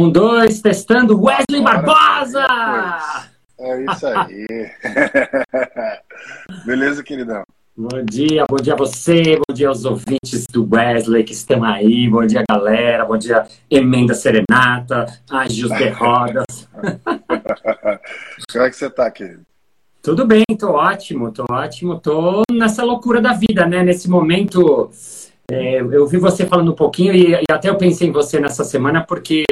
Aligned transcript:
Um, 0.00 0.10
dois, 0.10 0.62
testando. 0.62 1.22
Wesley 1.22 1.62
Barbosa! 1.62 2.46
É 3.58 3.84
isso 3.84 4.06
aí. 4.06 4.46
Beleza, 6.64 7.02
queridão? 7.02 7.42
Bom 7.76 8.02
dia, 8.02 8.46
bom 8.48 8.56
dia 8.56 8.72
a 8.72 8.76
você, 8.76 9.36
bom 9.36 9.54
dia 9.54 9.68
aos 9.68 9.84
ouvintes 9.84 10.46
do 10.50 10.66
Wesley 10.72 11.22
que 11.22 11.34
estão 11.34 11.62
aí, 11.62 12.08
bom 12.08 12.24
dia 12.24 12.42
galera, 12.48 13.04
bom 13.04 13.18
dia 13.18 13.46
Emenda 13.70 14.14
Serenata, 14.14 15.04
Anjos 15.30 15.70
de 15.70 15.88
Rodas. 15.90 16.66
Como 18.50 18.64
é 18.64 18.70
que 18.70 18.76
você 18.76 18.88
tá, 18.88 19.10
querido? 19.10 19.42
Tudo 20.02 20.26
bem, 20.26 20.44
tô 20.58 20.70
ótimo, 20.70 21.30
tô 21.30 21.44
ótimo, 21.50 22.00
tô 22.00 22.42
nessa 22.50 22.82
loucura 22.82 23.20
da 23.20 23.34
vida, 23.34 23.66
né? 23.66 23.82
Nesse 23.82 24.08
momento, 24.08 24.90
é, 25.50 25.80
eu 25.80 26.06
vi 26.06 26.16
você 26.16 26.46
falando 26.46 26.72
um 26.72 26.76
pouquinho 26.76 27.12
e, 27.12 27.32
e, 27.32 27.44
até 27.50 27.68
eu 27.68 27.76
pensei 27.76 28.08
em 28.08 28.12
você 28.12 28.40
nessa 28.40 28.64
semana 28.64 29.04
porque 29.04 29.44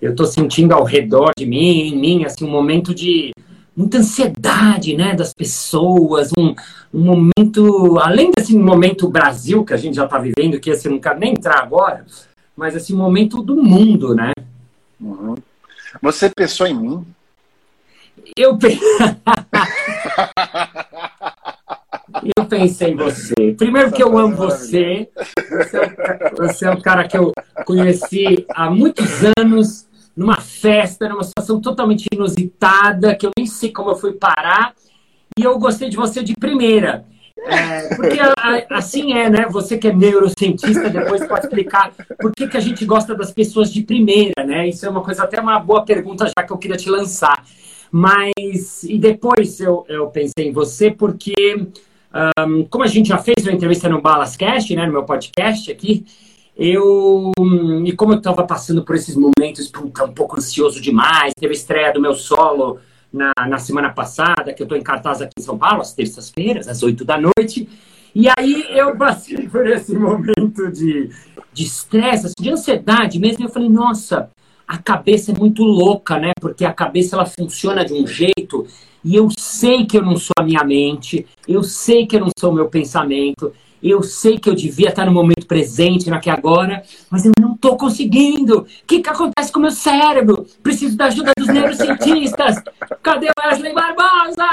eu 0.00 0.14
tô 0.14 0.24
sentindo 0.24 0.72
ao 0.72 0.84
redor 0.84 1.32
de 1.36 1.44
mim, 1.46 1.88
em 1.88 1.96
mim, 1.96 2.24
assim, 2.24 2.44
um 2.44 2.50
momento 2.50 2.94
de 2.94 3.32
muita 3.76 3.98
ansiedade, 3.98 4.96
né, 4.96 5.14
das 5.14 5.32
pessoas, 5.32 6.30
um, 6.36 6.54
um 6.92 7.00
momento, 7.00 7.98
além 8.00 8.30
desse 8.30 8.56
momento 8.56 9.08
Brasil 9.08 9.64
que 9.64 9.72
a 9.72 9.76
gente 9.76 9.94
já 9.94 10.04
está 10.04 10.18
vivendo, 10.18 10.58
que 10.58 10.74
você 10.74 10.88
não 10.88 10.98
quer 10.98 11.16
nem 11.16 11.32
entrar 11.32 11.60
agora, 11.60 12.04
mas 12.56 12.74
esse 12.74 12.92
momento 12.92 13.42
do 13.42 13.62
mundo, 13.62 14.14
né? 14.14 14.32
Uhum. 15.00 15.36
Você 16.02 16.28
pensou 16.28 16.66
em 16.66 16.74
mim? 16.74 17.06
Eu 18.36 18.58
Eu 22.36 22.44
pensei 22.46 22.92
em 22.92 22.96
você. 22.96 23.34
Primeiro 23.56 23.92
que 23.92 24.02
eu 24.02 24.18
amo 24.18 24.34
você. 24.34 25.08
Você 25.48 25.76
é, 25.76 26.30
você 26.36 26.66
é 26.66 26.70
um 26.70 26.80
cara 26.80 27.06
que 27.06 27.16
eu 27.16 27.32
conheci 27.64 28.44
há 28.50 28.70
muitos 28.70 29.22
anos, 29.38 29.86
numa 30.18 30.40
festa, 30.40 31.08
numa 31.08 31.22
situação 31.22 31.60
totalmente 31.60 32.06
inusitada, 32.12 33.14
que 33.14 33.24
eu 33.24 33.30
nem 33.38 33.46
sei 33.46 33.70
como 33.70 33.90
eu 33.90 33.96
fui 33.96 34.12
parar. 34.14 34.74
E 35.38 35.44
eu 35.44 35.56
gostei 35.60 35.88
de 35.88 35.96
você 35.96 36.24
de 36.24 36.34
primeira. 36.34 37.06
É, 37.46 37.94
porque 37.94 38.18
assim 38.68 39.12
é, 39.12 39.30
né? 39.30 39.46
Você 39.48 39.78
que 39.78 39.86
é 39.86 39.94
neurocientista, 39.94 40.90
depois 40.90 41.24
pode 41.24 41.46
explicar 41.46 41.92
por 42.20 42.32
que, 42.32 42.48
que 42.48 42.56
a 42.56 42.60
gente 42.60 42.84
gosta 42.84 43.14
das 43.14 43.30
pessoas 43.30 43.72
de 43.72 43.82
primeira, 43.82 44.44
né? 44.44 44.68
Isso 44.68 44.84
é 44.84 44.90
uma 44.90 45.02
coisa, 45.02 45.22
até 45.22 45.40
uma 45.40 45.60
boa 45.60 45.84
pergunta 45.84 46.26
já 46.26 46.44
que 46.44 46.52
eu 46.52 46.58
queria 46.58 46.76
te 46.76 46.90
lançar. 46.90 47.44
Mas, 47.88 48.82
e 48.82 48.98
depois 48.98 49.60
eu, 49.60 49.86
eu 49.88 50.08
pensei 50.08 50.48
em 50.48 50.52
você 50.52 50.90
porque, 50.90 51.32
um, 52.44 52.64
como 52.64 52.82
a 52.82 52.88
gente 52.88 53.08
já 53.08 53.18
fez 53.18 53.46
uma 53.46 53.52
entrevista 53.52 53.88
no 53.88 54.02
Balascast, 54.02 54.74
né, 54.74 54.84
no 54.84 54.92
meu 54.92 55.04
podcast 55.04 55.70
aqui, 55.70 56.04
eu, 56.58 57.30
e 57.84 57.92
como 57.92 58.12
eu 58.14 58.18
estava 58.18 58.44
passando 58.44 58.82
por 58.82 58.96
esses 58.96 59.14
momentos, 59.14 59.68
puta, 59.68 60.04
um 60.04 60.12
pouco 60.12 60.36
ansioso 60.36 60.80
demais, 60.80 61.32
teve 61.38 61.52
a 61.52 61.56
estreia 61.56 61.92
do 61.92 62.00
meu 62.00 62.14
solo 62.14 62.78
na, 63.12 63.30
na 63.48 63.58
semana 63.58 63.90
passada, 63.90 64.52
que 64.52 64.60
eu 64.60 64.64
estou 64.64 64.76
em 64.76 64.82
cartaz 64.82 65.22
aqui 65.22 65.32
em 65.38 65.42
São 65.42 65.56
Paulo, 65.56 65.80
às 65.80 65.92
terças-feiras, 65.92 66.66
às 66.66 66.82
oito 66.82 67.04
da 67.04 67.16
noite, 67.16 67.68
e 68.12 68.26
aí 68.36 68.66
eu 68.70 68.96
passei 68.96 69.48
por 69.48 69.66
esse 69.68 69.94
momento 69.94 70.70
de 70.72 71.10
estresse, 71.56 72.22
de, 72.22 72.26
assim, 72.26 72.34
de 72.40 72.50
ansiedade 72.50 73.20
mesmo, 73.20 73.44
e 73.44 73.46
eu 73.46 73.50
falei, 73.50 73.68
nossa, 73.68 74.28
a 74.66 74.76
cabeça 74.76 75.32
é 75.32 75.38
muito 75.38 75.62
louca, 75.62 76.18
né? 76.18 76.32
Porque 76.40 76.64
a 76.64 76.72
cabeça 76.72 77.16
ela 77.16 77.24
funciona 77.24 77.84
de 77.84 77.94
um 77.94 78.06
jeito 78.06 78.66
e 79.02 79.14
eu 79.14 79.28
sei 79.30 79.86
que 79.86 79.96
eu 79.96 80.02
não 80.02 80.16
sou 80.16 80.34
a 80.38 80.42
minha 80.42 80.62
mente, 80.64 81.24
eu 81.46 81.62
sei 81.62 82.06
que 82.06 82.16
eu 82.16 82.20
não 82.20 82.30
sou 82.38 82.50
o 82.50 82.54
meu 82.54 82.68
pensamento, 82.68 83.52
eu 83.82 84.02
sei 84.02 84.38
que 84.38 84.48
eu 84.48 84.54
devia 84.54 84.88
estar 84.88 85.06
no 85.06 85.12
momento 85.12 85.46
presente, 85.46 86.10
aqui 86.10 86.30
agora, 86.30 86.82
mas 87.10 87.24
eu 87.24 87.32
não 87.38 87.54
estou 87.54 87.76
conseguindo. 87.76 88.60
O 88.60 88.66
que, 88.86 89.00
que 89.00 89.08
acontece 89.08 89.52
com 89.52 89.58
o 89.58 89.62
meu 89.62 89.70
cérebro? 89.70 90.46
Preciso 90.62 90.96
da 90.96 91.06
ajuda 91.06 91.32
dos 91.36 91.48
neurocientistas. 91.48 92.56
Cadê 93.02 93.28
Wesley 93.38 93.72
Barbosa? 93.72 94.46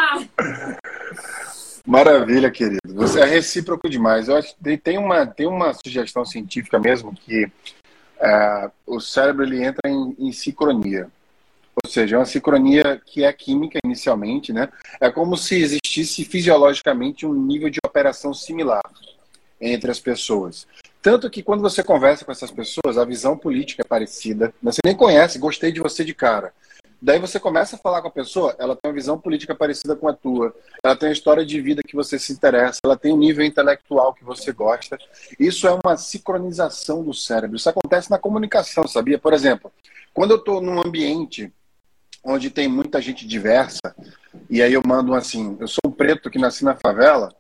Maravilha, 1.86 2.50
querido. 2.50 2.80
Você 2.88 3.20
é 3.20 3.26
recíproco 3.26 3.90
demais. 3.90 4.28
Eu 4.28 4.38
acho 4.38 4.56
que 4.56 4.78
tem 4.78 4.98
uma, 4.98 5.26
tem 5.26 5.48
uma 5.48 5.74
sugestão 5.74 6.26
científica 6.26 6.80
mesmo 6.80 7.14
que 7.14 7.48
é, 8.20 8.72
o 8.88 9.00
cérebro 9.00 9.44
ele 9.44 9.64
entra 9.64 9.90
em, 9.90 10.16
em, 10.18 10.32
sincronia. 10.32 11.10
Ou 11.84 11.92
seja, 11.92 12.16
é 12.16 12.20
uma 12.20 12.26
sincronia 12.26 13.00
que 13.06 13.24
é 13.24 13.32
química 13.34 13.78
inicialmente, 13.86 14.54
né? 14.54 14.70
É 15.00 15.12
como 15.12 15.36
se 15.36 15.62
existisse 15.62 16.24
fisiologicamente 16.24 17.26
um 17.26 17.34
nível 17.34 17.70
de 17.70 17.80
operação 17.86 18.34
similar 18.34 18.82
entre 19.60 19.92
as 19.92 20.00
pessoas. 20.00 20.68
Tanto 21.02 21.30
que 21.30 21.44
quando 21.44 21.62
você 21.62 21.84
conversa 21.84 22.26
com 22.26 22.32
essas 22.32 22.50
pessoas, 22.50 22.98
a 22.98 23.06
visão 23.06 23.38
política 23.38 23.84
é 23.84 23.88
parecida. 23.88 24.54
Você 24.64 24.80
nem 24.84 24.96
conhece, 24.96 25.38
gostei 25.38 25.72
de 25.72 25.80
você 25.80 26.04
de 26.04 26.14
cara. 26.14 26.52
Daí 27.02 27.20
você 27.20 27.40
começa 27.40 27.76
a 27.76 27.80
falar 27.80 28.02
com 28.02 28.08
a 28.08 28.12
pessoa, 28.12 28.56
ela 28.58 28.76
tem 28.76 28.90
uma 28.90 28.96
visão 28.96 29.20
política 29.20 29.54
parecida 29.54 29.96
com 29.96 30.08
a 30.08 30.14
tua, 30.14 30.56
ela 30.84 30.96
tem 30.96 31.10
a 31.10 31.12
história 31.12 31.46
de 31.46 31.62
vida 31.62 31.84
que 31.86 31.96
você 31.96 32.18
se 32.18 32.34
interessa, 32.34 32.80
ela 32.84 32.98
tem 32.98 33.14
um 33.14 33.18
nível 33.18 33.46
intelectual 33.46 34.14
que 34.14 34.24
você 34.24 34.52
gosta. 34.52 34.98
Isso 35.40 35.68
é 35.68 35.80
uma 35.84 35.98
sincronização 35.98 37.04
do 37.04 37.14
cérebro. 37.14 37.58
Isso 37.58 37.70
acontece 37.70 38.10
na 38.10 38.18
comunicação, 38.18 38.88
sabia? 38.88 39.20
Por 39.20 39.34
exemplo, 39.34 39.72
quando 40.14 40.32
eu 40.32 40.38
estou 40.38 40.60
num 40.60 40.80
ambiente 40.80 41.54
onde 42.24 42.50
tem 42.50 42.68
muita 42.68 43.00
gente 43.00 43.28
diversa, 43.28 43.96
e 44.50 44.64
aí 44.64 44.74
eu 44.74 44.82
mando 44.84 45.14
assim, 45.14 45.56
eu 45.60 45.68
sou 45.68 45.82
um 45.86 45.92
preto 45.92 46.32
que 46.32 46.40
nasci 46.40 46.66
na 46.66 46.76
favela, 46.76 47.32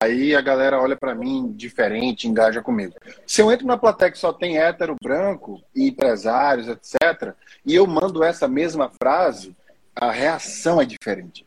Aí 0.00 0.34
a 0.34 0.40
galera 0.40 0.80
olha 0.80 0.96
para 0.96 1.14
mim 1.14 1.52
diferente, 1.52 2.28
engaja 2.28 2.62
comigo. 2.62 2.94
Se 3.26 3.40
eu 3.40 3.50
entro 3.50 3.66
na 3.66 3.76
plateia 3.76 4.10
que 4.10 4.18
só 4.18 4.32
tem 4.32 4.58
hétero 4.58 4.96
branco 5.02 5.60
e 5.74 5.88
empresários, 5.88 6.68
etc., 6.68 7.34
e 7.64 7.74
eu 7.74 7.86
mando 7.86 8.22
essa 8.22 8.46
mesma 8.48 8.90
frase, 8.90 9.54
a 9.94 10.10
reação 10.10 10.80
é 10.80 10.84
diferente. 10.84 11.46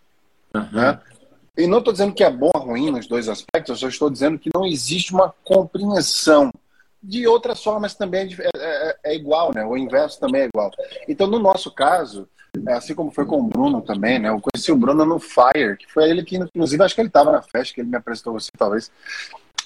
Uhum. 0.54 0.70
Né? 0.72 1.00
E 1.58 1.68
não 1.68 1.80
estou 1.80 1.94
dizendo 1.94 2.14
que 2.14 2.24
é 2.24 2.30
bom 2.30 2.52
ou 2.54 2.62
ruim 2.62 2.92
nos 2.92 3.08
dois 3.08 3.30
aspectos, 3.30 3.70
eu 3.70 3.78
só 3.78 3.88
estou 3.88 4.10
dizendo 4.10 4.38
que 4.38 4.50
não 4.54 4.66
existe 4.66 5.14
uma 5.14 5.34
compreensão. 5.44 6.52
De 7.02 7.28
outras 7.28 7.64
formas 7.64 7.94
também 7.94 8.34
é, 8.34 8.44
é, 8.44 8.90
é, 8.90 8.96
é 9.04 9.16
igual, 9.16 9.54
né? 9.54 9.64
O 9.64 9.78
inverso 9.78 10.20
também 10.20 10.42
é 10.42 10.46
igual. 10.46 10.72
Então, 11.08 11.28
no 11.28 11.38
nosso 11.38 11.72
caso, 11.72 12.28
assim 12.68 12.94
como 12.94 13.12
foi 13.12 13.26
com 13.26 13.40
o 13.40 13.48
Bruno 13.48 13.82
também, 13.82 14.20
né? 14.20 14.30
Eu 14.30 14.42
conheci 14.42 14.72
o 14.72 14.76
Bruno 14.76 15.06
no 15.06 15.20
Fire, 15.20 15.78
que 15.78 15.92
foi 15.92 16.10
ele 16.10 16.24
que, 16.24 16.38
inclusive, 16.38 16.84
acho 16.84 16.96
que 16.96 17.02
ele 17.02 17.10
estava 17.10 17.32
na 17.32 17.42
festa, 17.42 17.74
que 17.74 17.82
ele 17.82 17.90
me 17.90 17.98
apresentou 17.98 18.34
você, 18.34 18.52
talvez. 18.58 18.92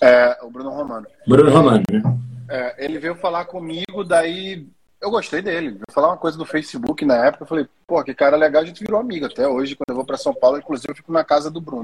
É, 0.01 0.37
o 0.41 0.49
Bruno 0.49 0.69
Romano. 0.69 1.07
Bruno 1.27 1.51
Romano, 1.51 1.83
né? 1.91 2.01
É, 2.49 2.85
ele 2.85 2.97
veio 2.97 3.15
falar 3.15 3.45
comigo, 3.45 4.03
daí 4.03 4.65
eu 5.01 5.11
gostei 5.11 5.41
dele. 5.41 5.71
Veio 5.71 5.83
falar 5.91 6.09
uma 6.09 6.17
coisa 6.17 6.37
do 6.37 6.45
Facebook 6.45 7.05
na 7.05 7.25
época, 7.25 7.43
eu 7.43 7.47
falei, 7.47 7.67
pô, 7.87 8.03
que 8.03 8.13
cara 8.13 8.35
legal, 8.35 8.61
a 8.61 8.65
gente 8.65 8.83
virou 8.83 8.99
amigo 8.99 9.25
até 9.25 9.47
hoje, 9.47 9.75
quando 9.75 9.89
eu 9.89 9.95
vou 9.95 10.05
para 10.05 10.17
São 10.17 10.33
Paulo, 10.33 10.57
inclusive 10.57 10.89
eu 10.89 10.95
fico 10.95 11.11
na 11.11 11.23
casa 11.23 11.49
do 11.49 11.61
Bruno. 11.61 11.83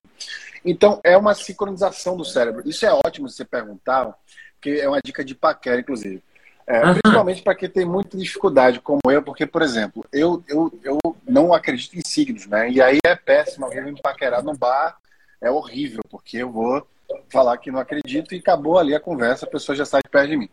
Então, 0.64 1.00
é 1.04 1.16
uma 1.16 1.34
sincronização 1.34 2.18
do 2.18 2.26
cérebro. 2.26 2.68
Isso 2.68 2.86
é 2.86 2.94
ótimo 2.94 3.30
você 3.30 3.46
perguntar, 3.46 4.14
porque 4.56 4.80
é 4.82 4.90
uma 4.90 5.02
dica 5.02 5.24
de 5.24 5.36
paquera, 5.36 5.80
inclusive. 5.80 6.24
É, 6.68 6.84
uhum. 6.84 6.94
Principalmente 6.94 7.44
para 7.44 7.56
quem 7.56 7.70
tem 7.70 7.86
muita 7.86 8.18
dificuldade, 8.18 8.80
como 8.80 9.00
eu, 9.10 9.22
porque, 9.22 9.46
por 9.46 9.62
exemplo, 9.62 10.04
eu, 10.12 10.44
eu, 10.48 10.80
eu 10.84 10.98
não 11.28 11.54
acredito 11.54 11.96
em 11.96 12.02
signos, 12.06 12.48
né? 12.48 12.70
E 12.72 12.82
aí 12.82 12.98
é 13.06 13.16
péssimo 13.16 13.66
alguém 13.66 13.84
me 13.84 14.02
paquerar 14.02 14.44
no 14.44 14.58
bar, 14.58 14.98
é 15.40 15.52
horrível, 15.52 16.02
porque 16.10 16.38
eu 16.38 16.52
vou 16.52 16.86
falar 17.30 17.58
que 17.58 17.70
não 17.70 17.80
acredito 17.80 18.34
e 18.34 18.40
acabou 18.40 18.80
ali 18.80 18.96
a 18.96 19.00
conversa, 19.00 19.46
a 19.46 19.50
pessoa 19.50 19.76
já 19.76 19.86
sai 19.86 20.02
de 20.04 20.10
perto 20.10 20.30
de 20.30 20.38
mim. 20.38 20.50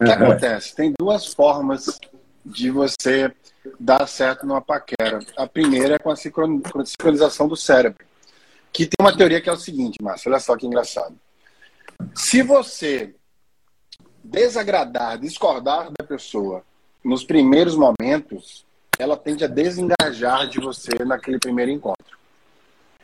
O 0.00 0.04
que 0.04 0.10
uhum. 0.10 0.16
acontece? 0.16 0.74
Tem 0.74 0.94
duas 0.98 1.26
formas 1.26 2.00
de 2.44 2.70
você 2.70 3.30
dar 3.78 4.06
certo 4.06 4.46
numa 4.46 4.62
paquera. 4.62 5.18
A 5.36 5.46
primeira 5.46 5.96
é 5.96 5.98
com 5.98 6.10
a 6.10 6.16
sincronização 6.16 7.46
do 7.46 7.56
cérebro, 7.56 8.02
que 8.72 8.86
tem 8.86 8.96
uma 8.98 9.14
teoria 9.14 9.42
que 9.42 9.50
é 9.50 9.52
o 9.52 9.58
seguinte, 9.58 9.98
Márcio, 10.02 10.30
olha 10.30 10.40
só 10.40 10.56
que 10.56 10.66
engraçado. 10.66 11.14
Se 12.14 12.40
você 12.42 13.14
desagradar, 14.22 15.18
discordar 15.18 15.90
da 15.98 16.06
pessoa 16.06 16.62
nos 17.04 17.24
primeiros 17.24 17.74
momentos, 17.74 18.64
ela 18.98 19.16
tende 19.16 19.44
a 19.44 19.48
desengajar 19.48 20.46
de 20.48 20.60
você 20.60 21.04
naquele 21.04 21.38
primeiro 21.38 21.70
encontro. 21.70 22.18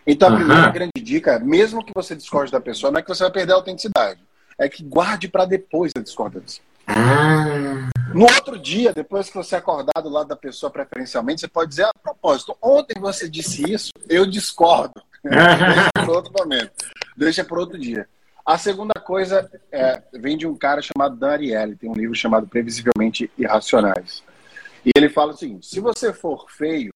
Então, 0.07 0.29
a 0.29 0.33
uhum. 0.33 0.39
primeira 0.39 0.71
grande 0.71 1.03
dica, 1.03 1.39
mesmo 1.39 1.85
que 1.85 1.93
você 1.95 2.15
discorde 2.15 2.53
da 2.53 2.61
pessoa, 2.61 2.93
não 2.93 3.01
é 3.01 3.03
que 3.03 3.09
você 3.09 3.25
vai 3.25 3.33
perder 3.33 3.53
a 3.53 3.57
autenticidade, 3.57 4.21
é 4.59 4.69
que 4.69 4.85
guarde 4.85 5.29
para 5.29 5.45
depois 5.45 5.93
a 5.97 6.01
discordância. 6.01 6.63
Ah. 6.87 7.89
No 8.15 8.25
outro 8.25 8.59
dia, 8.59 8.93
depois 8.93 9.29
que 9.29 9.37
você 9.37 9.57
acordar 9.57 10.01
do 10.01 10.09
lado 10.09 10.29
da 10.29 10.37
pessoa 10.37 10.71
preferencialmente, 10.71 11.41
você 11.41 11.49
pode 11.49 11.71
dizer, 11.71 11.85
a 11.85 11.93
propósito, 12.01 12.57
ontem 12.63 13.01
você 13.01 13.29
disse 13.29 13.71
isso, 13.71 13.91
eu 14.09 14.25
discordo. 14.25 15.03
Deixa 15.25 15.91
para 15.93 16.13
outro 16.13 16.33
momento. 16.33 16.73
Deixa 17.17 17.45
para 17.45 17.59
outro 17.59 17.79
dia. 17.79 18.09
A 18.47 18.57
segunda 18.57 18.95
coisa 18.95 19.51
é, 19.73 20.01
vem 20.13 20.37
de 20.37 20.47
um 20.47 20.55
cara 20.55 20.81
chamado 20.81 21.17
Dan 21.17 21.31
Ariely, 21.31 21.75
tem 21.75 21.91
um 21.91 21.95
livro 21.95 22.15
chamado 22.15 22.47
Previsivelmente 22.47 23.29
Irracionais. 23.37 24.23
E 24.85 24.91
ele 24.97 25.09
fala 25.09 25.33
o 25.33 25.37
seguinte: 25.37 25.67
se 25.67 25.81
você 25.81 26.13
for 26.13 26.49
feio, 26.49 26.93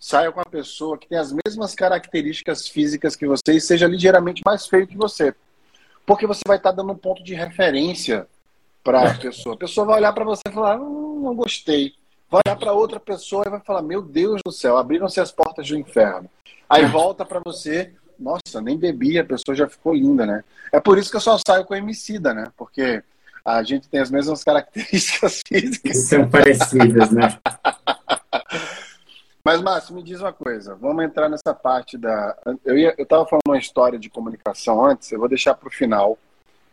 saia 0.00 0.32
com 0.32 0.38
uma 0.40 0.46
pessoa 0.46 0.96
que 0.96 1.06
tem 1.06 1.18
as 1.18 1.34
mesmas 1.44 1.74
características 1.74 2.66
físicas 2.66 3.14
que 3.14 3.26
você 3.26 3.52
e 3.52 3.60
seja 3.60 3.86
ligeiramente 3.86 4.40
mais 4.42 4.66
feio 4.66 4.86
que 4.86 4.96
você. 4.96 5.34
Porque 6.06 6.26
você 6.26 6.40
vai 6.46 6.56
estar 6.56 6.72
dando 6.72 6.92
um 6.92 6.96
ponto 6.96 7.22
de 7.22 7.34
referência 7.34 8.26
para 8.82 9.10
a 9.10 9.14
pessoa. 9.18 9.54
A 9.54 9.58
pessoa 9.58 9.86
vai 9.86 9.98
olhar 9.98 10.14
para 10.14 10.24
você 10.24 10.42
e 10.48 10.52
falar: 10.52 10.80
hum, 10.80 11.20
não 11.24 11.34
gostei. 11.34 11.92
vai 12.30 12.40
olhar 12.46 12.56
para 12.56 12.72
outra 12.72 12.98
pessoa 12.98 13.44
e 13.46 13.50
vai 13.50 13.60
falar: 13.60 13.82
Meu 13.82 14.00
Deus 14.00 14.40
do 14.42 14.50
céu, 14.50 14.78
abriram-se 14.78 15.20
as 15.20 15.30
portas 15.30 15.68
do 15.68 15.76
inferno. 15.76 16.30
Aí 16.70 16.84
é. 16.84 16.88
volta 16.88 17.22
para 17.22 17.40
você, 17.44 17.92
nossa, 18.18 18.60
nem 18.60 18.78
bebi, 18.78 19.18
a 19.18 19.24
pessoa 19.24 19.54
já 19.54 19.68
ficou 19.68 19.94
linda, 19.94 20.26
né? 20.26 20.44
É 20.72 20.80
por 20.80 20.98
isso 20.98 21.10
que 21.10 21.16
eu 21.16 21.20
só 21.20 21.38
saio 21.46 21.64
com 21.64 21.74
emicida, 21.74 22.32
né? 22.34 22.46
Porque 22.56 23.02
a 23.44 23.62
gente 23.62 23.88
tem 23.88 24.00
as 24.00 24.10
mesmas 24.10 24.42
características 24.44 25.40
físicas. 25.46 26.08
São 26.08 26.28
parecidas, 26.28 27.10
né? 27.10 27.38
Mas, 29.46 29.62
Márcio, 29.62 29.94
me 29.94 30.02
diz 30.02 30.20
uma 30.20 30.32
coisa. 30.32 30.74
Vamos 30.74 31.04
entrar 31.04 31.28
nessa 31.28 31.54
parte 31.54 31.96
da. 31.96 32.36
Eu 32.64 32.76
estava 32.98 33.24
falando 33.24 33.42
uma 33.46 33.56
história 33.56 33.96
de 33.96 34.10
comunicação 34.10 34.84
antes. 34.84 35.12
Eu 35.12 35.20
vou 35.20 35.28
deixar 35.28 35.54
para 35.54 35.68
o 35.68 35.72
final, 35.72 36.18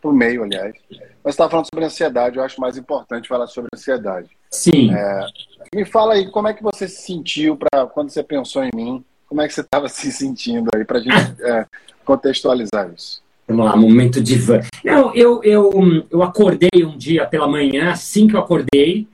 para 0.02 0.10
o 0.10 0.14
meio, 0.14 0.44
aliás. 0.44 0.76
Mas 1.24 1.36
estava 1.36 1.52
falando 1.52 1.68
sobre 1.72 1.86
ansiedade. 1.86 2.38
Eu 2.38 2.44
acho 2.44 2.60
mais 2.60 2.76
importante 2.76 3.28
falar 3.28 3.46
sobre 3.46 3.70
ansiedade. 3.76 4.36
Sim. 4.50 4.92
É, 4.92 5.28
me 5.76 5.86
fala 5.86 6.16
aí, 6.16 6.32
como 6.32 6.48
é 6.48 6.54
que 6.56 6.64
você 6.64 6.88
se 6.88 7.04
sentiu 7.04 7.56
para 7.56 7.86
quando 7.86 8.10
você 8.10 8.24
pensou 8.24 8.64
em 8.64 8.72
mim? 8.74 9.06
Como 9.34 9.42
é 9.42 9.48
que 9.48 9.54
você 9.56 9.62
estava 9.62 9.90
se 9.90 10.12
sentindo 10.12 10.70
aí 10.76 10.86
para 10.86 11.00
a 11.00 11.02
gente 11.02 11.34
é, 11.42 11.66
contextualizar 12.06 12.92
isso? 12.96 13.24
Vamos 13.48 13.66
lá, 13.66 13.76
momento 13.76 14.22
de. 14.22 14.40
Não, 14.86 15.14
eu, 15.14 15.44
eu, 15.44 16.06
eu 16.10 16.24
acordei 16.24 16.86
um 16.86 16.96
dia 16.96 17.26
pela 17.26 17.48
manhã, 17.48 17.90
assim 17.90 18.28
que 18.28 18.36
eu 18.36 18.40
acordei, 18.40 19.08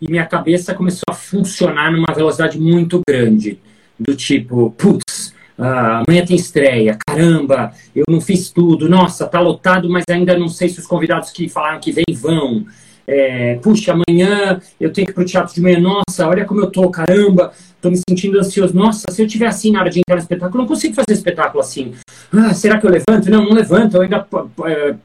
e 0.00 0.10
minha 0.10 0.26
cabeça 0.26 0.74
começou 0.74 1.04
a 1.08 1.12
funcionar 1.12 1.92
numa 1.92 2.12
velocidade 2.12 2.58
muito 2.58 3.00
grande. 3.06 3.60
Do 3.96 4.16
tipo, 4.16 4.70
putz, 4.70 5.34
uh, 5.58 6.02
amanhã 6.08 6.24
tem 6.24 6.34
estreia, 6.34 6.98
caramba, 7.06 7.72
eu 7.94 8.04
não 8.08 8.20
fiz 8.20 8.50
tudo, 8.50 8.88
nossa, 8.88 9.26
tá 9.26 9.38
lotado, 9.38 9.88
mas 9.88 10.04
ainda 10.10 10.36
não 10.36 10.48
sei 10.48 10.68
se 10.68 10.80
os 10.80 10.86
convidados 10.86 11.30
que 11.30 11.48
falaram 11.48 11.78
que 11.78 11.92
vem 11.92 12.04
vão. 12.12 12.64
É, 13.10 13.54
puxa, 13.62 13.94
amanhã 13.94 14.60
eu 14.78 14.92
tenho 14.92 15.06
que 15.06 15.12
ir 15.12 15.14
pro 15.14 15.24
teatro 15.24 15.54
de 15.54 15.62
manhã, 15.62 15.80
nossa, 15.80 16.28
olha 16.28 16.44
como 16.44 16.60
eu 16.60 16.70
tô, 16.70 16.90
caramba, 16.90 17.52
tô 17.80 17.90
me 17.90 17.96
sentindo 18.06 18.38
ansioso. 18.38 18.76
Nossa, 18.76 19.10
se 19.10 19.22
eu 19.22 19.26
tiver 19.26 19.46
assim 19.46 19.72
na 19.72 19.80
hora 19.80 19.88
de 19.88 20.00
entrar 20.00 20.16
no 20.16 20.20
espetáculo, 20.20 20.58
eu 20.58 20.60
não 20.60 20.68
consigo 20.68 20.94
fazer 20.94 21.14
espetáculo 21.14 21.62
assim. 21.62 21.94
Ah, 22.30 22.52
será 22.52 22.78
que 22.78 22.86
eu 22.86 22.90
levanto? 22.90 23.30
Não, 23.30 23.46
não 23.46 23.52
levanto, 23.52 23.96
eu 23.96 24.02
ainda 24.02 24.26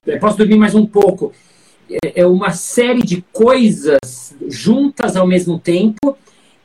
é, 0.05 0.17
posso 0.17 0.37
dormir 0.37 0.57
mais 0.57 0.75
um 0.75 0.85
pouco. 0.85 1.31
É, 1.89 2.21
é 2.21 2.27
uma 2.27 2.51
série 2.51 3.03
de 3.03 3.23
coisas 3.31 4.35
juntas 4.49 5.15
ao 5.15 5.25
mesmo 5.25 5.57
tempo. 5.57 6.17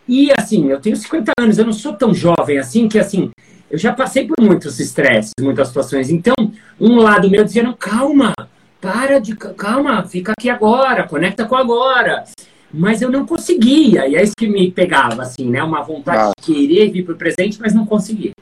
E 0.09 0.33
assim, 0.37 0.69
eu 0.69 0.81
tenho 0.81 0.97
50 0.97 1.31
anos, 1.39 1.57
eu 1.57 1.65
não 1.65 1.73
sou 1.73 1.93
tão 1.93 2.13
jovem 2.13 2.59
assim 2.59 2.89
que 2.89 2.99
assim, 2.99 3.31
eu 3.71 3.79
já 3.79 3.93
passei 3.93 4.27
por 4.27 4.43
muitos 4.43 4.81
estresses, 4.81 5.33
muitas 5.41 5.69
situações. 5.69 6.11
Então, 6.11 6.35
um 6.81 6.97
lado 6.97 7.31
meu 7.31 7.45
dizia: 7.45 7.63
não, 7.63 7.75
calma, 7.75 8.35
para 8.81 9.19
de. 9.21 9.37
Calma, 9.37 10.05
fica 10.05 10.33
aqui 10.33 10.49
agora, 10.49 11.07
conecta 11.07 11.45
com 11.47 11.57
agora. 11.57 12.25
Mas 12.73 13.01
eu 13.01 13.11
não 13.11 13.25
conseguia, 13.25 14.07
e 14.07 14.15
é 14.15 14.23
isso 14.23 14.35
que 14.37 14.47
me 14.47 14.71
pegava, 14.71 15.23
assim, 15.23 15.49
né? 15.49 15.63
Uma 15.63 15.83
vontade 15.83 16.19
ah. 16.19 16.33
de 16.39 16.53
querer 16.53 16.91
vir 16.91 17.03
para 17.03 17.15
o 17.15 17.17
presente, 17.17 17.59
mas 17.59 17.73
não 17.73 17.87
conseguia. 17.87 18.33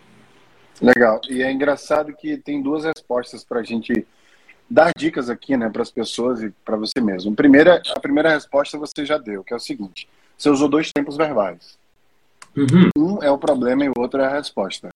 Legal. 0.82 1.20
E 1.30 1.42
é 1.42 1.52
engraçado 1.52 2.12
que 2.12 2.36
tem 2.36 2.60
duas 2.60 2.84
respostas 2.84 3.44
para 3.44 3.60
a 3.60 3.62
gente 3.62 4.04
dar 4.68 4.90
dicas 4.96 5.30
aqui, 5.30 5.56
né, 5.56 5.70
para 5.70 5.82
as 5.82 5.90
pessoas 5.90 6.42
e 6.42 6.50
para 6.64 6.76
você 6.76 7.00
mesmo. 7.00 7.34
Primeira, 7.34 7.80
a 7.94 8.00
primeira 8.00 8.30
resposta 8.30 8.76
você 8.76 9.04
já 9.04 9.16
deu, 9.16 9.44
que 9.44 9.52
é 9.52 9.56
o 9.56 9.60
seguinte: 9.60 10.08
você 10.36 10.50
usou 10.50 10.68
dois 10.68 10.90
tempos 10.92 11.16
verbais. 11.16 11.78
Uhum. 12.56 12.90
Um 12.96 13.22
é 13.22 13.30
o 13.30 13.38
problema 13.38 13.84
e 13.84 13.88
o 13.88 13.92
outro 13.96 14.20
é 14.20 14.26
a 14.26 14.34
resposta. 14.34 14.88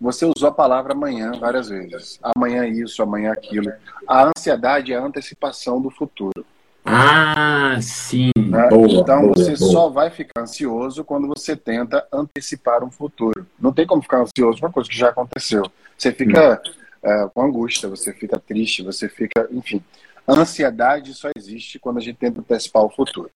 Você 0.00 0.26
usou 0.26 0.48
a 0.48 0.52
palavra 0.52 0.92
amanhã 0.92 1.32
várias 1.38 1.68
vezes. 1.68 2.18
Amanhã 2.22 2.66
isso, 2.66 3.02
amanhã 3.02 3.32
aquilo. 3.32 3.72
A 4.06 4.28
ansiedade 4.28 4.92
é 4.92 4.96
a 4.96 5.02
antecipação 5.02 5.80
do 5.80 5.90
futuro. 5.90 6.44
Ah, 6.84 7.78
sim. 7.80 8.30
Né? 8.36 8.68
Boa, 8.68 8.88
então 8.88 9.22
boa, 9.22 9.34
você 9.34 9.56
boa. 9.56 9.72
só 9.72 9.88
vai 9.88 10.10
ficar 10.10 10.42
ansioso 10.42 11.02
quando 11.02 11.26
você 11.26 11.56
tenta 11.56 12.06
antecipar 12.12 12.84
um 12.84 12.90
futuro. 12.90 13.46
Não 13.58 13.72
tem 13.72 13.86
como 13.86 14.02
ficar 14.02 14.18
ansioso 14.22 14.60
por 14.60 14.66
uma 14.66 14.72
coisa 14.72 14.88
que 14.88 14.96
já 14.96 15.08
aconteceu. 15.08 15.64
Você 15.98 16.12
fica 16.12 16.60
é, 17.02 17.28
com 17.34 17.42
angústia, 17.42 17.88
você 17.88 18.12
fica 18.12 18.38
triste, 18.38 18.82
você 18.82 19.08
fica, 19.08 19.48
enfim. 19.50 19.82
A 20.26 20.34
ansiedade 20.34 21.14
só 21.14 21.28
existe 21.36 21.78
quando 21.78 21.98
a 21.98 22.00
gente 22.00 22.16
tenta 22.16 22.40
antecipar 22.40 22.84
o 22.84 22.90
futuro. 22.90 23.30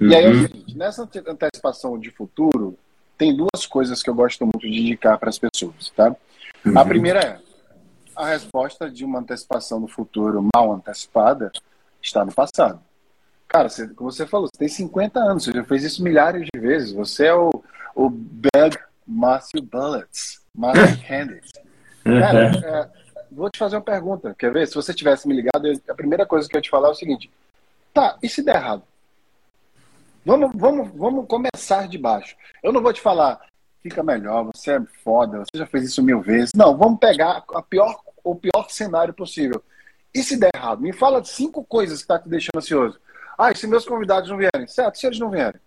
Uhum. 0.00 0.08
E 0.08 0.14
aí 0.14 0.24
é 0.24 0.28
o 0.28 0.32
uhum. 0.32 0.42
seguinte, 0.42 0.76
nessa 0.76 1.08
antecipação 1.26 1.98
de 1.98 2.10
futuro, 2.10 2.78
tem 3.16 3.34
duas 3.34 3.66
coisas 3.66 4.02
que 4.02 4.10
eu 4.10 4.14
gosto 4.14 4.44
muito 4.44 4.60
de 4.60 4.80
indicar 4.80 5.18
para 5.18 5.28
as 5.28 5.38
pessoas, 5.38 5.90
tá? 5.90 6.14
Uhum. 6.64 6.78
A 6.78 6.84
primeira 6.84 7.20
é, 7.20 7.38
a 8.14 8.26
resposta 8.26 8.90
de 8.90 9.04
uma 9.04 9.20
antecipação 9.20 9.80
do 9.80 9.88
futuro 9.88 10.46
mal 10.54 10.72
antecipada 10.72 11.50
está 12.00 12.24
no 12.24 12.32
passado. 12.32 12.80
Cara, 13.48 13.68
você, 13.68 13.88
como 13.88 14.10
você 14.10 14.26
falou, 14.26 14.48
você 14.48 14.58
tem 14.58 14.68
50 14.68 15.20
anos, 15.20 15.44
você 15.44 15.52
já 15.52 15.64
fez 15.64 15.84
isso 15.84 16.02
milhares 16.02 16.48
de 16.52 16.60
vezes. 16.60 16.92
Você 16.92 17.26
é 17.26 17.34
o, 17.34 17.50
o 17.94 18.10
Big 18.10 18.78
Matthew 19.06 19.62
Bullets, 19.62 20.40
Matthew 20.54 20.98
Candice. 21.06 21.52
Cara, 22.02 22.46
é, 22.46 22.90
vou 23.30 23.50
te 23.50 23.58
fazer 23.58 23.76
uma 23.76 23.82
pergunta. 23.82 24.34
Quer 24.38 24.52
ver? 24.52 24.66
Se 24.66 24.74
você 24.74 24.92
tivesse 24.92 25.26
me 25.28 25.34
ligado, 25.34 25.70
a 25.88 25.94
primeira 25.94 26.26
coisa 26.26 26.48
que 26.48 26.56
eu 26.56 26.58
ia 26.58 26.62
te 26.62 26.70
falar 26.70 26.88
é 26.88 26.92
o 26.92 26.94
seguinte: 26.94 27.30
tá, 27.92 28.16
e 28.22 28.28
se 28.28 28.42
der 28.42 28.56
errado? 28.56 28.82
Vamos, 30.24 30.50
vamos, 30.54 30.90
vamos 30.94 31.26
começar 31.26 31.86
de 31.86 31.98
baixo. 31.98 32.34
Eu 32.62 32.72
não 32.72 32.80
vou 32.80 32.92
te 32.92 33.00
falar, 33.00 33.40
fica 33.82 34.02
melhor, 34.02 34.50
você 34.54 34.72
é 34.72 34.82
foda, 35.02 35.40
você 35.40 35.58
já 35.58 35.66
fez 35.66 35.84
isso 35.84 36.02
mil 36.02 36.20
vezes. 36.20 36.52
Não, 36.56 36.76
vamos 36.76 36.98
pegar 36.98 37.44
a 37.54 37.62
pior, 37.62 38.00
o 38.22 38.34
pior 38.34 38.70
cenário 38.70 39.12
possível. 39.12 39.62
E 40.14 40.22
se 40.22 40.38
der 40.38 40.50
errado? 40.54 40.80
Me 40.80 40.92
fala 40.92 41.22
cinco 41.24 41.62
coisas 41.64 42.00
que 42.00 42.08
tá 42.08 42.18
te 42.18 42.28
deixando 42.28 42.56
ansioso. 42.56 42.98
Ah, 43.36 43.50
e 43.50 43.56
se 43.56 43.66
meus 43.66 43.84
convidados 43.84 44.30
não 44.30 44.38
vierem? 44.38 44.66
Certo, 44.66 44.96
se 44.96 45.06
eles 45.06 45.18
não 45.18 45.30
vierem. 45.30 45.60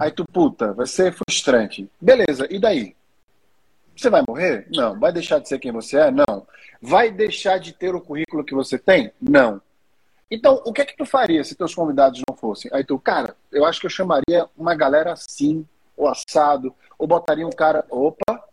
Aí 0.00 0.10
tu, 0.10 0.24
puta, 0.24 0.72
vai 0.72 0.86
ser 0.86 1.12
frustrante. 1.12 1.88
Beleza, 2.00 2.46
e 2.50 2.58
daí? 2.58 2.96
Você 3.94 4.10
vai 4.10 4.22
morrer? 4.26 4.66
Não. 4.74 4.98
Vai 4.98 5.12
deixar 5.12 5.38
de 5.38 5.48
ser 5.48 5.58
quem 5.58 5.72
você 5.72 5.98
é? 5.98 6.10
Não. 6.10 6.46
Vai 6.80 7.10
deixar 7.10 7.58
de 7.58 7.72
ter 7.72 7.94
o 7.94 8.00
currículo 8.00 8.44
que 8.44 8.54
você 8.54 8.78
tem? 8.78 9.12
Não. 9.20 9.60
Então, 10.30 10.62
o 10.64 10.72
que 10.72 10.82
é 10.82 10.84
que 10.84 10.96
tu 10.96 11.06
faria 11.06 11.42
se 11.42 11.54
teus 11.54 11.74
convidados 11.74 12.22
não 12.28 12.36
fossem? 12.36 12.70
Aí 12.74 12.84
tu, 12.84 12.98
cara, 12.98 13.34
eu 13.50 13.64
acho 13.64 13.80
que 13.80 13.86
eu 13.86 13.90
chamaria 13.90 14.48
uma 14.56 14.74
galera 14.74 15.12
assim, 15.12 15.66
ou 15.96 16.06
assado, 16.06 16.74
ou 16.98 17.06
botaria 17.06 17.46
um 17.46 17.50
cara, 17.50 17.84
opa, 17.90 18.44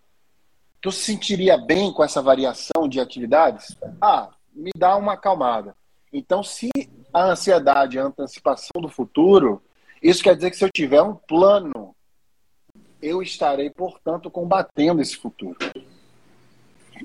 tu 0.79 0.91
se 0.91 1.03
sentiria 1.03 1.57
bem 1.57 1.91
com 1.91 2.03
essa 2.03 2.21
variação 2.21 2.87
de 2.87 2.99
atividades? 2.99 3.75
Ah, 4.01 4.29
me 4.53 4.71
dá 4.75 4.95
uma 4.95 5.13
acalmada. 5.13 5.75
Então, 6.13 6.41
se 6.41 6.69
a 7.13 7.25
ansiedade 7.25 7.97
é 7.97 8.01
a 8.01 8.05
antecipação 8.05 8.81
do 8.81 8.87
futuro, 8.87 9.61
isso 10.01 10.23
quer 10.23 10.35
dizer 10.35 10.51
que 10.51 10.57
se 10.57 10.63
eu 10.63 10.71
tiver 10.71 11.01
um 11.01 11.15
plano 11.15 11.93
eu 13.01 13.21
estarei, 13.21 13.69
portanto, 13.69 14.31
combatendo 14.31 15.01
esse 15.01 15.15
futuro. 15.15 15.57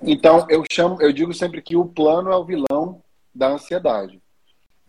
Então, 0.03 0.47
eu 0.49 0.65
chamo, 0.71 1.01
eu 1.03 1.13
digo 1.13 1.35
sempre 1.35 1.61
que 1.61 1.77
o 1.77 1.85
plano 1.85 2.31
é 2.31 2.37
o 2.37 2.45
vilão 2.45 3.03
da 3.35 3.49
ansiedade. 3.49 4.21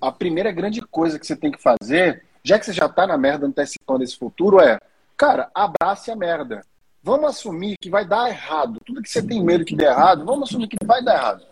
A 0.01 0.12
primeira 0.12 0.51
grande 0.51 0.81
coisa 0.81 1.20
que 1.20 1.27
você 1.27 1.36
tem 1.36 1.51
que 1.51 1.62
fazer, 1.62 2.24
já 2.43 2.58
que 2.58 2.65
você 2.65 2.74
já 2.74 2.88
está 2.88 3.05
na 3.05 3.17
merda 3.17 3.46
antecipando 3.46 4.03
esse 4.03 4.17
futuro, 4.17 4.60
é, 4.60 4.79
cara, 5.15 5.50
abrace 5.53 6.10
a 6.10 6.15
merda. 6.15 6.62
Vamos 7.03 7.29
assumir 7.29 7.75
que 7.79 7.89
vai 7.89 8.05
dar 8.05 8.29
errado. 8.29 8.79
Tudo 8.86 9.01
que 9.01 9.10
você 9.10 9.22
tem 9.22 9.43
medo 9.43 9.65
que 9.65 9.75
dê 9.75 9.86
errado, 9.86 10.25
vamos 10.25 10.50
assumir 10.50 10.67
que 10.67 10.77
vai 10.86 11.03
dar 11.03 11.15
errado. 11.15 11.46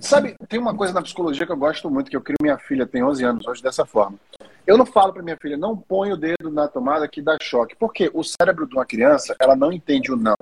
Sabe, 0.00 0.34
tem 0.48 0.58
uma 0.58 0.74
coisa 0.74 0.92
na 0.92 1.02
psicologia 1.02 1.44
que 1.44 1.52
eu 1.52 1.56
gosto 1.56 1.90
muito, 1.90 2.10
que 2.10 2.16
eu 2.16 2.20
crio 2.20 2.36
minha 2.40 2.58
filha, 2.58 2.86
tem 2.86 3.02
11 3.02 3.24
anos 3.24 3.46
hoje, 3.46 3.62
dessa 3.62 3.84
forma. 3.84 4.18
Eu 4.66 4.78
não 4.78 4.86
falo 4.86 5.12
para 5.12 5.22
minha 5.22 5.36
filha, 5.40 5.56
não 5.56 5.76
põe 5.76 6.12
o 6.12 6.16
dedo 6.16 6.50
na 6.50 6.68
tomada 6.68 7.08
que 7.08 7.20
dá 7.20 7.36
choque. 7.40 7.74
Porque 7.76 8.10
o 8.14 8.22
cérebro 8.22 8.66
de 8.66 8.74
uma 8.74 8.86
criança, 8.86 9.34
ela 9.38 9.56
não 9.56 9.72
entende 9.72 10.12
o 10.12 10.16
não. 10.16 10.36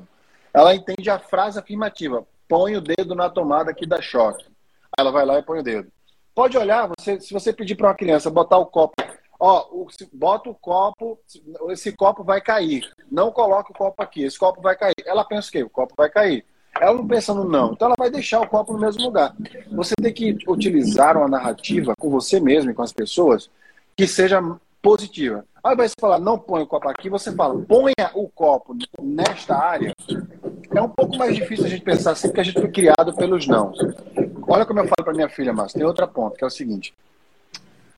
Ela 0.53 0.75
entende 0.75 1.09
a 1.11 1.19
frase 1.19 1.59
afirmativa, 1.59 2.25
põe 2.49 2.77
o 2.77 2.81
dedo 2.81 3.15
na 3.15 3.31
tomada 3.31 3.73
que 3.73 3.87
dá 3.87 4.01
choque. 4.01 4.45
Aí 4.45 5.01
ela 5.01 5.11
vai 5.11 5.25
lá 5.25 5.39
e 5.39 5.43
põe 5.43 5.61
o 5.61 5.63
dedo. 5.63 5.91
Pode 6.39 6.57
olhar, 6.57 6.89
você, 6.97 7.21
se 7.21 7.33
você 7.33 7.53
pedir 7.53 7.75
para 7.75 7.89
uma 7.89 7.97
criança 7.97 8.31
botar 8.31 8.59
o 8.59 8.67
copo, 8.67 8.95
ó, 9.41 9.67
o, 9.73 9.89
bota 10.13 10.49
o 10.49 10.55
copo, 10.55 11.19
esse 11.71 11.91
copo 11.91 12.23
vai 12.23 12.41
cair. 12.41 12.89
Não 13.11 13.33
coloque 13.33 13.73
o 13.73 13.75
copo 13.75 14.01
aqui, 14.01 14.23
esse 14.23 14.39
copo 14.39 14.63
vai 14.63 14.77
cair. 14.77 14.95
Ela 15.05 15.25
pensa 15.25 15.49
o 15.49 15.51
quê? 15.51 15.65
O 15.65 15.69
copo 15.69 15.95
vai 15.97 16.09
cair. 16.09 16.45
Ela 16.81 16.95
não 16.95 17.09
pensa 17.09 17.35
no 17.35 17.43
não. 17.43 17.73
Então 17.73 17.87
ela 17.89 17.97
vai 17.99 18.09
deixar 18.09 18.41
o 18.41 18.47
copo 18.47 18.73
no 18.73 18.79
mesmo 18.79 19.03
lugar. 19.03 19.35
Você 19.73 19.95
tem 20.01 20.13
que 20.13 20.39
utilizar 20.47 21.17
uma 21.17 21.27
narrativa 21.27 21.93
com 21.99 22.09
você 22.09 22.39
mesmo 22.39 22.71
e 22.71 22.75
com 22.75 22.83
as 22.83 22.93
pessoas 22.93 23.51
que 23.97 24.07
seja 24.07 24.41
positiva. 24.81 25.45
Ao 25.61 25.73
invés 25.73 25.91
de 25.91 26.01
falar, 26.01 26.21
não 26.21 26.39
põe 26.39 26.63
o 26.63 26.69
copo 26.69 26.89
aqui, 26.89 27.11
você 27.11 27.33
fala, 27.33 27.61
ponha 27.63 28.13
o 28.15 28.29
copo 28.29 28.77
nesta 29.03 29.57
área. 29.57 29.93
É 30.73 30.81
um 30.81 30.89
pouco 30.89 31.17
mais 31.17 31.35
difícil 31.35 31.67
a 31.67 31.69
gente 31.69 31.83
pensar 31.83 32.13
assim, 32.13 32.29
porque 32.29 32.41
a 32.41 32.45
gente 32.45 32.61
foi 32.61 32.71
criado 32.71 33.13
pelos 33.17 33.49
não. 33.49 33.73
Olha 34.49 34.65
como 34.65 34.81
eu 34.81 34.85
falo 34.85 35.05
para 35.05 35.13
minha 35.13 35.29
filha, 35.29 35.53
Márcio, 35.53 35.79
tem 35.79 35.87
outra 35.87 36.07
ponta, 36.07 36.39
que 36.39 36.43
é 36.43 36.47
o 36.47 36.51
seguinte. 36.51 36.95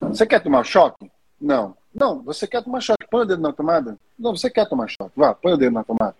Você 0.00 0.26
quer 0.26 0.40
tomar 0.40 0.64
choque? 0.64 1.08
Não. 1.40 1.76
Não, 1.94 2.20
você 2.22 2.46
quer 2.46 2.62
tomar 2.62 2.80
choque, 2.80 3.06
põe 3.08 3.22
o 3.22 3.24
dedo 3.24 3.40
na 3.40 3.52
tomada? 3.52 3.96
Não, 4.18 4.36
você 4.36 4.50
quer 4.50 4.68
tomar 4.68 4.88
choque, 4.88 5.12
vá, 5.16 5.32
põe 5.32 5.52
o 5.52 5.56
dedo 5.56 5.72
na 5.72 5.84
tomada. 5.84 6.14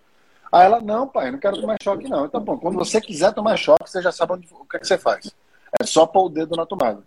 Aí 0.53 0.65
ela, 0.65 0.81
não, 0.81 1.07
pai, 1.07 1.29
eu 1.29 1.33
não 1.33 1.39
quero 1.39 1.61
tomar 1.61 1.77
choque, 1.83 2.09
não. 2.09 2.27
Então, 2.27 2.41
bom, 2.41 2.57
quando 2.59 2.77
você 2.77 3.01
quiser 3.01 3.33
tomar 3.33 3.57
choque, 3.57 3.91
você 3.91 4.01
já 4.01 4.13
sabe 4.13 4.35
onde, 4.35 4.49
o 4.53 4.65
que, 4.65 4.77
é 4.77 4.81
que 4.81 4.87
você 4.87 4.99
faz. 4.99 5.35
É 5.81 5.85
só 5.85 6.07
pôr 6.07 6.27
o 6.27 6.29
dedo 6.29 6.57
na 6.57 6.65
tomada. 6.65 7.03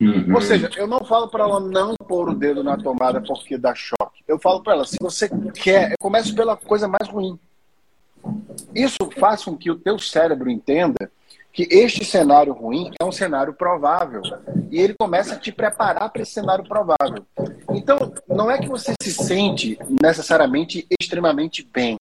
Uhum. 0.00 0.34
Ou 0.34 0.40
seja, 0.40 0.70
eu 0.76 0.86
não 0.86 1.04
falo 1.04 1.28
para 1.28 1.44
ela 1.44 1.60
não 1.60 1.94
pôr 2.08 2.30
o 2.30 2.34
dedo 2.34 2.64
na 2.64 2.76
tomada 2.76 3.20
porque 3.20 3.58
dá 3.58 3.74
choque. 3.74 4.24
Eu 4.26 4.38
falo 4.38 4.62
para 4.62 4.72
ela, 4.72 4.84
se 4.84 4.96
você 5.00 5.28
quer, 5.54 5.92
eu 5.92 5.98
começo 6.00 6.34
pela 6.34 6.56
coisa 6.56 6.88
mais 6.88 7.08
ruim. 7.08 7.38
Isso 8.74 8.98
faz 9.18 9.44
com 9.44 9.56
que 9.56 9.70
o 9.70 9.78
teu 9.78 9.98
cérebro 9.98 10.50
entenda 10.50 11.10
que 11.52 11.66
este 11.70 12.04
cenário 12.04 12.52
ruim 12.52 12.90
é 13.00 13.04
um 13.04 13.12
cenário 13.12 13.52
provável. 13.52 14.22
E 14.70 14.78
ele 14.78 14.94
começa 14.94 15.34
a 15.34 15.38
te 15.38 15.50
preparar 15.50 16.10
para 16.10 16.22
esse 16.22 16.32
cenário 16.32 16.64
provável. 16.64 17.26
Então, 17.72 18.12
não 18.28 18.50
é 18.50 18.58
que 18.58 18.68
você 18.68 18.94
se 19.02 19.12
sente 19.12 19.78
necessariamente 20.00 20.86
extremamente 21.00 21.68
bem. 21.72 21.98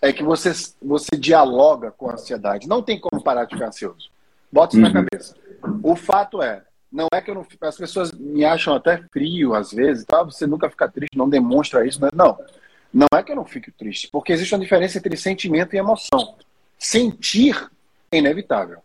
É 0.00 0.12
que 0.12 0.22
você, 0.22 0.52
você 0.80 1.16
dialoga 1.16 1.90
com 1.90 2.08
a 2.08 2.14
ansiedade. 2.14 2.68
Não 2.68 2.82
tem 2.82 3.00
como 3.00 3.22
parar 3.22 3.44
de 3.44 3.54
ficar 3.54 3.68
ansioso. 3.68 4.10
Bota 4.50 4.76
isso 4.76 4.84
uhum. 4.84 4.92
na 4.92 5.04
cabeça. 5.04 5.34
O 5.82 5.96
fato 5.96 6.42
é, 6.42 6.62
não 6.90 7.06
é 7.12 7.20
que 7.20 7.30
eu 7.30 7.34
não. 7.34 7.46
As 7.62 7.76
pessoas 7.76 8.12
me 8.12 8.44
acham 8.44 8.74
até 8.74 9.02
frio 9.12 9.54
às 9.54 9.72
vezes, 9.72 10.04
tá? 10.04 10.22
Você 10.22 10.46
nunca 10.46 10.68
fica 10.68 10.88
triste, 10.88 11.16
não 11.16 11.28
demonstra 11.28 11.86
isso. 11.86 12.00
Né? 12.00 12.10
Não. 12.12 12.38
Não 12.92 13.06
é 13.14 13.22
que 13.22 13.32
eu 13.32 13.36
não 13.36 13.44
fique 13.44 13.70
triste, 13.70 14.08
porque 14.12 14.32
existe 14.32 14.54
uma 14.54 14.60
diferença 14.60 14.98
entre 14.98 15.16
sentimento 15.16 15.74
e 15.74 15.78
emoção. 15.78 16.36
Sentir 16.78 17.70
é 18.12 18.18
inevitável. 18.18 18.78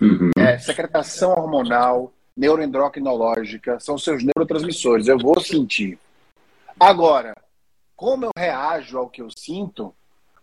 Uhum. 0.00 0.30
É, 0.36 0.58
secretação 0.58 1.30
hormonal, 1.30 2.12
neuroendocrinológica, 2.36 3.80
são 3.80 3.96
seus 3.96 4.22
neurotransmissores. 4.22 5.08
Eu 5.08 5.18
vou 5.18 5.40
sentir. 5.40 5.98
Agora, 6.78 7.34
como 7.96 8.26
eu 8.26 8.30
reajo 8.36 8.98
ao 8.98 9.08
que 9.08 9.22
eu 9.22 9.28
sinto, 9.36 9.94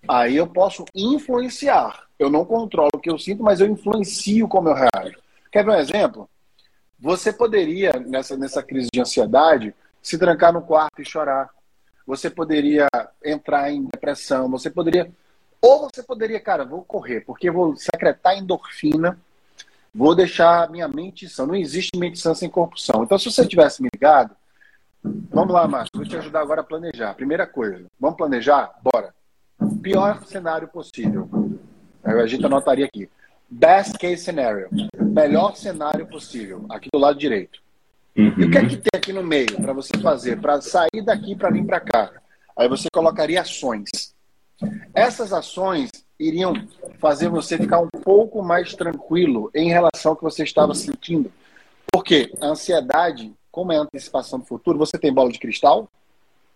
aí 0.07 0.35
eu 0.35 0.47
posso 0.47 0.83
influenciar. 0.95 2.07
Eu 2.17 2.29
não 2.29 2.43
controlo 2.43 2.91
o 2.95 2.99
que 2.99 3.09
eu 3.09 3.19
sinto, 3.19 3.43
mas 3.43 3.59
eu 3.59 3.67
influencio 3.67 4.47
como 4.47 4.69
eu 4.69 4.73
reajo. 4.73 5.17
Quer 5.51 5.63
ver 5.63 5.71
um 5.71 5.75
exemplo? 5.75 6.29
Você 6.99 7.31
poderia, 7.31 7.93
nessa, 7.93 8.35
nessa 8.35 8.63
crise 8.63 8.89
de 8.91 8.99
ansiedade, 8.99 9.75
se 10.01 10.17
trancar 10.17 10.51
no 10.51 10.61
quarto 10.61 11.01
e 11.01 11.05
chorar. 11.05 11.49
Você 12.07 12.29
poderia 12.29 12.87
entrar 13.23 13.71
em 13.71 13.83
depressão. 13.83 14.49
Você 14.49 14.69
poderia 14.69 15.11
ou 15.63 15.87
você 15.87 16.03
poderia, 16.03 16.41
cara, 16.41 16.65
vou 16.65 16.83
correr, 16.83 17.21
porque 17.21 17.49
vou 17.49 17.73
secretar 17.77 18.37
endorfina, 18.37 19.17
vou 19.95 20.13
deixar 20.13 20.69
minha 20.69 20.89
mente 20.89 21.29
sã. 21.29 21.45
Não 21.45 21.55
existe 21.55 21.97
mente 21.97 22.19
sã 22.19 22.35
sem 22.35 22.49
corpo 22.49 22.77
são. 22.77 23.01
Então, 23.01 23.17
se 23.17 23.31
você 23.31 23.47
tivesse 23.47 23.81
me 23.81 23.87
ligado, 23.93 24.35
vamos 25.01 25.53
lá, 25.53 25.65
Márcio, 25.65 25.91
vou 25.95 26.05
te 26.05 26.17
ajudar 26.17 26.41
agora 26.41 26.59
a 26.59 26.65
planejar. 26.65 27.13
Primeira 27.13 27.47
coisa, 27.47 27.85
vamos 27.97 28.17
planejar? 28.17 28.73
Bora. 28.83 29.15
Pior 29.81 30.21
cenário 30.25 30.67
possível. 30.67 31.29
A 32.03 32.27
gente 32.27 32.45
anotaria 32.45 32.85
aqui. 32.85 33.09
Best 33.49 33.97
case 33.97 34.17
scenario. 34.17 34.67
Melhor 34.99 35.55
cenário 35.55 36.05
possível. 36.07 36.65
Aqui 36.69 36.89
do 36.91 36.99
lado 36.99 37.17
direito. 37.17 37.61
Uhum. 38.17 38.33
E 38.37 38.43
o 38.43 38.51
que 38.51 38.57
é 38.57 38.65
que 38.65 38.75
tem 38.75 38.91
aqui 38.93 39.13
no 39.13 39.23
meio 39.23 39.61
para 39.61 39.71
você 39.71 39.97
fazer? 40.01 40.41
Para 40.41 40.59
sair 40.59 41.01
daqui 41.05 41.37
para 41.37 41.51
vir 41.51 41.65
para 41.65 41.79
cá. 41.79 42.11
Aí 42.57 42.67
você 42.67 42.89
colocaria 42.91 43.39
ações. 43.39 44.12
Essas 44.93 45.33
ações 45.33 45.89
iriam 46.19 46.53
fazer 46.99 47.29
você 47.29 47.57
ficar 47.57 47.79
um 47.79 47.89
pouco 47.89 48.41
mais 48.41 48.73
tranquilo 48.73 49.49
em 49.53 49.69
relação 49.69 50.11
ao 50.11 50.15
que 50.15 50.23
você 50.23 50.43
estava 50.43 50.73
sentindo. 50.73 51.31
Porque 51.91 52.33
a 52.41 52.47
ansiedade, 52.47 53.33
como 53.51 53.71
é 53.71 53.77
a 53.77 53.81
antecipação 53.81 54.39
do 54.39 54.45
futuro, 54.45 54.77
você 54.77 54.97
tem 54.97 55.13
bola 55.13 55.31
de 55.31 55.39
cristal? 55.39 55.89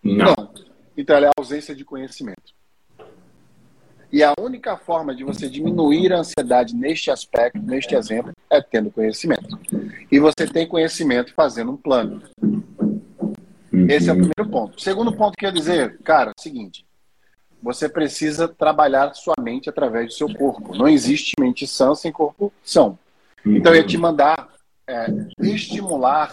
Não. 0.04 0.26
Não. 0.26 0.54
Então 0.96 1.16
ela 1.16 1.28
é 1.28 1.30
a 1.30 1.34
ausência 1.38 1.76
de 1.76 1.86
conhecimento. 1.86 2.58
E 4.12 4.24
a 4.24 4.34
única 4.40 4.78
forma 4.78 5.14
de 5.14 5.24
você 5.24 5.50
diminuir 5.50 6.14
a 6.14 6.20
ansiedade 6.20 6.74
neste 6.74 7.12
aspecto, 7.12 7.62
neste 7.62 7.94
exemplo, 7.94 8.32
é 8.50 8.62
tendo 8.62 8.90
conhecimento. 8.90 9.60
E 10.10 10.18
você 10.18 10.48
tem 10.48 10.66
conhecimento 10.66 11.34
fazendo 11.34 11.72
um 11.72 11.78
plano. 11.78 12.22
Esse 13.90 14.10
é 14.10 14.14
o 14.14 14.16
uhum. 14.16 14.30
primeiro 14.30 14.50
ponto. 14.50 14.82
Segundo 14.82 15.14
ponto 15.14 15.38
que 15.38 15.46
eu 15.46 15.50
ia 15.50 15.54
dizer, 15.54 16.00
cara, 16.00 16.30
é 16.32 16.34
o 16.38 16.42
seguinte: 16.42 16.87
você 17.62 17.90
precisa 17.90 18.48
trabalhar 18.48 19.14
sua 19.14 19.34
mente 19.40 19.70
através 19.70 20.08
do 20.08 20.14
seu 20.14 20.34
corpo. 20.34 20.76
Não 20.76 20.88
existe 20.88 21.34
mente 21.40 21.66
sã 21.68 21.94
sem 21.96 22.12
corpo 22.12 22.54
são. 22.64 22.98
Então 23.46 23.74
eu 23.74 23.82
ia 23.82 23.88
te 23.88 23.98
mandar 23.98 24.48
é, 24.88 25.08
estimular 25.42 26.32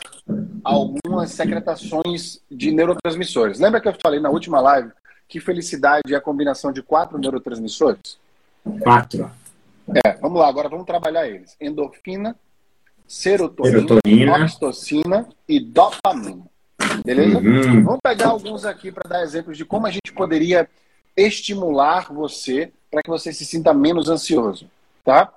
algumas 0.62 1.30
secretações 1.32 2.40
de 2.50 2.70
neurotransmissores. 2.70 3.58
Lembra 3.58 3.80
que 3.80 3.88
eu 3.88 3.96
falei 4.00 4.20
na 4.20 4.30
última 4.30 4.60
live 4.60 4.90
que 5.28 5.40
felicidade 5.40 6.14
é 6.14 6.16
a 6.16 6.20
combinação 6.20 6.72
de 6.72 6.82
quatro 6.82 7.18
neurotransmissores? 7.18 8.18
Quatro. 8.80 9.30
É, 10.04 10.12
vamos 10.14 10.38
lá, 10.38 10.48
agora 10.48 10.68
vamos 10.68 10.86
trabalhar 10.86 11.28
eles. 11.28 11.56
Endorfina, 11.60 12.36
serotonina, 13.06 13.80
serotonina. 13.80 14.44
oxitocina 14.44 15.28
e 15.48 15.60
dopamina. 15.60 16.44
Beleza? 17.04 17.38
Uhum. 17.38 17.84
Vamos 17.84 18.00
pegar 18.02 18.28
alguns 18.28 18.64
aqui 18.64 18.92
para 18.92 19.08
dar 19.08 19.22
exemplos 19.22 19.56
de 19.56 19.64
como 19.64 19.86
a 19.86 19.90
gente 19.90 20.12
poderia 20.12 20.68
estimular 21.16 22.12
você 22.12 22.72
para 22.90 23.02
que 23.02 23.10
você 23.10 23.32
se 23.32 23.44
sinta 23.44 23.72
menos 23.74 24.08
ansioso, 24.08 24.70
tá? 25.04 25.32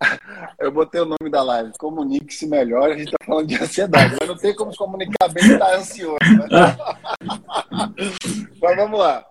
Eu 0.58 0.72
botei 0.72 1.00
o 1.00 1.06
nome 1.06 1.30
da 1.30 1.42
live, 1.42 1.72
comunique-se 1.78 2.46
melhor, 2.46 2.90
a 2.90 2.96
gente 2.96 3.12
está 3.12 3.18
falando 3.24 3.46
de 3.46 3.56
ansiedade, 3.56 4.16
mas 4.18 4.28
não 4.28 4.36
tem 4.36 4.54
como 4.54 4.72
se 4.72 4.78
comunicar 4.78 5.28
bem 5.28 5.44
e 5.44 5.52
estar 5.52 5.66
tá 5.66 5.76
ansioso. 5.76 6.18
Né? 6.20 6.76
mas 8.60 8.76
vamos 8.76 8.98
lá. 8.98 9.26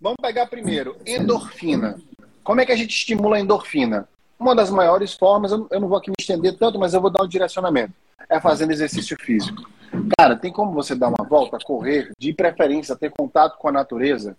Vamos 0.00 0.18
pegar 0.22 0.46
primeiro, 0.46 0.96
endorfina. 1.04 1.98
Como 2.44 2.60
é 2.60 2.66
que 2.66 2.72
a 2.72 2.76
gente 2.76 2.90
estimula 2.90 3.36
a 3.36 3.40
endorfina? 3.40 4.08
Uma 4.38 4.54
das 4.54 4.70
maiores 4.70 5.14
formas, 5.14 5.50
eu 5.50 5.80
não 5.80 5.88
vou 5.88 5.98
aqui 5.98 6.10
me 6.10 6.14
estender 6.18 6.56
tanto, 6.56 6.78
mas 6.78 6.94
eu 6.94 7.00
vou 7.00 7.10
dar 7.10 7.24
um 7.24 7.28
direcionamento. 7.28 7.92
É 8.30 8.40
fazendo 8.40 8.70
exercício 8.70 9.16
físico. 9.20 9.68
Cara, 10.16 10.36
tem 10.36 10.52
como 10.52 10.72
você 10.72 10.94
dar 10.94 11.08
uma 11.08 11.26
volta, 11.28 11.58
correr, 11.58 12.12
de 12.18 12.32
preferência, 12.32 12.94
ter 12.94 13.10
contato 13.10 13.58
com 13.58 13.68
a 13.68 13.72
natureza? 13.72 14.36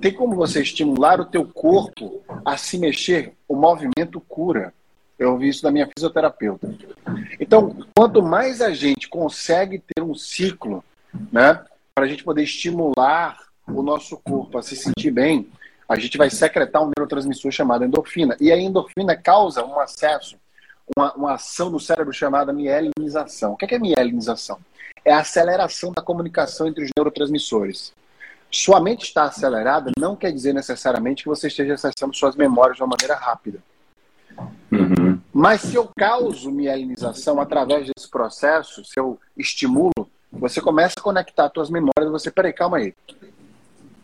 Tem 0.00 0.12
como 0.12 0.34
você 0.34 0.62
estimular 0.62 1.20
o 1.20 1.24
teu 1.24 1.46
corpo 1.46 2.22
a 2.44 2.56
se 2.56 2.78
mexer? 2.78 3.34
O 3.48 3.54
movimento 3.54 4.20
cura. 4.20 4.72
Eu 5.18 5.32
ouvi 5.32 5.48
isso 5.48 5.62
da 5.62 5.70
minha 5.70 5.88
fisioterapeuta. 5.88 6.74
Então, 7.40 7.76
quanto 7.96 8.22
mais 8.22 8.60
a 8.60 8.72
gente 8.72 9.08
consegue 9.08 9.78
ter 9.78 10.02
um 10.02 10.14
ciclo, 10.14 10.84
né, 11.32 11.64
para 11.94 12.04
a 12.04 12.08
gente 12.08 12.22
poder 12.22 12.42
estimular 12.42 13.38
o 13.66 13.82
nosso 13.82 14.18
corpo 14.18 14.58
a 14.58 14.62
se 14.62 14.76
sentir 14.76 15.10
bem, 15.10 15.48
a 15.88 15.96
gente 15.98 16.18
vai 16.18 16.28
secretar 16.28 16.82
um 16.82 16.90
neurotransmissor 16.96 17.50
chamado 17.50 17.84
endorfina. 17.84 18.36
E 18.40 18.52
a 18.52 18.58
endorfina 18.58 19.16
causa 19.16 19.64
um 19.64 19.80
acesso, 19.80 20.36
uma, 20.96 21.14
uma 21.14 21.34
ação 21.34 21.70
no 21.70 21.80
cérebro 21.80 22.12
chamada 22.12 22.52
mielinização. 22.52 23.52
O 23.52 23.56
que 23.56 23.64
é, 23.64 23.76
é 23.76 23.78
mielinização? 23.78 24.58
É 25.04 25.12
a 25.12 25.20
aceleração 25.20 25.92
da 25.92 26.02
comunicação 26.02 26.66
entre 26.66 26.84
os 26.84 26.90
neurotransmissores. 26.96 27.94
Sua 28.56 28.80
mente 28.80 29.04
está 29.04 29.24
acelerada 29.24 29.90
não 29.98 30.16
quer 30.16 30.32
dizer 30.32 30.54
necessariamente 30.54 31.22
que 31.22 31.28
você 31.28 31.48
esteja 31.48 31.74
acessando 31.74 32.16
suas 32.16 32.34
memórias 32.34 32.78
de 32.78 32.82
uma 32.82 32.96
maneira 32.98 33.14
rápida. 33.14 33.62
Uhum. 34.72 35.20
Mas 35.30 35.60
se 35.60 35.74
eu 35.74 35.90
causo 35.94 36.50
mielinização 36.50 37.38
através 37.38 37.86
desse 37.86 38.08
processo, 38.08 38.82
se 38.82 38.98
eu 38.98 39.20
estimulo, 39.36 39.92
você 40.32 40.58
começa 40.62 40.94
a 40.98 41.02
conectar 41.02 41.50
suas 41.52 41.68
memórias, 41.68 42.10
você, 42.10 42.30
peraí, 42.30 42.50
calma 42.50 42.78
aí. 42.78 42.94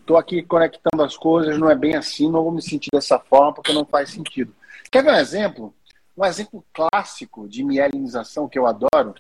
Estou 0.01 0.19
aqui 0.19 0.43
conectando 0.43 1.03
as 1.03 1.17
coisas, 1.17 1.57
não 1.59 1.71
é 1.71 1.75
bem 1.75 1.97
assim, 1.97 2.31
não 2.31 2.43
vou 2.43 2.53
me 2.53 2.61
sentir 2.61 2.91
dessa 2.93 3.19
forma 3.19 3.55
porque 3.55 3.73
não 3.73 3.87
faz 3.87 4.11
sentido. 4.11 4.55
Quer 4.91 5.03
ver 5.03 5.13
um 5.13 5.17
exemplo? 5.17 5.75
Um 6.15 6.27
exemplo 6.27 6.63
clássico 6.75 7.49
de 7.49 7.65
mielinização 7.65 8.51
que 8.51 8.59
eu 8.59 8.67
adoro 8.67 9.15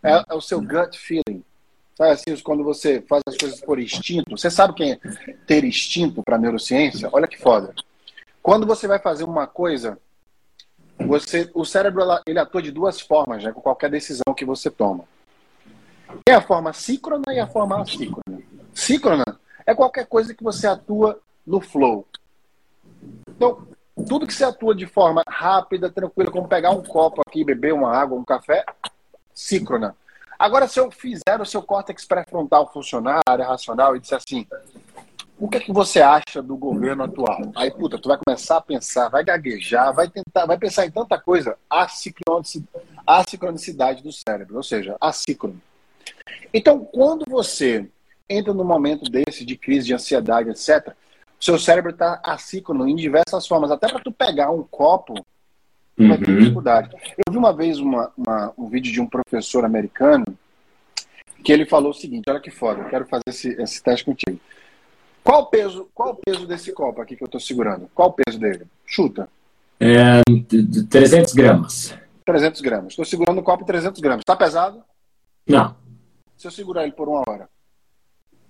é, 0.00 0.22
é 0.28 0.34
o 0.34 0.40
seu 0.40 0.60
gut 0.60 0.96
feeling. 0.96 1.42
Sabe 1.96 2.10
assim, 2.10 2.36
quando 2.42 2.62
você 2.62 3.00
faz 3.00 3.22
as 3.26 3.38
coisas 3.38 3.58
por 3.60 3.78
instinto, 3.80 4.36
você 4.36 4.50
sabe 4.50 4.74
quem 4.74 4.92
é 4.92 4.98
ter 5.46 5.64
instinto 5.64 6.22
para 6.22 6.36
neurociência? 6.36 7.08
Olha 7.10 7.26
que 7.26 7.38
foda. 7.38 7.74
Quando 8.42 8.66
você 8.66 8.86
vai 8.86 8.98
fazer 8.98 9.24
uma 9.24 9.46
coisa, 9.46 9.98
você, 10.98 11.50
o 11.54 11.64
cérebro 11.64 12.02
ele 12.26 12.38
atua 12.38 12.60
de 12.60 12.70
duas 12.70 13.00
formas, 13.00 13.42
né, 13.42 13.50
com 13.50 13.62
qualquer 13.62 13.90
decisão 13.90 14.34
que 14.36 14.44
você 14.44 14.70
toma. 14.70 15.04
É 16.28 16.34
a 16.34 16.42
forma 16.42 16.70
síncrona 16.74 17.32
e 17.32 17.40
a 17.40 17.46
forma 17.46 17.80
assíncrona. 17.80 18.42
Síncrona 18.74 19.24
é 19.64 19.74
qualquer 19.74 20.06
coisa 20.06 20.34
que 20.34 20.44
você 20.44 20.66
atua 20.66 21.18
no 21.46 21.62
flow. 21.62 22.06
Então, 23.30 23.66
tudo 24.06 24.26
que 24.26 24.34
você 24.34 24.44
atua 24.44 24.74
de 24.74 24.86
forma 24.86 25.22
rápida, 25.26 25.90
tranquila, 25.90 26.30
como 26.30 26.46
pegar 26.46 26.72
um 26.72 26.82
copo 26.82 27.22
aqui, 27.26 27.42
beber 27.42 27.72
uma 27.72 27.90
água, 27.90 28.18
um 28.18 28.24
café, 28.24 28.66
síncrona. 29.34 29.96
Agora, 30.38 30.68
se 30.68 30.78
eu 30.78 30.90
fizer 30.90 31.40
o 31.40 31.44
seu 31.44 31.62
córtex 31.62 32.04
pré-frontal 32.04 32.70
funcionar, 32.72 33.20
área 33.28 33.46
racional, 33.46 33.96
e 33.96 34.00
disser 34.00 34.18
assim, 34.18 34.46
o 35.38 35.48
que 35.48 35.58
é 35.58 35.60
que 35.60 35.72
você 35.72 36.00
acha 36.00 36.42
do 36.42 36.56
governo 36.56 37.04
atual? 37.04 37.52
Aí, 37.54 37.70
puta, 37.70 37.98
tu 37.98 38.08
vai 38.08 38.18
começar 38.18 38.56
a 38.56 38.60
pensar, 38.60 39.08
vai 39.08 39.22
gaguejar, 39.24 39.94
vai 39.94 40.08
tentar, 40.08 40.46
vai 40.46 40.56
pensar 40.56 40.86
em 40.86 40.90
tanta 40.90 41.18
coisa, 41.18 41.58
a 41.68 41.86
sincronicidade 43.24 44.02
do 44.02 44.12
cérebro, 44.12 44.56
ou 44.56 44.62
seja, 44.62 44.96
assíncrono. 45.00 45.60
Então, 46.52 46.84
quando 46.84 47.24
você 47.28 47.88
entra 48.28 48.54
num 48.54 48.64
momento 48.64 49.10
desse 49.10 49.44
de 49.44 49.56
crise 49.56 49.86
de 49.86 49.94
ansiedade, 49.94 50.50
etc., 50.50 50.94
seu 51.38 51.58
cérebro 51.58 51.90
está 51.90 52.18
assíncrono 52.24 52.88
em 52.88 52.96
diversas 52.96 53.46
formas. 53.46 53.70
Até 53.70 53.88
para 53.88 54.00
tu 54.00 54.10
pegar 54.10 54.50
um 54.50 54.62
copo 54.62 55.14
uhum. 55.98 56.08
vai 56.08 56.18
ter 56.18 56.30
uhum. 56.30 56.38
dificuldade. 56.38 56.90
Eu 57.16 57.32
vi 57.32 57.38
uma 57.38 57.52
vez 57.52 57.78
uma, 57.78 58.12
uma, 58.16 58.52
um 58.56 58.68
vídeo 58.68 58.92
de 58.92 59.00
um 59.00 59.06
professor 59.06 59.64
americano 59.64 60.24
que 61.44 61.52
ele 61.52 61.64
falou 61.64 61.90
o 61.90 61.94
seguinte: 61.94 62.24
olha 62.28 62.40
que 62.40 62.50
foda, 62.50 62.82
eu 62.82 62.88
quero 62.88 63.06
fazer 63.06 63.24
esse, 63.28 63.48
esse 63.60 63.82
teste 63.82 64.04
contigo. 64.04 64.40
Qual 65.22 65.42
o 65.42 65.46
peso, 65.46 65.88
qual 65.92 66.10
o 66.10 66.14
peso 66.14 66.46
desse 66.46 66.72
copo 66.72 67.00
aqui 67.00 67.16
que 67.16 67.22
eu 67.22 67.26
estou 67.26 67.40
segurando? 67.40 67.90
Qual 67.94 68.10
o 68.10 68.12
peso 68.12 68.38
dele? 68.38 68.66
Chuta. 68.84 69.28
É, 69.80 70.22
300 70.88 71.34
gramas. 71.34 71.94
300 72.24 72.60
gramas. 72.60 72.92
Estou 72.92 73.04
segurando 73.04 73.38
o 73.38 73.42
copo 73.42 73.64
300 73.64 74.00
gramas. 74.00 74.20
Está 74.20 74.36
pesado? 74.36 74.82
Não. 75.46 75.76
Se 76.36 76.46
eu 76.46 76.50
segurar 76.50 76.84
ele 76.84 76.92
por 76.92 77.08
uma 77.08 77.22
hora? 77.26 77.48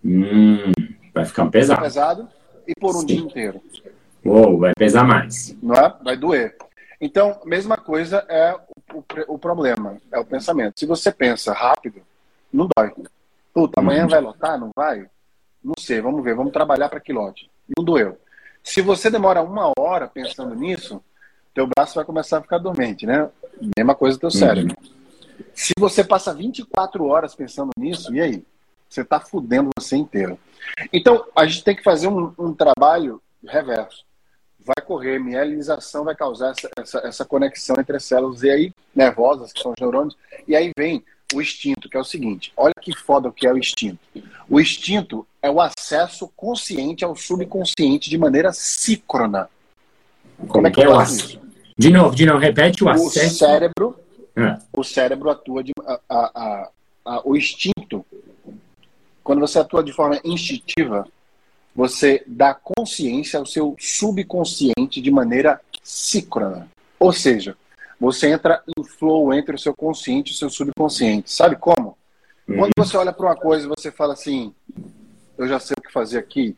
Hum, 0.05 0.73
vai 1.15 1.25
ficar 1.25 1.47
pesado. 1.47 1.79
Tá 1.79 1.85
pesado 1.85 2.29
e 2.67 2.75
por 2.75 2.95
um 2.95 3.01
Sim. 3.01 3.07
dia 3.07 3.21
inteiro. 3.21 3.61
Uou, 4.25 4.59
vai 4.59 4.73
pesar 4.77 5.05
mais. 5.05 5.57
Não 5.63 5.75
é? 5.75 5.95
Vai 6.03 6.17
doer. 6.17 6.57
Então, 7.01 7.41
mesma 7.45 7.77
coisa 7.77 8.25
é 8.29 8.55
o, 8.55 8.99
o, 8.99 9.05
o 9.35 9.39
problema, 9.39 9.99
é 10.11 10.19
o 10.19 10.25
pensamento. 10.25 10.79
Se 10.79 10.87
você 10.87 11.13
pensa 11.13 11.53
rápido, 11.53 12.03
não 12.53 12.69
dói. 12.77 12.93
Puta, 13.53 13.81
amanhã 13.81 14.05
uhum. 14.05 14.09
vai 14.09 14.21
lotar? 14.21 14.59
Não 14.59 14.71
vai? 14.75 15.09
Não 15.63 15.75
sei, 15.79 16.01
vamos 16.01 16.23
ver, 16.23 16.35
vamos 16.35 16.53
trabalhar 16.53 16.89
para 16.89 17.01
que 17.01 17.13
lote. 17.13 17.51
Não 17.77 17.85
doeu. 17.85 18.19
Se 18.63 18.81
você 18.81 19.11
demora 19.11 19.43
uma 19.43 19.73
hora 19.79 20.09
pensando 20.09 20.55
nisso, 20.55 21.03
teu 21.55 21.67
braço 21.67 21.95
vai 21.95 22.05
começar 22.05 22.39
a 22.39 22.43
ficar 22.43 22.59
dormente, 22.59 23.07
né? 23.07 23.29
Mesma 23.77 23.95
coisa 23.95 24.17
do 24.17 24.21
teu 24.21 24.31
cérebro. 24.31 24.77
Uhum. 24.81 24.97
Se 25.55 25.73
você 25.79 26.05
passa 26.05 26.33
24 26.35 27.05
horas 27.05 27.35
pensando 27.35 27.71
nisso, 27.79 28.15
e 28.15 28.21
aí? 28.21 28.45
Você 28.89 29.03
está 29.03 29.19
fudendo 29.21 29.71
você 29.77 29.97
inteiro. 29.97 30.39
Então, 30.93 31.27
a 31.35 31.45
gente 31.47 31.65
tem 31.65 31.75
que 31.77 31.83
fazer 31.83 32.09
um, 32.09 32.33
um 32.39 32.55
trabalho 32.55 33.21
reverso. 33.45 34.06
Vai 34.67 34.85
correr, 34.85 35.21
mielinização 35.21 36.05
vai 36.05 36.17
causar 36.17 36.51
essa, 36.51 36.69
essa, 36.77 36.99
essa, 37.07 37.25
conexão 37.25 37.77
entre 37.79 37.97
as 37.97 38.05
células 38.05 38.43
e 38.43 38.51
aí 38.51 38.73
nervosas, 38.95 39.53
que 39.53 39.63
são 39.63 39.71
os 39.71 39.81
neurônios, 39.81 40.17
e 40.49 40.57
aí 40.57 40.73
vem 40.77 41.05
o 41.33 41.41
instinto, 41.41 41.89
que 41.89 41.97
é 41.97 42.01
o 42.01 42.05
seguinte: 42.05 42.53
olha 42.57 42.75
que 42.81 42.97
foda 42.97 43.29
o 43.29 43.33
que 43.33 43.47
é 43.47 43.53
o 43.53 43.59
instinto. 43.59 43.99
O 44.49 44.61
instinto 44.61 45.27
é 45.41 45.49
o 45.49 45.61
acesso 45.61 46.29
consciente 46.37 47.05
ao 47.05 47.15
subconsciente 47.15 48.11
de 48.11 48.19
maneira 48.19 48.53
síncrona. 48.53 49.49
Como, 50.37 50.53
Como 50.53 50.67
é 50.67 50.71
que 50.71 50.83
é 50.83 50.89
o 50.89 50.99
acesso? 50.99 51.41
De 51.79 51.91
novo, 51.91 52.17
de 52.17 52.27
novo, 52.27 52.39
repete 52.39 52.83
o, 52.83 52.87
o 52.87 52.91
acesso. 52.91 53.35
O 53.35 53.39
cérebro, 53.39 54.01
é. 54.35 54.59
o 54.73 54.83
cérebro 54.83 55.31
atua 55.31 55.63
de. 55.63 55.73
A, 55.87 56.01
a, 56.09 56.71
a, 57.05 57.23
o 57.25 57.37
instinto 57.37 58.05
quando 59.27 59.41
você 59.41 59.59
atua 59.59 59.83
de 59.83 59.93
forma 59.93 60.21
instintiva, 60.23 61.05
você 61.77 62.25
dá 62.27 62.55
consciência 62.55 63.39
ao 63.39 63.45
seu 63.45 63.77
subconsciente 63.79 65.03
de 65.03 65.11
maneira 65.11 65.61
síncrona. 65.83 66.67
Ou 66.99 67.13
seja, 67.13 67.55
você 68.01 68.31
entra 68.31 68.63
em 68.67 68.83
flow 68.83 69.33
entre 69.35 69.55
o 69.55 69.59
seu 69.59 69.75
consciente 69.75 70.33
e 70.33 70.35
o 70.35 70.39
seu 70.39 70.49
subconsciente. 70.49 71.31
Sabe 71.31 71.55
como? 71.57 71.99
Uhum. 72.49 72.57
Quando 72.57 72.73
você 72.79 72.97
olha 72.97 73.13
para 73.13 73.27
uma 73.27 73.37
coisa 73.37 73.67
e 73.67 73.69
você 73.69 73.93
fala 73.93 74.15
assim, 74.15 74.55
eu 75.37 75.47
já 75.47 75.61
sei 75.61 75.75
o 75.79 75.83
que 75.83 75.93
fazer 75.93 76.17
aqui. 76.17 76.57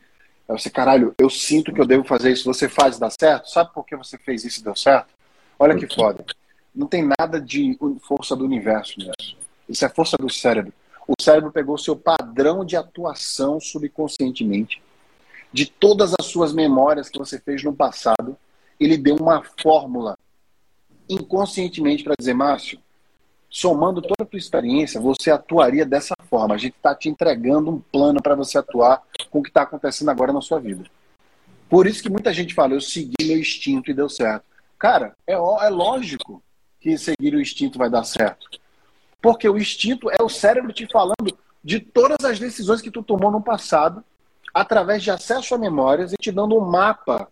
Aí 0.49 0.57
você, 0.57 0.71
caralho, 0.71 1.13
eu 1.19 1.29
sinto 1.29 1.73
que 1.73 1.81
eu 1.81 1.87
devo 1.87 2.05
fazer 2.05 2.31
isso. 2.31 2.45
Você 2.45 2.69
faz 2.69 2.97
e 2.97 3.01
dá 3.01 3.11
certo? 3.11 3.51
Sabe 3.51 3.73
por 3.75 3.85
que 3.85 3.97
você 3.97 4.17
fez 4.19 4.45
isso 4.45 4.61
e 4.61 4.65
deu 4.65 4.77
certo? 4.77 5.13
Olha 5.59 5.75
que 5.75 5.93
foda. 5.93 6.25
Não 6.73 6.87
tem 6.87 7.09
nada 7.19 7.41
de 7.41 7.77
força 8.07 8.37
do 8.37 8.45
universo 8.45 8.95
nisso. 9.01 9.37
Isso 9.69 9.85
é 9.85 9.89
força 9.89 10.17
do 10.17 10.31
cérebro. 10.31 10.73
O 11.09 11.21
cérebro 11.21 11.51
pegou 11.51 11.75
o 11.75 11.79
seu 11.79 11.97
padrão 11.97 12.65
de 12.65 12.77
atuação 12.77 13.59
subconscientemente, 13.59 14.81
de 15.53 15.67
todas 15.67 16.15
as 16.19 16.27
suas 16.27 16.53
memórias 16.53 17.09
que 17.09 17.19
você 17.19 17.39
fez 17.41 17.63
no 17.63 17.75
passado, 17.75 18.37
ele 18.79 18.97
deu 18.97 19.17
uma 19.17 19.43
fórmula 19.61 20.17
inconscientemente 21.09 22.05
para 22.05 22.15
dizer, 22.19 22.35
Márcio, 22.35 22.79
somando 23.51 24.03
toda 24.03 24.23
a 24.23 24.27
tua 24.27 24.39
experiência, 24.39 25.01
você 25.01 25.31
atuaria 25.31 25.87
dessa 25.87 26.15
forma. 26.29 26.55
A 26.55 26.59
gente 26.59 26.75
está 26.77 26.95
te 26.95 27.09
entregando 27.09 27.71
um 27.71 27.81
plano 27.81 28.23
para 28.23 28.35
você 28.35 28.59
atuar 28.59 29.03
com 29.31 29.41
o 29.41 29.43
que 29.43 29.49
está 29.49 29.63
acontecendo 29.63 30.11
agora 30.11 30.33
na 30.33 30.43
sua 30.43 30.61
vida. 30.61 30.85
Por 31.69 31.87
isso 31.87 32.03
que 32.03 32.11
muita 32.11 32.33
gente 32.33 32.55
fala, 32.55 32.75
eu 32.75 32.81
segui 32.81 33.15
meu 33.23 33.39
instinto 33.39 33.91
e 33.91 33.95
deu 33.95 34.09
certo. 34.09 34.45
Cara, 34.79 35.15
é, 35.27 35.33
é 35.33 35.69
lógico 35.69 36.43
que 36.81 36.97
seguir 36.97 37.35
o 37.35 37.41
instinto 37.41 37.79
vai 37.79 37.91
dar 37.91 38.05
certo. 38.05 38.49
Porque 39.21 39.49
o 39.49 39.59
instinto 39.59 40.11
é 40.11 40.23
o 40.23 40.29
cérebro 40.29 40.73
te 40.73 40.87
falando 40.87 41.37
de 41.63 41.81
todas 41.81 42.25
as 42.25 42.39
decisões 42.39 42.81
que 42.81 42.91
tu 42.91 43.03
tomou 43.03 43.31
no 43.31 43.43
passado, 43.43 44.05
através 44.59 45.05
de 45.05 45.11
acesso 45.11 45.55
a 45.55 45.59
memórias 45.59 46.13
e 46.13 46.17
te 46.17 46.33
dando 46.33 46.57
um 46.57 46.61
mapa 46.61 47.29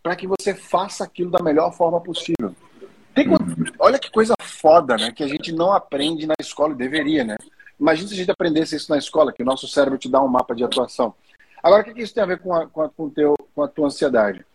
para 0.00 0.14
que 0.14 0.28
você 0.28 0.54
faça 0.54 1.02
aquilo 1.02 1.28
da 1.28 1.42
melhor 1.42 1.72
forma 1.72 2.00
possível. 2.00 2.54
Tem, 3.12 3.26
olha 3.80 3.98
que 3.98 4.08
coisa 4.12 4.34
foda, 4.40 4.96
né? 4.96 5.10
Que 5.10 5.24
a 5.24 5.26
gente 5.26 5.50
não 5.50 5.72
aprende 5.72 6.24
na 6.24 6.34
escola, 6.38 6.72
deveria, 6.74 7.24
né? 7.24 7.36
Imagina 7.80 8.08
se 8.08 8.14
a 8.14 8.16
gente 8.16 8.30
aprendesse 8.30 8.76
isso 8.76 8.92
na 8.92 8.96
escola, 8.96 9.32
que 9.32 9.42
o 9.42 9.46
nosso 9.46 9.66
cérebro 9.66 9.98
te 9.98 10.08
dá 10.08 10.22
um 10.22 10.28
mapa 10.28 10.54
de 10.54 10.62
atuação. 10.62 11.12
Agora, 11.60 11.82
o 11.82 11.84
que 11.92 12.00
isso 12.00 12.14
tem 12.14 12.22
a 12.22 12.26
ver 12.26 12.38
com 12.38 12.54
a, 12.54 12.68
com 12.68 12.82
a, 12.82 12.88
com 12.88 13.10
teu, 13.10 13.34
com 13.54 13.62
a 13.64 13.68
tua 13.68 13.88
ansiedade? 13.88 14.46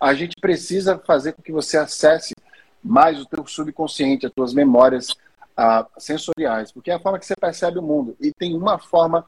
A 0.00 0.14
gente 0.14 0.34
precisa 0.40 0.98
fazer 1.06 1.32
com 1.32 1.42
que 1.42 1.52
você 1.52 1.76
acesse 1.76 2.34
mais 2.82 3.20
o 3.20 3.26
teu 3.26 3.46
subconsciente, 3.46 4.24
as 4.24 4.32
tuas 4.32 4.54
memórias, 4.54 5.10
uh, 5.10 5.86
sensoriais, 5.98 6.72
porque 6.72 6.90
é 6.90 6.94
a 6.94 7.00
forma 7.00 7.18
que 7.18 7.26
você 7.26 7.36
percebe 7.36 7.78
o 7.78 7.82
mundo. 7.82 8.16
E 8.18 8.32
tem 8.32 8.56
uma 8.56 8.78
forma 8.78 9.26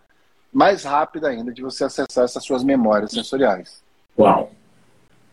mais 0.58 0.82
rápida 0.82 1.28
ainda 1.28 1.52
de 1.52 1.62
você 1.62 1.84
acessar 1.84 2.24
essas 2.24 2.44
suas 2.44 2.64
memórias 2.64 3.12
sensoriais. 3.12 3.80
Uau! 4.18 4.50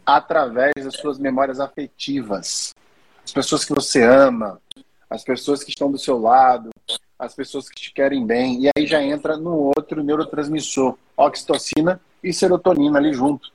Através 0.05 0.75
das 0.75 0.97
suas 0.97 1.17
memórias 1.17 1.59
afetivas. 1.59 2.75
As 3.23 3.31
pessoas 3.31 3.65
que 3.65 3.73
você 3.73 4.03
ama, 4.03 4.61
as 5.09 5.23
pessoas 5.23 5.63
que 5.63 5.71
estão 5.71 5.91
do 5.91 5.97
seu 5.97 6.19
lado, 6.19 6.69
as 7.17 7.33
pessoas 7.33 7.67
que 7.67 7.81
te 7.81 7.91
querem 7.91 8.23
bem. 8.23 8.65
E 8.65 8.69
aí 8.77 8.85
já 8.85 9.01
entra 9.01 9.35
no 9.35 9.73
outro 9.75 10.03
neurotransmissor, 10.03 10.95
oxitocina 11.17 11.99
e 12.23 12.31
serotonina 12.31 12.99
ali 12.99 13.11
junto. 13.11 13.51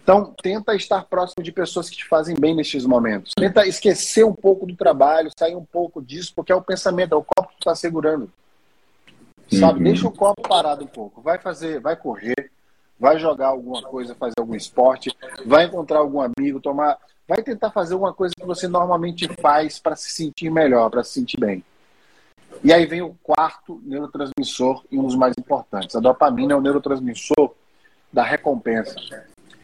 Então, 0.00 0.32
tenta 0.40 0.76
estar 0.76 1.04
próximo 1.06 1.42
de 1.42 1.50
pessoas 1.50 1.90
que 1.90 1.96
te 1.96 2.04
fazem 2.04 2.36
bem 2.38 2.54
nestes 2.54 2.86
momentos. 2.86 3.32
Tenta 3.36 3.66
esquecer 3.66 4.24
um 4.24 4.32
pouco 4.32 4.64
do 4.64 4.76
trabalho, 4.76 5.32
sair 5.36 5.56
um 5.56 5.64
pouco 5.64 6.00
disso, 6.00 6.32
porque 6.32 6.52
é 6.52 6.54
o 6.54 6.62
pensamento, 6.62 7.12
é 7.12 7.16
o 7.16 7.24
copo 7.24 7.48
que 7.48 7.62
está 7.62 7.74
segurando. 7.74 8.30
Sabe? 9.50 9.78
Uhum. 9.78 9.84
Deixa 9.84 10.08
o 10.08 10.12
copo 10.12 10.42
parado 10.42 10.84
um 10.84 10.88
pouco. 10.88 11.20
Vai 11.20 11.38
fazer, 11.38 11.80
vai 11.80 11.96
correr, 11.96 12.50
vai 12.98 13.18
jogar 13.18 13.48
alguma 13.48 13.82
coisa, 13.82 14.14
fazer 14.14 14.34
algum 14.38 14.54
esporte, 14.54 15.14
vai 15.44 15.64
encontrar 15.64 15.98
algum 15.98 16.20
amigo, 16.20 16.60
tomar. 16.60 16.98
Vai 17.28 17.42
tentar 17.42 17.70
fazer 17.70 17.94
alguma 17.94 18.12
coisa 18.12 18.32
que 18.38 18.46
você 18.46 18.68
normalmente 18.68 19.28
faz 19.40 19.80
para 19.80 19.96
se 19.96 20.10
sentir 20.10 20.48
melhor, 20.48 20.90
para 20.90 21.02
se 21.02 21.12
sentir 21.12 21.38
bem. 21.38 21.64
E 22.62 22.72
aí 22.72 22.86
vem 22.86 23.02
o 23.02 23.16
quarto 23.22 23.80
neurotransmissor 23.84 24.84
e 24.90 24.98
um 24.98 25.02
dos 25.02 25.16
mais 25.16 25.34
importantes. 25.36 25.96
A 25.96 26.00
dopamina 26.00 26.52
é 26.52 26.56
o 26.56 26.60
neurotransmissor 26.60 27.52
da 28.12 28.22
recompensa 28.22 28.94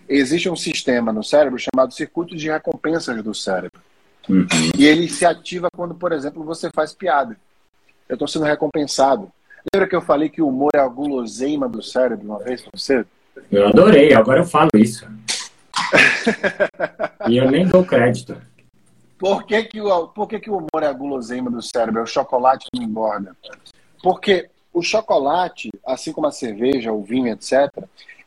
existe 0.08 0.48
um 0.48 0.56
sistema 0.56 1.12
no 1.12 1.22
cérebro 1.22 1.58
chamado 1.58 1.92
circuito 1.92 2.36
de 2.36 2.50
recompensas 2.50 3.22
do 3.22 3.34
cérebro. 3.34 3.80
Uhum. 4.28 4.46
E 4.78 4.86
ele 4.86 5.08
se 5.08 5.24
ativa 5.24 5.68
quando, 5.74 5.94
por 5.94 6.12
exemplo, 6.12 6.44
você 6.44 6.70
faz 6.70 6.92
piada. 6.92 7.36
Eu 8.08 8.14
estou 8.14 8.28
sendo 8.28 8.44
recompensado. 8.44 9.32
Lembra 9.72 9.88
que 9.88 9.96
eu 9.96 10.02
falei 10.02 10.28
que 10.28 10.42
o 10.42 10.48
humor 10.48 10.70
é 10.74 10.78
a 10.78 10.88
guloseima 10.88 11.68
do 11.68 11.82
cérebro 11.82 12.26
uma 12.26 12.38
vez 12.38 12.62
para 12.62 12.70
você? 12.74 13.04
Eu 13.50 13.68
adorei, 13.68 14.14
agora 14.14 14.40
eu 14.40 14.44
falo 14.44 14.70
isso. 14.74 15.06
e 17.28 17.36
eu 17.36 17.50
nem 17.50 17.66
dou 17.66 17.84
crédito. 17.84 18.40
Por 19.18 19.44
que, 19.44 19.62
que, 19.64 19.80
o, 19.80 20.08
por 20.08 20.26
que, 20.26 20.40
que 20.40 20.50
o 20.50 20.56
humor 20.56 20.82
é 20.82 20.86
a 20.86 20.92
guloseima 20.92 21.50
do 21.50 21.62
cérebro? 21.62 22.00
É 22.00 22.02
o 22.02 22.06
chocolate 22.06 22.66
que 22.70 22.80
não 22.80 22.86
engorda. 22.88 23.36
Porque 24.02 24.50
o 24.72 24.82
chocolate, 24.82 25.70
assim 25.86 26.12
como 26.12 26.26
a 26.26 26.32
cerveja, 26.32 26.92
o 26.92 27.02
vinho, 27.02 27.28
etc., 27.28 27.70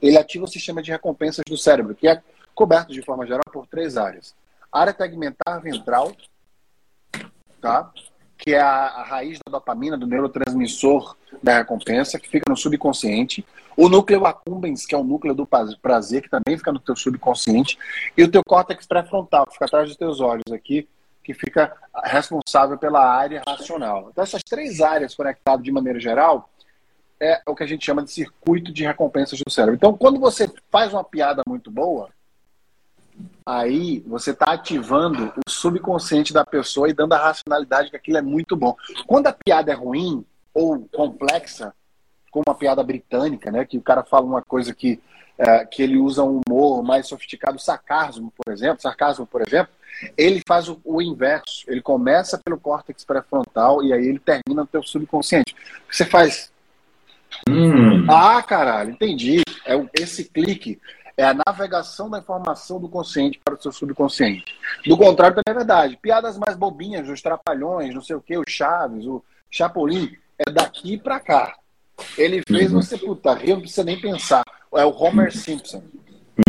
ele 0.02 0.18
ativa 0.18 0.46
o 0.46 0.48
sistema 0.48 0.82
de 0.82 0.92
recompensas 0.92 1.44
do 1.48 1.58
cérebro, 1.58 1.96
que 1.96 2.08
é 2.08 2.22
coberto 2.54 2.94
de 2.94 3.02
forma 3.02 3.26
geral 3.26 3.44
por 3.52 3.68
três 3.68 3.98
áreas. 3.98 4.34
A 4.72 4.82
área 4.82 4.94
tegmentar 4.94 5.62
ventral, 5.62 6.14
tá? 7.60 7.92
Que 8.46 8.54
é 8.54 8.62
a, 8.62 8.86
a, 8.86 9.04
raiz 9.04 9.40
da 9.44 9.52
dopamina, 9.54 9.98
do 9.98 10.06
neurotransmissor 10.06 11.18
da 11.42 11.58
recompensa, 11.58 12.20
que 12.20 12.30
fica 12.30 12.46
no 12.48 12.56
subconsciente. 12.56 13.44
O 13.76 13.90
núcleo 13.90 14.24
accumbens, 14.24 14.86
que 14.86 14.94
é 14.94 14.98
o 14.98 15.04
núcleo 15.04 15.34
do 15.34 15.48
prazer, 15.82 16.22
que 16.22 16.30
também 16.30 16.56
fica 16.56 16.72
no 16.72 16.80
teu 16.80 16.96
subconsciente. 16.96 17.80
E 18.16 18.24
o 18.24 18.30
teu 18.30 18.44
córtex 18.48 18.86
pré-frontal, 18.86 19.48
que 19.48 19.54
fica 19.54 19.66
atrás 19.66 19.88
dos 19.88 19.98
teus 19.98 20.22
olhos 20.22 20.54
aqui, 20.54 20.88
que 21.24 21.34
fica 21.34 21.76
responsável 22.04 22.78
pela 22.78 23.04
área 23.04 23.42
racional. 23.48 24.10
Então, 24.12 24.24
essas 24.24 24.44
três 24.44 24.80
áreas 24.80 25.16
conectadas 25.16 25.66
de 25.66 25.72
maneira 25.72 26.00
geral, 26.00 26.48
é 27.20 27.42
o 27.48 27.56
que 27.56 27.64
a 27.64 27.68
gente 27.68 27.84
chama 27.84 28.04
de 28.04 28.12
circuito 28.12 28.72
de 28.72 28.84
recompensas 28.84 29.40
do 29.40 29.52
cérebro. 29.52 29.74
Então, 29.76 29.98
quando 29.98 30.20
você 30.20 30.48
faz 30.70 30.94
uma 30.94 31.04
piada 31.04 31.42
muito 31.48 31.72
boa, 31.72 32.10
aí 33.46 34.04
você 34.08 34.32
está 34.32 34.54
ativando 34.54 35.32
o 35.46 35.50
subconsciente 35.50 36.34
da 36.34 36.44
pessoa 36.44 36.90
e 36.90 36.94
dando 36.94 37.14
a 37.14 37.18
racionalidade 37.18 37.92
que 37.92 37.96
aquilo 37.96 38.18
é 38.18 38.22
muito 38.22 38.56
bom. 38.56 38.76
Quando 39.06 39.28
a 39.28 39.34
piada 39.34 39.72
é 39.72 39.76
ruim 39.76 40.26
ou 40.54 40.88
complexa, 40.92 41.74
como 42.32 42.44
uma 42.48 42.56
piada 42.56 42.84
britânica, 42.84 43.52
né? 43.52 43.64
Que 43.64 43.78
o 43.78 43.82
cara 43.82 44.04
fala 44.04 44.26
uma 44.26 44.42
coisa 44.42 44.74
que, 44.74 45.00
é, 45.38 45.66
que 45.66 45.84
ele 45.84 45.98
usa 45.98 46.24
um 46.24 46.42
humor 46.48 46.84
mais 46.84 47.08
sofisticado, 47.08 47.60
sarcasmo, 47.60 48.34
por 48.36 48.52
exemplo, 48.52 48.82
sarcasmo, 48.82 49.26
por 49.28 49.42
exemplo, 49.46 49.74
ele 50.18 50.42
faz 50.46 50.68
o, 50.68 50.82
o 50.84 51.02
inverso. 51.02 51.64
Ele 51.68 51.82
começa 51.82 52.38
pelo 52.44 52.60
córtex 52.60 53.06
pré-frontal 53.06 53.84
e 53.84 53.94
aí 53.94 54.08
ele 54.08 54.20
termina 54.20 54.62
no 54.62 54.68
teu 54.68 54.82
subconsciente. 54.82 55.56
Você 55.90 56.06
faz. 56.06 56.52
Hum. 57.48 58.06
Ah, 58.10 58.42
caralho, 58.42 58.92
entendi. 58.92 59.42
É 59.66 59.74
esse 59.94 60.26
clique 60.26 60.80
é 61.18 61.24
a 61.26 61.34
navegação 61.34 62.10
da 62.10 62.20
informação 62.20 62.80
do 62.80 62.90
consciente 62.90 63.40
para 63.44 63.56
o 63.56 63.62
seu 63.62 63.72
subconsciente. 63.72 64.46
Do 64.86 64.98
contrário, 64.98 65.36
também 65.36 65.56
é 65.56 65.66
verdade. 65.66 65.98
Piadas 66.02 66.38
mais 66.38 66.58
bobinhas, 66.58 67.08
os 67.08 67.22
trapalhões, 67.22 67.94
não 67.94 68.02
sei 68.02 68.16
o 68.16 68.22
que, 68.22 68.38
o 68.38 68.44
Chaves, 68.48 69.06
o 69.06 69.24
Chapolin, 69.50 70.12
é 70.38 70.52
daqui 70.52 70.98
para 70.98 71.20
cá. 71.20 71.56
Ele 72.18 72.44
fez 72.46 72.74
uhum. 72.74 72.82
você, 72.82 72.98
puta, 72.98 73.34
rir, 73.34 73.54
não 73.54 73.62
precisa 73.62 73.84
nem 73.84 74.00
pensar. 74.00 74.44
É 74.74 74.86
o 74.86 74.92
Homer 74.92 75.32
Simpson. 75.32 75.82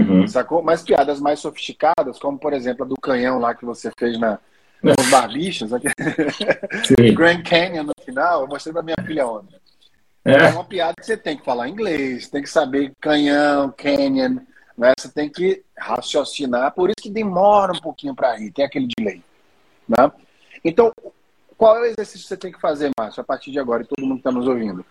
Uhum. 0.00 0.26
Sacou? 0.26 0.62
Mas 0.62 0.82
piadas 0.82 1.20
mais 1.20 1.38
sofisticadas, 1.38 2.18
como 2.18 2.36
por 2.38 2.52
exemplo 2.52 2.84
a 2.84 2.88
do 2.88 2.96
canhão 2.96 3.38
lá 3.38 3.54
que 3.54 3.64
você 3.64 3.92
fez 3.96 4.18
na, 4.18 4.40
nos 4.82 4.96
barbichos, 5.08 5.70
Grand 7.14 7.42
Canyon 7.44 7.84
no 7.84 7.92
final, 8.04 8.42
eu 8.42 8.48
mostrei 8.48 8.72
pra 8.72 8.82
minha 8.82 8.96
filha 9.06 9.26
ontem. 9.26 9.56
É. 10.24 10.32
é 10.32 10.48
uma 10.48 10.64
piada 10.64 10.94
que 10.98 11.06
você 11.06 11.16
tem 11.16 11.36
que 11.36 11.44
falar 11.44 11.68
inglês, 11.68 12.28
tem 12.28 12.42
que 12.42 12.50
saber 12.50 12.92
canhão, 13.00 13.72
canyon, 13.76 14.38
né? 14.76 14.92
Você 14.98 15.08
tem 15.08 15.28
que 15.28 15.64
raciocinar, 15.76 16.72
por 16.72 16.90
isso 16.90 17.02
que 17.02 17.10
demora 17.10 17.72
um 17.72 17.80
pouquinho 17.80 18.14
para 18.14 18.36
rir, 18.36 18.50
tem 18.50 18.64
aquele 18.64 18.88
delay. 18.96 19.22
Né? 19.88 20.12
Então, 20.64 20.92
qual 21.56 21.76
é 21.78 21.80
o 21.80 21.84
exercício 21.86 22.22
que 22.22 22.28
você 22.28 22.36
tem 22.36 22.52
que 22.52 22.60
fazer, 22.60 22.90
Márcio, 22.98 23.20
a 23.20 23.24
partir 23.24 23.50
de 23.50 23.58
agora, 23.58 23.82
e 23.82 23.86
todo 23.86 24.04
mundo 24.04 24.16
que 24.16 24.20
está 24.20 24.32
nos 24.32 24.46
ouvindo? 24.46 24.84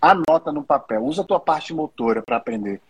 Anota 0.00 0.50
no 0.52 0.62
papel, 0.62 1.04
usa 1.04 1.22
a 1.22 1.24
tua 1.24 1.40
parte 1.40 1.72
motora 1.72 2.22
para 2.22 2.36
aprender. 2.36 2.80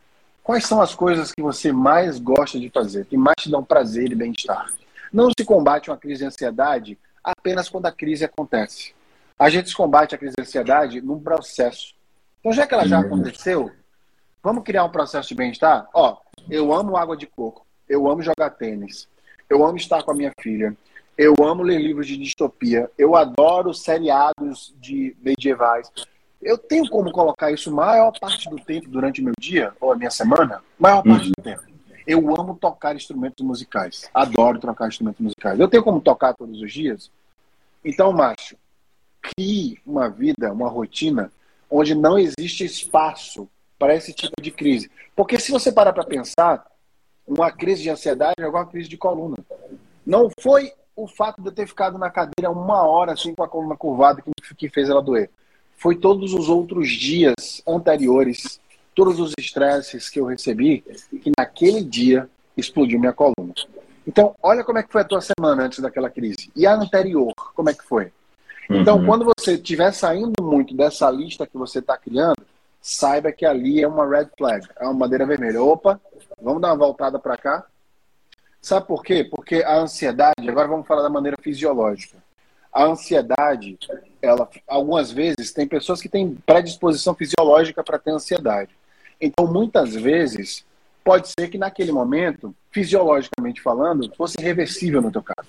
Quais 0.42 0.64
são 0.64 0.81
as 0.81 0.94
coisas 0.94 1.33
que 1.33 1.42
você 1.42 1.72
mais 1.72 2.18
gosta 2.18 2.59
de 2.59 2.70
fazer, 2.70 3.05
que 3.07 3.16
mais 3.16 3.35
te 3.40 3.50
dão 3.50 3.64
prazer 3.64 4.12
e 4.12 4.14
bem-estar? 4.14 4.72
Não 5.12 5.29
se 5.37 5.44
combate 5.44 5.90
uma 5.90 5.96
crise 5.96 6.20
de 6.20 6.26
ansiedade 6.26 6.98
apenas 7.22 7.68
quando 7.68 7.87
a 7.87 7.92
crise 7.92 8.24
acontece. 8.24 8.94
A 9.38 9.50
gente 9.50 9.74
combate 9.74 10.14
a 10.14 10.18
crise 10.18 10.35
de 10.37 10.42
ansiedade 10.42 11.00
num 11.00 11.20
processo. 11.20 11.94
Então, 12.40 12.52
já 12.52 12.66
que 12.66 12.74
ela 12.74 12.87
já 12.87 13.00
aconteceu, 13.00 13.70
Vamos 14.46 14.62
criar 14.62 14.85
um 14.85 14.88
processo 14.88 15.30
de 15.30 15.35
bem-estar? 15.35 15.88
Ó, 15.92 16.18
eu 16.48 16.72
amo 16.72 16.96
água 16.96 17.16
de 17.16 17.26
coco, 17.26 17.66
eu 17.88 18.09
amo 18.09 18.22
jogar 18.22 18.50
tênis, 18.50 19.09
eu 19.50 19.66
amo 19.66 19.76
estar 19.76 20.04
com 20.04 20.12
a 20.12 20.14
minha 20.14 20.30
filha, 20.40 20.72
eu 21.18 21.35
amo 21.42 21.64
ler 21.64 21.80
livros 21.80 22.06
de 22.06 22.16
distopia, 22.16 22.88
eu 22.96 23.16
adoro 23.16 23.74
seriados 23.74 24.72
de 24.78 25.16
medievais. 25.20 25.90
Eu 26.40 26.56
tenho 26.56 26.88
como 26.88 27.11
colocar 27.11 27.50
isso 27.50 27.74
maior 27.74 28.12
parte 28.20 28.48
do 28.48 28.54
tempo 28.54 28.88
durante 28.88 29.20
o 29.20 29.24
meu 29.24 29.35
dia 29.37 29.72
ou 29.80 29.90
a 29.90 29.96
minha 29.96 30.12
semana? 30.12 30.62
Maior 30.78 31.02
parte 31.02 31.24
uhum. 31.24 31.32
do 31.37 31.42
tempo. 31.42 31.62
Eu 32.06 32.40
amo 32.40 32.54
tocar 32.54 32.94
instrumentos 32.94 33.44
musicais. 33.44 34.09
Adoro 34.14 34.61
tocar 34.61 34.87
instrumentos 34.87 35.20
musicais. 35.20 35.59
Eu 35.59 35.66
tenho 35.66 35.82
como 35.82 36.00
tocar 36.00 36.35
todos 36.35 36.62
os 36.62 36.72
dias? 36.72 37.11
Então, 37.85 38.12
macho, 38.12 38.56
crie 39.20 39.80
uma 39.85 40.09
vida, 40.09 40.52
uma 40.52 40.68
rotina 40.68 41.32
onde 41.68 41.96
não 41.96 42.16
existe 42.16 42.64
espaço 42.64 43.48
para 43.79 43.95
esse 43.95 44.12
tipo 44.12 44.41
de 44.41 44.51
crise. 44.51 44.91
Porque 45.15 45.39
se 45.39 45.53
você 45.53 45.71
parar 45.71 45.93
para 45.93 46.05
pensar, 46.05 46.65
uma 47.27 47.51
crise 47.51 47.83
de 47.83 47.91
ansiedade 47.91 48.35
é 48.39 48.47
igual 48.47 48.62
uma 48.62 48.71
crise 48.71 48.89
de 48.89 48.97
coluna. 48.97 49.37
Não 50.05 50.31
foi 50.41 50.73
o 50.95 51.07
fato 51.07 51.43
de 51.43 51.49
eu 51.49 51.53
ter 51.53 51.67
ficado 51.67 51.99
na 51.99 52.11
cadeira 52.11 52.51
uma 52.51 52.83
hora 52.83 53.12
assim 53.12 53.35
com 53.35 53.43
a 53.43 53.49
coluna 53.49 53.77
curvada 53.77 54.23
que, 54.23 54.55
que 54.55 54.69
fez 54.69 54.89
ela 54.89 55.03
doer. 55.03 55.31
Foi 55.77 55.95
todos 55.97 56.33
os 56.33 56.49
outros 56.49 56.91
dias 56.91 57.62
anteriores, 57.67 58.59
todos 58.95 59.21
os 59.21 59.33
estresses 59.39 60.09
que 60.09 60.19
eu 60.19 60.25
recebi, 60.25 60.83
que 61.11 61.31
naquele 61.39 61.85
dia 61.85 62.31
explodiu 62.57 62.99
minha 62.99 63.12
coluna. 63.12 63.53
Então, 64.07 64.35
olha 64.43 64.65
como 64.65 64.79
é 64.79 64.83
que 64.83 64.93
foi 64.93 65.03
a 65.03 65.05
tua 65.05 65.21
semana 65.21 65.65
antes 65.65 65.81
daquela 65.81 66.09
crise. 66.09 66.51
E 66.55 66.67
a 66.67 66.75
anterior, 66.75 67.35
como 67.55 67.69
é 67.69 67.75
que 67.75 67.85
foi? 67.85 68.12
Então, 68.71 68.99
uhum. 68.99 69.07
quando 69.07 69.25
você 69.25 69.55
estiver 69.55 69.93
saindo 69.93 70.43
muito 70.43 70.75
dessa 70.75 71.11
lista 71.11 71.47
que 71.47 71.59
você 71.59 71.81
está 71.81 71.97
criando, 71.97 72.37
saiba 72.87 73.33
que 73.33 73.44
ali 73.44 73.83
é 73.83 73.88
uma 73.88 74.09
red 74.09 74.29
flag, 74.38 74.64
é 74.79 74.85
uma 74.85 74.94
bandeira 74.94 75.27
vermelha. 75.27 75.61
Opa, 75.61 76.01
vamos 76.40 76.62
dar 76.62 76.68
uma 76.68 76.77
voltada 76.77 77.18
para 77.18 77.37
cá. 77.37 77.66
Sabe 78.62 78.87
por 78.87 79.03
quê? 79.03 79.25
Porque 79.25 79.57
a 79.57 79.79
ansiedade, 79.79 80.49
agora 80.49 80.68
vamos 80.68 80.87
falar 80.87 81.03
da 81.03 81.11
maneira 81.11 81.37
fisiológica. 81.42 82.16
A 82.72 82.85
ansiedade, 82.85 83.77
ela, 84.22 84.49
algumas 84.68 85.11
vezes, 85.11 85.53
tem 85.53 85.66
pessoas 85.66 86.01
que 86.01 86.09
têm 86.09 86.37
predisposição 86.46 87.12
fisiológica 87.12 87.83
para 87.83 87.99
ter 87.99 88.12
ansiedade. 88.12 88.70
Então, 89.20 89.49
muitas 89.49 89.92
vezes, 89.92 90.64
pode 91.03 91.29
ser 91.29 91.49
que 91.49 91.59
naquele 91.59 91.90
momento, 91.90 92.55
fisiologicamente 92.70 93.61
falando, 93.61 94.14
fosse 94.16 94.37
reversível 94.40 95.03
no 95.03 95.11
teu 95.11 95.25
caso. 95.25 95.49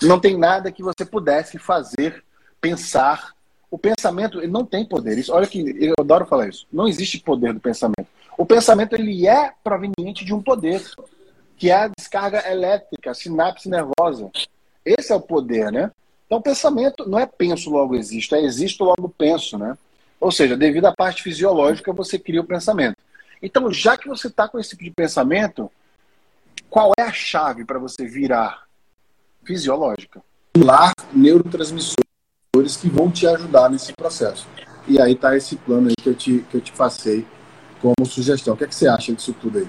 Não 0.00 0.20
tem 0.20 0.38
nada 0.38 0.70
que 0.70 0.82
você 0.82 1.04
pudesse 1.04 1.58
fazer, 1.58 2.22
pensar, 2.60 3.34
o 3.76 3.78
pensamento 3.78 4.38
ele 4.38 4.50
não 4.50 4.64
tem 4.64 4.86
poder. 4.86 5.18
Isso, 5.18 5.34
olha 5.34 5.46
que 5.46 5.60
eu 5.78 5.92
adoro 6.00 6.24
falar 6.24 6.48
isso. 6.48 6.66
Não 6.72 6.88
existe 6.88 7.20
poder 7.20 7.52
do 7.52 7.60
pensamento. 7.60 8.06
O 8.38 8.46
pensamento 8.46 8.94
ele 8.94 9.28
é 9.28 9.52
proveniente 9.62 10.24
de 10.24 10.32
um 10.32 10.40
poder, 10.40 10.82
que 11.58 11.70
é 11.70 11.74
a 11.74 11.88
descarga 11.88 12.50
elétrica, 12.50 13.10
a 13.10 13.14
sinapse 13.14 13.68
nervosa. 13.68 14.30
Esse 14.82 15.12
é 15.12 15.14
o 15.14 15.20
poder, 15.20 15.70
né? 15.70 15.90
Então, 16.24 16.40
pensamento 16.40 17.06
não 17.06 17.18
é 17.18 17.26
penso 17.26 17.68
logo 17.68 17.94
existo, 17.94 18.34
é 18.34 18.40
existo 18.40 18.82
logo 18.82 19.10
penso, 19.10 19.58
né? 19.58 19.76
Ou 20.18 20.32
seja, 20.32 20.56
devido 20.56 20.86
à 20.86 20.94
parte 20.94 21.22
fisiológica, 21.22 21.92
você 21.92 22.18
cria 22.18 22.40
o 22.40 22.44
pensamento. 22.44 22.96
Então, 23.42 23.70
já 23.70 23.98
que 23.98 24.08
você 24.08 24.28
está 24.28 24.48
com 24.48 24.58
esse 24.58 24.70
tipo 24.70 24.84
de 24.84 24.90
pensamento, 24.90 25.70
qual 26.70 26.92
é 26.98 27.02
a 27.02 27.12
chave 27.12 27.66
para 27.66 27.78
você 27.78 28.06
virar 28.06 28.64
fisiológica? 29.44 30.22
Lá, 30.56 30.92
neurotransmissor 31.12 32.05
que 32.62 32.88
vão 32.88 33.10
te 33.10 33.26
ajudar 33.26 33.70
nesse 33.70 33.92
processo. 33.92 34.46
E 34.88 35.00
aí 35.00 35.12
está 35.12 35.36
esse 35.36 35.56
plano 35.56 35.88
aí 35.88 35.94
que 35.96 36.08
eu 36.08 36.14
te, 36.14 36.44
que 36.50 36.56
eu 36.56 36.60
te 36.60 36.72
passei 36.72 37.26
como 37.80 38.06
sugestão. 38.06 38.54
O 38.54 38.56
que, 38.56 38.64
é 38.64 38.66
que 38.66 38.74
você 38.74 38.88
acha 38.88 39.12
disso 39.12 39.34
tudo 39.40 39.58
aí? 39.58 39.68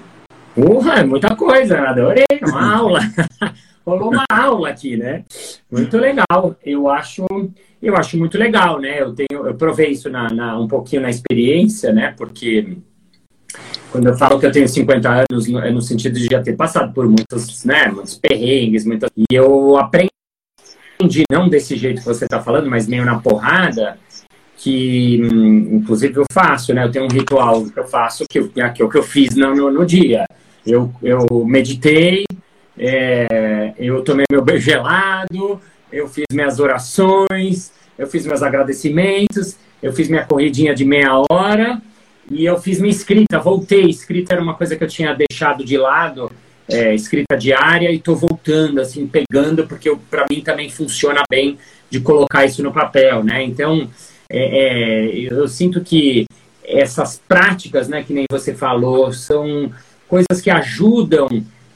Porra, 0.54 0.94
é 0.94 1.04
muita 1.04 1.34
coisa, 1.36 1.80
adorei, 1.80 2.24
uma 2.42 2.76
aula. 2.76 3.00
Rolou 3.84 4.12
uma 4.12 4.24
aula 4.30 4.68
aqui, 4.68 4.96
né? 4.96 5.24
Muito 5.70 5.96
legal. 5.96 6.56
Eu 6.64 6.88
acho, 6.88 7.24
eu 7.82 7.96
acho 7.96 8.18
muito 8.18 8.36
legal, 8.36 8.78
né? 8.78 9.00
Eu 9.00 9.14
tenho, 9.14 9.46
eu 9.46 9.54
provei 9.54 9.90
isso 9.90 10.10
na, 10.10 10.30
na, 10.30 10.58
um 10.58 10.68
pouquinho 10.68 11.02
na 11.02 11.08
experiência, 11.08 11.92
né? 11.92 12.14
Porque 12.16 12.76
quando 13.90 14.08
eu 14.08 14.16
falo 14.16 14.38
que 14.38 14.46
eu 14.46 14.52
tenho 14.52 14.68
50 14.68 15.24
anos, 15.30 15.48
é 15.48 15.70
no 15.70 15.80
sentido 15.80 16.18
de 16.18 16.26
já 16.26 16.42
ter 16.42 16.54
passado 16.54 16.92
por 16.92 17.06
muitos, 17.06 17.64
né, 17.64 17.88
muitos 17.88 18.16
perrengues, 18.16 18.84
muitas... 18.84 19.10
e 19.16 19.24
eu 19.34 19.78
aprendi 19.78 20.10
entendi, 20.98 21.22
não 21.30 21.48
desse 21.48 21.76
jeito 21.76 22.00
que 22.00 22.06
você 22.06 22.24
está 22.24 22.40
falando, 22.40 22.68
mas 22.68 22.88
meio 22.88 23.04
na 23.04 23.20
porrada, 23.20 23.96
que 24.56 25.22
hum, 25.22 25.76
inclusive 25.76 26.16
eu 26.16 26.24
faço, 26.32 26.74
né? 26.74 26.84
Eu 26.84 26.90
tenho 26.90 27.04
um 27.04 27.08
ritual 27.08 27.64
que 27.64 27.78
eu 27.78 27.86
faço, 27.86 28.24
que, 28.28 28.42
que 28.48 28.60
é 28.60 28.84
o 28.84 28.88
que 28.88 28.98
eu 28.98 29.02
fiz 29.02 29.34
no, 29.36 29.70
no, 29.70 29.86
dia. 29.86 30.24
Eu, 30.66 30.92
eu 31.02 31.24
meditei, 31.46 32.24
é, 32.76 33.72
eu 33.78 34.02
tomei 34.02 34.26
meu 34.30 34.42
beijo 34.42 34.64
gelado, 34.64 35.60
eu 35.92 36.08
fiz 36.08 36.26
minhas 36.32 36.58
orações, 36.58 37.72
eu 37.96 38.06
fiz 38.06 38.26
meus 38.26 38.42
agradecimentos, 38.42 39.56
eu 39.80 39.92
fiz 39.92 40.08
minha 40.08 40.24
corridinha 40.24 40.74
de 40.74 40.84
meia 40.84 41.22
hora 41.30 41.80
e 42.28 42.44
eu 42.44 42.58
fiz 42.60 42.80
minha 42.80 42.90
escrita, 42.90 43.38
voltei. 43.38 43.88
Escrita 43.88 44.34
era 44.34 44.42
uma 44.42 44.54
coisa 44.54 44.74
que 44.74 44.82
eu 44.82 44.88
tinha 44.88 45.14
deixado 45.14 45.64
de 45.64 45.78
lado 45.78 46.30
é, 46.68 46.94
escrita 46.94 47.36
diária 47.36 47.90
e 47.90 47.96
estou 47.96 48.14
voltando, 48.14 48.80
assim, 48.80 49.06
pegando, 49.06 49.66
porque 49.66 49.94
para 50.10 50.26
mim 50.30 50.40
também 50.40 50.68
funciona 50.68 51.22
bem 51.30 51.58
de 51.90 52.00
colocar 52.00 52.44
isso 52.44 52.62
no 52.62 52.72
papel, 52.72 53.24
né? 53.24 53.42
Então, 53.42 53.88
é, 54.28 55.08
é, 55.08 55.18
eu 55.18 55.48
sinto 55.48 55.80
que 55.80 56.26
essas 56.62 57.20
práticas, 57.26 57.88
né, 57.88 58.02
que 58.02 58.12
nem 58.12 58.26
você 58.30 58.54
falou, 58.54 59.10
são 59.12 59.72
coisas 60.06 60.40
que 60.42 60.50
ajudam 60.50 61.28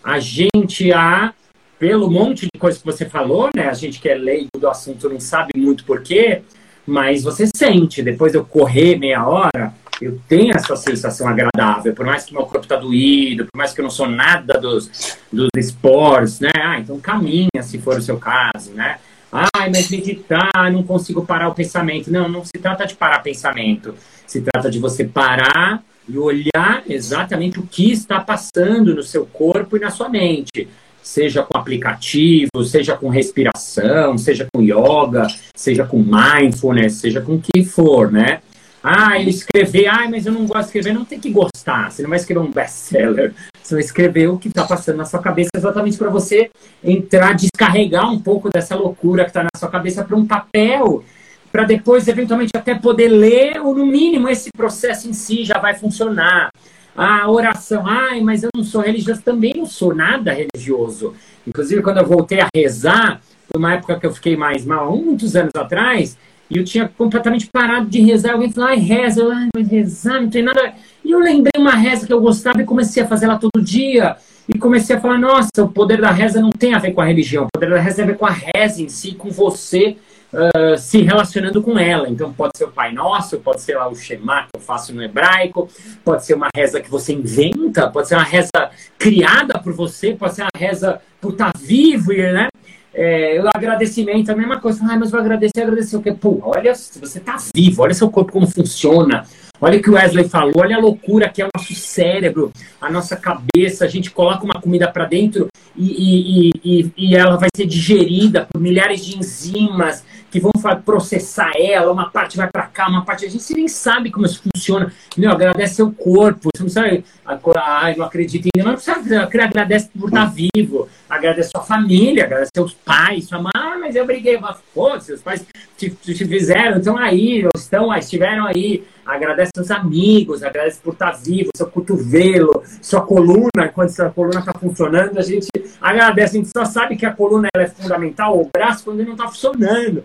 a 0.04 0.18
gente 0.18 0.92
a, 0.92 1.32
pelo 1.78 2.10
monte 2.10 2.42
de 2.42 2.58
coisas 2.58 2.80
que 2.80 2.86
você 2.86 3.06
falou, 3.06 3.48
né? 3.54 3.68
A 3.68 3.72
gente 3.72 4.00
que 4.00 4.08
é 4.08 4.14
leigo 4.14 4.50
do 4.58 4.68
assunto 4.68 5.08
não 5.08 5.18
sabe 5.18 5.52
muito 5.56 5.84
porquê, 5.84 6.42
mas 6.86 7.22
você 7.22 7.46
sente, 7.46 8.02
depois 8.02 8.32
de 8.32 8.38
eu 8.38 8.44
correr 8.44 8.98
meia 8.98 9.26
hora, 9.26 9.72
eu 10.04 10.18
tenho 10.28 10.54
essa 10.54 10.76
sensação 10.76 11.28
agradável, 11.28 11.94
por 11.94 12.04
mais 12.04 12.24
que 12.24 12.32
meu 12.32 12.42
corpo 12.42 12.64
está 12.64 12.76
doído, 12.76 13.46
por 13.46 13.56
mais 13.56 13.72
que 13.72 13.80
eu 13.80 13.84
não 13.84 13.90
sou 13.90 14.08
nada 14.08 14.58
dos, 14.58 15.16
dos 15.32 15.48
esportes, 15.56 16.40
né? 16.40 16.50
Ah, 16.54 16.78
então 16.78 16.98
caminha 17.00 17.62
se 17.62 17.78
for 17.78 17.98
o 17.98 18.02
seu 18.02 18.18
caso, 18.18 18.72
né? 18.72 18.98
Ai, 19.32 19.70
mas 19.70 19.90
meditar, 19.90 20.70
não 20.70 20.82
consigo 20.82 21.24
parar 21.24 21.48
o 21.48 21.54
pensamento. 21.54 22.10
Não, 22.12 22.28
não 22.28 22.44
se 22.44 22.52
trata 22.60 22.86
de 22.86 22.94
parar 22.94 23.20
pensamento. 23.20 23.94
Se 24.26 24.42
trata 24.42 24.70
de 24.70 24.78
você 24.78 25.04
parar 25.04 25.82
e 26.06 26.18
olhar 26.18 26.82
exatamente 26.86 27.58
o 27.58 27.66
que 27.66 27.92
está 27.92 28.20
passando 28.20 28.94
no 28.94 29.02
seu 29.02 29.24
corpo 29.24 29.76
e 29.76 29.80
na 29.80 29.90
sua 29.90 30.10
mente. 30.10 30.68
Seja 31.02 31.42
com 31.42 31.58
aplicativo, 31.58 32.62
seja 32.64 32.94
com 32.94 33.08
respiração, 33.08 34.18
seja 34.18 34.46
com 34.52 34.62
yoga, 34.62 35.26
seja 35.54 35.84
com 35.84 35.98
mindfulness, 35.98 36.94
seja 36.96 37.20
com 37.20 37.36
o 37.36 37.40
que 37.40 37.64
for, 37.64 38.12
né? 38.12 38.40
Ah, 38.82 39.18
ele 39.18 39.30
escrever, 39.30 39.86
ah, 39.86 40.08
mas 40.10 40.26
eu 40.26 40.32
não 40.32 40.44
gosto 40.46 40.62
de 40.62 40.78
escrever, 40.78 40.92
não 40.92 41.04
tem 41.04 41.20
que 41.20 41.30
gostar. 41.30 41.90
Você 41.90 42.02
não 42.02 42.10
vai 42.10 42.18
escrever 42.18 42.40
um 42.40 42.50
best-seller. 42.50 43.32
Você 43.62 43.74
vai 43.74 43.84
escrever 43.84 44.28
o 44.28 44.38
que 44.38 44.48
está 44.48 44.64
passando 44.64 44.96
na 44.96 45.04
sua 45.04 45.20
cabeça 45.20 45.50
exatamente 45.56 45.96
para 45.96 46.10
você 46.10 46.50
entrar, 46.82 47.34
descarregar 47.34 48.10
um 48.10 48.18
pouco 48.18 48.50
dessa 48.50 48.74
loucura 48.74 49.22
que 49.24 49.30
está 49.30 49.44
na 49.44 49.50
sua 49.56 49.70
cabeça 49.70 50.02
para 50.02 50.16
um 50.16 50.26
papel, 50.26 51.04
para 51.52 51.64
depois, 51.64 52.08
eventualmente, 52.08 52.50
até 52.56 52.74
poder 52.74 53.08
ler, 53.08 53.60
ou 53.60 53.74
no 53.74 53.86
mínimo, 53.86 54.28
esse 54.28 54.50
processo 54.50 55.08
em 55.08 55.12
si 55.12 55.44
já 55.44 55.58
vai 55.58 55.74
funcionar. 55.74 56.50
A 56.94 57.30
oração, 57.30 57.86
ai, 57.86 58.20
mas 58.20 58.42
eu 58.42 58.50
não 58.54 58.64
sou 58.64 58.80
religioso, 58.80 59.22
também 59.22 59.54
não 59.56 59.64
sou 59.64 59.94
nada 59.94 60.32
religioso. 60.32 61.14
Inclusive, 61.46 61.82
quando 61.82 61.98
eu 61.98 62.06
voltei 62.06 62.40
a 62.40 62.48
rezar, 62.54 63.20
foi 63.50 63.58
uma 63.58 63.74
época 63.74 63.98
que 63.98 64.06
eu 64.06 64.12
fiquei 64.12 64.36
mais 64.36 64.64
mal, 64.64 64.96
muitos 64.96 65.36
anos 65.36 65.52
atrás, 65.54 66.18
e 66.52 66.58
eu 66.58 66.64
tinha 66.64 66.86
completamente 66.86 67.46
parado 67.46 67.86
de 67.86 68.00
rezar. 68.02 68.32
Alguém 68.32 68.52
falou, 68.52 68.68
ai, 68.68 68.76
reza. 68.76 69.22
Eu, 69.22 69.32
ai, 69.32 69.48
mas 69.56 69.68
rezar 69.68 70.20
não 70.20 70.28
tem 70.28 70.42
nada. 70.42 70.74
E 71.02 71.10
eu 71.10 71.18
lembrei 71.18 71.52
uma 71.56 71.74
reza 71.74 72.06
que 72.06 72.12
eu 72.12 72.20
gostava 72.20 72.60
e 72.60 72.66
comecei 72.66 73.02
a 73.02 73.06
fazer 73.06 73.24
ela 73.24 73.38
todo 73.38 73.62
dia. 73.62 74.16
E 74.46 74.58
comecei 74.58 74.96
a 74.96 75.00
falar, 75.00 75.18
nossa, 75.18 75.48
o 75.64 75.68
poder 75.68 76.00
da 76.00 76.10
reza 76.10 76.42
não 76.42 76.50
tem 76.50 76.74
a 76.74 76.78
ver 76.78 76.92
com 76.92 77.00
a 77.00 77.06
religião. 77.06 77.44
O 77.46 77.48
poder 77.50 77.70
da 77.70 77.80
reza 77.80 77.96
tem 77.96 78.04
a 78.04 78.08
ver 78.08 78.18
com 78.18 78.26
a 78.26 78.30
reza 78.30 78.82
em 78.82 78.88
si, 78.88 79.12
com 79.12 79.30
você 79.30 79.96
uh, 80.32 80.76
se 80.76 81.00
relacionando 81.00 81.62
com 81.62 81.78
ela. 81.78 82.06
Então 82.08 82.30
pode 82.32 82.58
ser 82.58 82.64
o 82.64 82.68
Pai 82.70 82.92
Nosso, 82.92 83.38
pode 83.38 83.62
ser 83.62 83.76
lá 83.76 83.88
o 83.88 83.94
Shema 83.94 84.42
que 84.42 84.56
eu 84.56 84.60
faço 84.60 84.94
no 84.94 85.02
hebraico, 85.02 85.70
pode 86.04 86.26
ser 86.26 86.34
uma 86.34 86.48
reza 86.54 86.80
que 86.82 86.90
você 86.90 87.14
inventa, 87.14 87.88
pode 87.88 88.08
ser 88.08 88.16
uma 88.16 88.24
reza 88.24 88.50
criada 88.98 89.58
por 89.58 89.72
você, 89.72 90.12
pode 90.12 90.34
ser 90.34 90.42
uma 90.42 90.50
reza 90.54 91.00
por 91.18 91.32
estar 91.32 91.52
vivo, 91.56 92.12
né? 92.12 92.48
É, 92.94 93.40
o 93.42 93.48
agradecimento 93.54 94.30
a 94.30 94.36
mesma 94.36 94.60
coisa. 94.60 94.84
Ah, 94.84 94.96
mas 94.96 95.10
vou 95.10 95.20
agradecer, 95.20 95.62
agradecer 95.62 95.96
o 95.96 96.02
quê? 96.02 96.12
Pô, 96.12 96.38
olha, 96.42 96.74
você 96.74 97.20
tá 97.20 97.36
vivo, 97.54 97.82
olha 97.82 97.94
seu 97.94 98.10
corpo 98.10 98.32
como 98.32 98.46
funciona. 98.46 99.24
Olha 99.60 99.78
o 99.78 99.82
que 99.82 99.90
o 99.90 99.94
Wesley 99.94 100.28
falou, 100.28 100.54
olha 100.56 100.76
a 100.76 100.80
loucura 100.80 101.28
que 101.28 101.40
é 101.40 101.44
o 101.44 101.48
nosso 101.56 101.72
cérebro, 101.72 102.52
a 102.80 102.90
nossa 102.90 103.14
cabeça. 103.14 103.84
A 103.84 103.88
gente 103.88 104.10
coloca 104.10 104.44
uma 104.44 104.60
comida 104.60 104.88
para 104.88 105.06
dentro 105.06 105.46
e, 105.76 105.84
e, 105.86 106.50
e, 106.64 106.92
e, 106.96 107.16
ela 107.16 107.36
vai 107.36 107.48
ser 107.54 107.66
digerida 107.66 108.46
por 108.52 108.60
milhares 108.60 109.04
de 109.04 109.16
enzimas 109.16 110.04
que 110.32 110.40
vão 110.40 110.50
processar 110.82 111.52
ela. 111.56 111.92
Uma 111.92 112.08
parte 112.08 112.38
vai 112.38 112.48
para 112.50 112.66
cá, 112.66 112.88
uma 112.88 113.04
parte. 113.04 113.26
A 113.26 113.28
gente 113.28 113.54
nem 113.54 113.68
sabe 113.68 114.10
como 114.10 114.24
isso 114.24 114.42
funciona. 114.42 114.90
Meu, 115.16 115.30
agradece 115.30 115.74
seu 115.74 115.92
corpo. 115.92 116.48
Você 116.56 116.62
não 116.62 116.70
sabe. 116.70 117.04
Ah, 117.26 117.94
não 117.96 118.06
acredito 118.06 118.48
mas 118.56 118.64
não 118.64 118.74
precisa. 118.74 119.22
Agradece 119.22 119.90
por 119.90 120.08
estar 120.08 120.32
vivo. 120.32 120.88
Agradece 121.08 121.50
sua 121.50 121.62
família, 121.62 122.24
agradece 122.24 122.50
seus 122.56 122.72
pais, 122.72 123.26
sua 123.26 123.42
mãe. 123.42 123.52
Ah, 123.54 123.76
mas 123.78 123.94
eu 123.94 124.06
briguei. 124.06 124.38
Mas, 124.38 124.56
pô, 124.74 124.98
seus 124.98 125.20
pais 125.20 125.44
te, 125.76 125.90
te 125.90 126.24
fizeram, 126.26 126.78
estão 126.78 126.96
aí, 126.96 127.46
estão, 127.54 127.94
estiveram 127.94 128.46
aí 128.46 128.82
agradece 129.04 129.50
seus 129.54 129.70
amigos, 129.70 130.42
agradece 130.42 130.80
por 130.80 130.92
estar 130.92 131.12
vivo, 131.12 131.50
seu 131.56 131.66
cotovelo, 131.66 132.62
sua 132.80 133.02
coluna, 133.02 133.68
quando 133.74 133.90
sua 133.90 134.10
coluna 134.10 134.40
está 134.40 134.52
funcionando, 134.52 135.18
a 135.18 135.22
gente 135.22 135.48
agradece. 135.80 136.36
A 136.36 136.40
gente 136.40 136.50
só 136.56 136.64
sabe 136.64 136.96
que 136.96 137.04
a 137.04 137.12
coluna 137.12 137.48
é 137.54 137.66
fundamental, 137.66 138.38
o 138.38 138.48
braço, 138.52 138.84
quando 138.84 139.00
ele 139.00 139.08
não 139.08 139.16
está 139.16 139.28
funcionando. 139.28 140.04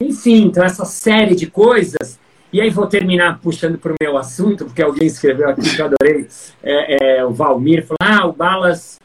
Enfim, 0.00 0.44
então 0.44 0.64
essa 0.64 0.84
série 0.84 1.34
de 1.34 1.46
coisas. 1.46 2.18
E 2.52 2.60
aí 2.60 2.70
vou 2.70 2.86
terminar 2.86 3.40
puxando 3.40 3.76
para 3.76 3.92
o 3.92 3.96
meu 4.00 4.16
assunto, 4.16 4.64
porque 4.64 4.82
alguém 4.82 5.06
escreveu 5.06 5.50
aqui 5.50 5.74
que 5.74 5.80
eu 5.80 5.86
adorei, 5.86 6.26
é, 6.62 7.18
é, 7.18 7.24
o 7.24 7.30
Valmir, 7.30 7.86
falou, 7.86 7.98
ah, 8.00 8.26
o 8.26 8.32
Balas, 8.32 8.98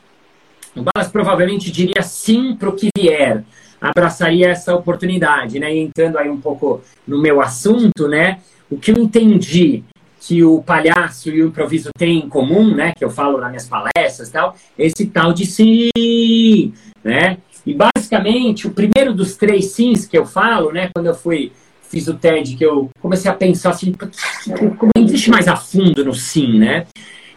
o 0.74 0.82
Balas 0.82 1.12
provavelmente 1.12 1.70
diria 1.70 2.02
sim 2.02 2.56
para 2.56 2.70
o 2.70 2.76
que 2.76 2.88
vier, 2.98 3.44
abraçaria 3.82 4.48
essa 4.48 4.74
oportunidade, 4.74 5.60
né? 5.60 5.76
E 5.76 5.80
entrando 5.80 6.18
aí 6.18 6.30
um 6.30 6.40
pouco 6.40 6.82
no 7.06 7.22
meu 7.22 7.42
assunto, 7.42 8.08
né? 8.08 8.40
O 8.70 8.78
que 8.78 8.92
eu 8.92 8.98
entendi 8.98 9.84
que 10.22 10.42
o 10.42 10.64
palhaço 10.64 11.30
e 11.30 11.44
o 11.44 11.48
improviso 11.48 11.90
têm 11.98 12.20
em 12.20 12.30
comum, 12.30 12.74
né, 12.74 12.94
que 12.98 13.04
eu 13.04 13.10
falo 13.10 13.40
nas 13.40 13.50
minhas 13.50 13.68
palestras 13.68 14.30
tal, 14.30 14.56
esse 14.78 15.08
tal 15.08 15.34
de 15.34 15.46
sim, 15.46 16.74
né? 17.04 17.40
E 17.66 17.74
basicamente, 17.74 18.68
o 18.68 18.72
primeiro 18.72 19.14
dos 19.14 19.36
três 19.36 19.72
sims 19.72 20.06
que 20.06 20.18
eu 20.18 20.26
falo, 20.26 20.72
né, 20.72 20.90
quando 20.94 21.08
eu 21.08 21.16
fui 21.16 21.52
fiz 21.94 22.08
o 22.08 22.16
TED, 22.16 22.56
que 22.58 22.66
eu 22.66 22.90
comecei 23.00 23.30
a 23.30 23.36
pensar 23.36 23.70
assim, 23.70 23.94
como 23.94 24.92
existe 24.98 25.30
mais 25.30 25.48
a 25.48 25.56
fundo 25.56 26.04
no 26.04 26.14
sim, 26.14 26.58
né? 26.58 26.88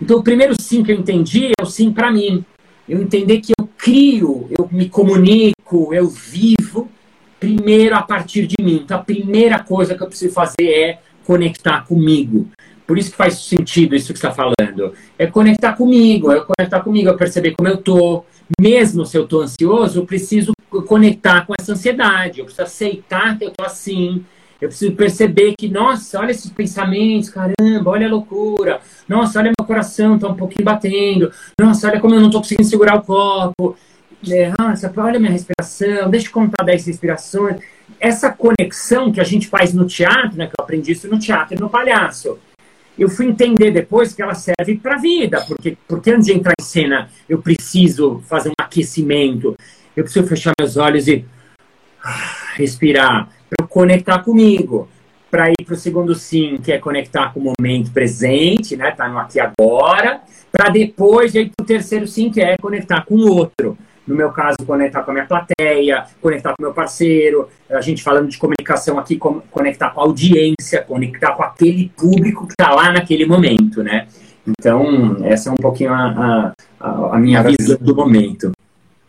Então, 0.01 0.19
o 0.19 0.23
primeiro 0.23 0.55
sim 0.59 0.83
que 0.83 0.91
eu 0.91 0.97
entendi 0.97 1.53
é 1.59 1.63
o 1.63 1.67
sim 1.67 1.93
para 1.93 2.11
mim. 2.11 2.43
Eu 2.89 3.03
entender 3.03 3.41
que 3.41 3.53
eu 3.59 3.69
crio, 3.77 4.49
eu 4.59 4.67
me 4.73 4.89
comunico, 4.89 5.93
eu 5.93 6.09
vivo 6.09 6.89
primeiro 7.39 7.97
a 7.97 8.03
partir 8.03 8.47
de 8.47 8.57
mim. 8.63 8.81
Então, 8.83 8.99
a 8.99 9.03
primeira 9.03 9.59
coisa 9.59 9.95
que 9.95 10.03
eu 10.03 10.09
preciso 10.09 10.33
fazer 10.33 10.69
é 10.69 10.99
conectar 11.27 11.83
comigo. 11.83 12.49
Por 12.87 12.97
isso 12.97 13.11
que 13.11 13.17
faz 13.17 13.39
sentido 13.39 13.97
isso 13.97 14.13
que 14.13 14.19
está 14.19 14.31
falando. 14.31 14.93
É 15.19 15.27
conectar 15.27 15.73
comigo, 15.73 16.31
é 16.31 16.41
conectar 16.41 16.81
comigo, 16.81 17.09
é 17.09 17.13
perceber 17.15 17.53
como 17.53 17.69
eu 17.69 17.79
tô. 17.79 18.25
Mesmo 18.61 19.05
se 19.05 19.19
eu 19.19 19.25
estou 19.25 19.43
ansioso, 19.43 20.01
eu 20.01 20.07
preciso 20.07 20.53
conectar 20.87 21.45
com 21.47 21.55
essa 21.59 21.73
ansiedade. 21.73 22.39
Eu 22.39 22.45
preciso 22.45 22.63
aceitar 22.63 23.37
que 23.37 23.45
eu 23.45 23.49
estou 23.49 23.67
assim. 23.67 24.25
Eu 24.61 24.69
preciso 24.69 24.93
perceber 24.93 25.55
que, 25.59 25.69
nossa, 25.69 26.19
olha 26.19 26.31
esses 26.31 26.51
pensamentos, 26.51 27.29
caramba, 27.29 27.91
olha 27.91 28.07
a 28.07 28.11
loucura. 28.11 28.81
Nossa, 29.09 29.39
olha 29.39 29.53
meu 29.59 29.67
coração, 29.67 30.15
está 30.15 30.29
um 30.29 30.37
pouquinho 30.37 30.65
batendo. 30.65 31.31
Nossa, 31.61 31.89
olha 31.89 32.01
como 32.01 32.15
eu 32.15 32.21
não 32.21 32.29
estou 32.29 32.41
conseguindo 32.41 32.69
segurar 32.69 32.97
o 32.97 33.03
copo. 33.03 33.77
É, 34.29 34.53
nossa, 34.59 34.93
olha 34.97 35.21
minha 35.21 35.31
respiração, 35.31 36.09
deixa 36.09 36.29
eu 36.29 36.33
contar 36.33 36.65
10 36.65 36.87
respirações 36.87 37.61
essa 38.01 38.31
conexão 38.31 39.13
que 39.13 39.21
a 39.21 39.25
gente 39.25 39.49
faz 39.49 39.73
no 39.73 39.87
teatro, 39.87 40.37
né, 40.37 40.47
que 40.47 40.53
eu 40.59 40.63
aprendi 40.63 40.93
isso 40.93 41.09
no 41.09 41.19
teatro 41.19 41.57
e 41.57 41.61
no 41.61 41.69
palhaço, 41.69 42.39
eu 42.99 43.09
fui 43.09 43.27
entender 43.27 43.71
depois 43.71 44.13
que 44.13 44.23
ela 44.23 44.35
serve 44.35 44.77
para 44.77 44.95
a 44.95 44.99
vida, 44.99 45.45
porque, 45.47 45.77
porque 45.87 46.11
antes 46.11 46.27
de 46.27 46.33
entrar 46.33 46.55
em 46.59 46.65
cena 46.65 47.11
eu 47.29 47.41
preciso 47.41 48.23
fazer 48.27 48.51
um 48.51 48.55
aquecimento, 48.59 49.57
eu 49.97 50.05
preciso 50.05 50.27
fechar 50.27 50.53
meus 50.59 50.77
olhos 50.77 51.07
e 51.09 51.25
ah, 52.03 52.55
respirar, 52.57 53.29
para 53.49 53.67
conectar 53.67 54.21
comigo, 54.21 54.89
para 55.31 55.51
ir 55.51 55.65
para 55.65 55.75
o 55.75 55.79
segundo 55.79 56.15
sim, 56.15 56.59
que 56.63 56.73
é 56.73 56.79
conectar 56.79 57.33
com 57.33 57.41
o 57.41 57.53
momento 57.59 57.91
presente, 57.91 58.77
né, 58.77 58.91
tá 58.91 59.09
no 59.09 59.19
aqui 59.19 59.39
agora, 59.41 60.21
para 60.51 60.71
depois 60.71 61.35
ir 61.35 61.51
para 61.55 61.65
o 61.65 61.67
terceiro 61.67 62.07
sim, 62.07 62.31
que 62.31 62.41
é 62.41 62.57
conectar 62.57 63.05
com 63.05 63.17
o 63.17 63.35
outro 63.35 63.77
no 64.07 64.15
meu 64.15 64.31
caso, 64.31 64.57
conectar 64.67 65.03
com 65.03 65.11
a 65.11 65.15
minha 65.15 65.27
plateia, 65.27 66.07
conectar 66.21 66.51
com 66.51 66.63
o 66.63 66.67
meu 66.67 66.73
parceiro, 66.73 67.49
a 67.69 67.81
gente 67.81 68.03
falando 68.03 68.29
de 68.29 68.39
comunicação 68.39 68.99
aqui, 68.99 69.19
conectar 69.51 69.91
com 69.91 70.01
a 70.01 70.05
audiência, 70.05 70.83
conectar 70.83 71.33
com 71.33 71.43
aquele 71.43 71.91
público 71.97 72.47
que 72.47 72.55
está 72.59 72.73
lá 72.75 72.93
naquele 72.93 73.27
momento, 73.27 73.83
né? 73.83 74.07
Então, 74.47 75.17
essa 75.25 75.51
é 75.51 75.53
um 75.53 75.57
pouquinho 75.57 75.93
a, 75.93 76.55
a, 76.79 77.17
a 77.17 77.19
minha 77.19 77.43
visão 77.43 77.77
do 77.81 77.97
momento. 77.97 78.53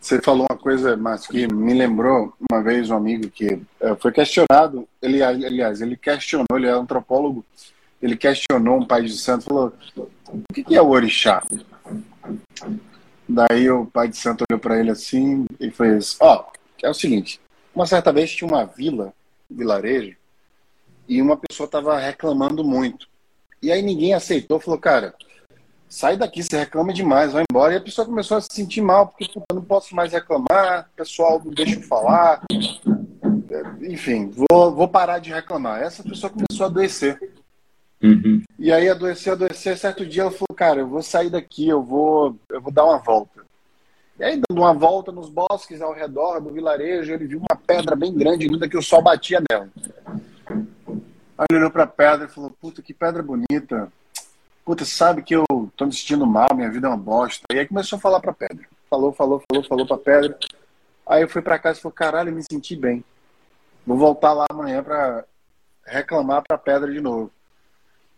Você 0.02 0.22
falou 0.22 0.48
uma 0.50 0.58
coisa, 0.58 0.96
mas 0.96 1.28
que 1.28 1.52
me 1.54 1.74
lembrou 1.74 2.34
uma 2.50 2.64
vez 2.64 2.90
um 2.90 2.96
amigo 2.96 3.30
que 3.30 3.62
eh, 3.82 3.96
foi 4.00 4.12
questionado, 4.12 4.88
ele, 5.02 5.22
aliás, 5.22 5.82
ele 5.82 5.98
questionou, 5.98 6.46
ele 6.56 6.66
é 6.66 6.72
antropólogo, 6.72 7.44
ele 8.02 8.16
questionou 8.16 8.78
um 8.78 8.86
pai 8.86 9.04
de 9.04 9.18
santo, 9.18 9.44
falou, 9.46 9.74
o 9.98 10.54
que 10.54 10.76
é 10.76 10.82
o 10.82 10.90
orixá? 10.90 11.44
Daí 13.28 13.70
o 13.70 13.86
pai 13.86 14.08
de 14.08 14.18
santo 14.18 14.46
olhou 14.50 14.60
para 14.60 14.80
ele 14.80 14.90
assim 14.90 15.46
e 15.60 15.70
fez: 15.70 16.16
Ó, 16.20 16.46
oh, 16.46 16.86
é 16.86 16.90
o 16.90 16.94
seguinte. 16.94 17.42
Uma 17.76 17.86
certa 17.86 18.12
vez 18.12 18.32
tinha 18.32 18.48
uma 18.48 18.66
vila, 18.66 19.14
vilarejo, 19.50 20.16
e 21.08 21.22
uma 21.22 21.38
pessoa 21.38 21.66
estava 21.66 22.00
reclamando 22.00 22.64
muito. 22.64 23.08
E 23.62 23.72
aí 23.72 23.82
ninguém 23.82 24.14
aceitou, 24.14 24.60
falou: 24.60 24.80
Cara, 24.80 25.14
sai 25.90 26.16
daqui, 26.16 26.42
você 26.42 26.58
reclama 26.58 26.94
demais, 26.94 27.34
vai 27.34 27.44
embora. 27.50 27.74
E 27.74 27.78
a 27.78 27.82
pessoa 27.82 28.06
começou 28.06 28.38
a 28.38 28.42
se 28.42 28.50
sentir 28.52 28.82
mal, 28.82 29.08
porque 29.08 29.30
eu 29.36 29.56
não 29.56 29.64
posso 29.64 29.96
mais 29.96 30.14
reclamar, 30.14 30.90
pessoal 30.96 31.42
não 31.44 31.52
deixa 31.52 31.76
eu 31.76 31.84
falar. 31.84 32.44
Enfim, 33.82 34.30
vou, 34.30 34.74
vou 34.74 34.88
parar 34.88 35.20
de 35.20 35.32
reclamar. 35.32 35.82
Essa 35.82 36.04
pessoa 36.04 36.32
começou 36.32 36.66
a 36.66 36.70
adoecer. 36.70 37.20
Uhum. 38.02 38.42
E 38.60 38.72
aí 38.72 38.90
adoeceu, 38.90 39.34
adoeceu. 39.34 39.78
Certo 39.78 40.06
dia 40.06 40.24
ela 40.24 40.32
falou, 40.32 40.56
cara, 40.56 40.80
eu 40.80 40.88
vou 40.88 41.02
sair 41.02 41.30
daqui, 41.30 41.68
eu 41.68 41.82
vou, 41.84 42.36
eu 42.50 42.62
vou 42.62 42.72
dar 42.72 42.86
uma 42.86 42.98
volta. 42.98 43.46
E 44.20 44.24
aí, 44.24 44.42
dando 44.50 44.60
uma 44.60 44.74
volta 44.74 45.12
nos 45.12 45.30
bosques 45.30 45.80
ao 45.80 45.94
redor 45.94 46.40
do 46.40 46.50
vilarejo, 46.50 47.14
ele 47.14 47.28
viu 47.28 47.38
uma 47.38 47.56
pedra 47.56 47.96
bem 47.96 48.12
grande, 48.12 48.48
linda, 48.48 48.68
que 48.68 48.78
o 48.78 48.82
sol 48.82 49.00
batia 49.00 49.40
nela. 49.48 49.70
Aí 51.38 51.46
ele 51.52 51.60
olhou 51.60 51.70
pra 51.70 51.86
pedra 51.86 52.26
e 52.26 52.30
falou, 52.30 52.50
puta, 52.50 52.82
que 52.82 52.96
pedra 52.96 53.22
bonita. 53.22 53.92
Puta, 54.66 54.84
sabe 54.86 55.22
que 55.22 55.36
eu 55.36 55.46
tô 55.76 55.86
me 55.86 55.94
sentindo 55.94 56.26
mal, 56.26 56.56
minha 56.56 56.72
vida 56.72 56.88
é 56.88 56.90
uma 56.90 56.98
bosta. 56.98 57.46
E 57.54 57.60
aí 57.60 57.68
começou 57.68 57.98
a 57.98 58.02
falar 58.02 58.20
pra 58.20 58.34
pedra. 58.34 58.66
Falou, 58.90 59.14
falou, 59.14 59.42
falou, 59.48 59.64
falou 59.64 59.86
pra 59.86 59.98
pedra. 59.98 60.36
Aí 61.06 61.22
eu 61.22 61.30
fui 61.30 61.44
pra 61.44 61.60
casa 61.60 61.78
e 61.78 61.82
falei, 61.84 61.96
caralho, 61.96 62.30
eu 62.32 62.36
me 62.36 62.44
senti 62.52 62.76
bem. 62.76 63.04
Vou 63.86 63.98
voltar 63.98 64.34
lá 64.34 64.46
amanhã 64.50 64.82
pra 64.82 65.26
reclamar 65.86 66.42
pra 66.46 66.58
pedra 66.58 66.92
de 66.92 67.00
novo. 67.00 67.32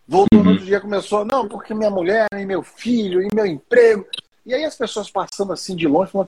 Voltou 0.10 0.40
uhum. 0.40 0.44
no 0.44 0.52
outro 0.54 0.66
dia, 0.66 0.82
começou, 0.82 1.24
não, 1.24 1.48
porque 1.48 1.72
minha 1.72 1.92
mulher, 1.92 2.26
e 2.34 2.44
meu 2.44 2.64
filho, 2.64 3.22
e 3.22 3.28
meu 3.32 3.46
emprego. 3.46 4.08
E 4.44 4.56
aí 4.56 4.66
as 4.66 4.76
pessoas 4.76 5.12
passando 5.12 5.54
assim 5.54 5.76
de 5.76 5.88
longe, 5.88 6.12
falando, 6.12 6.28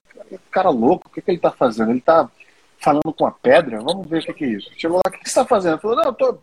cara 0.52 0.70
louco, 0.70 1.08
o 1.08 1.10
que, 1.10 1.20
que 1.20 1.32
ele 1.32 1.38
está 1.38 1.50
fazendo? 1.50 1.90
Ele 1.90 1.98
está 1.98 2.30
falando 2.78 3.12
com 3.12 3.26
a 3.26 3.32
pedra? 3.32 3.80
Vamos 3.80 4.06
ver 4.06 4.22
o 4.22 4.26
que, 4.26 4.34
que 4.34 4.44
é 4.44 4.48
isso. 4.50 4.70
Chegou 4.76 4.98
lá, 4.98 5.02
o 5.04 5.10
que, 5.10 5.18
que 5.18 5.24
você 5.24 5.30
está 5.30 5.44
fazendo? 5.44 5.80
Falou, 5.80 5.96
não, 5.96 6.14
tô, 6.14 6.38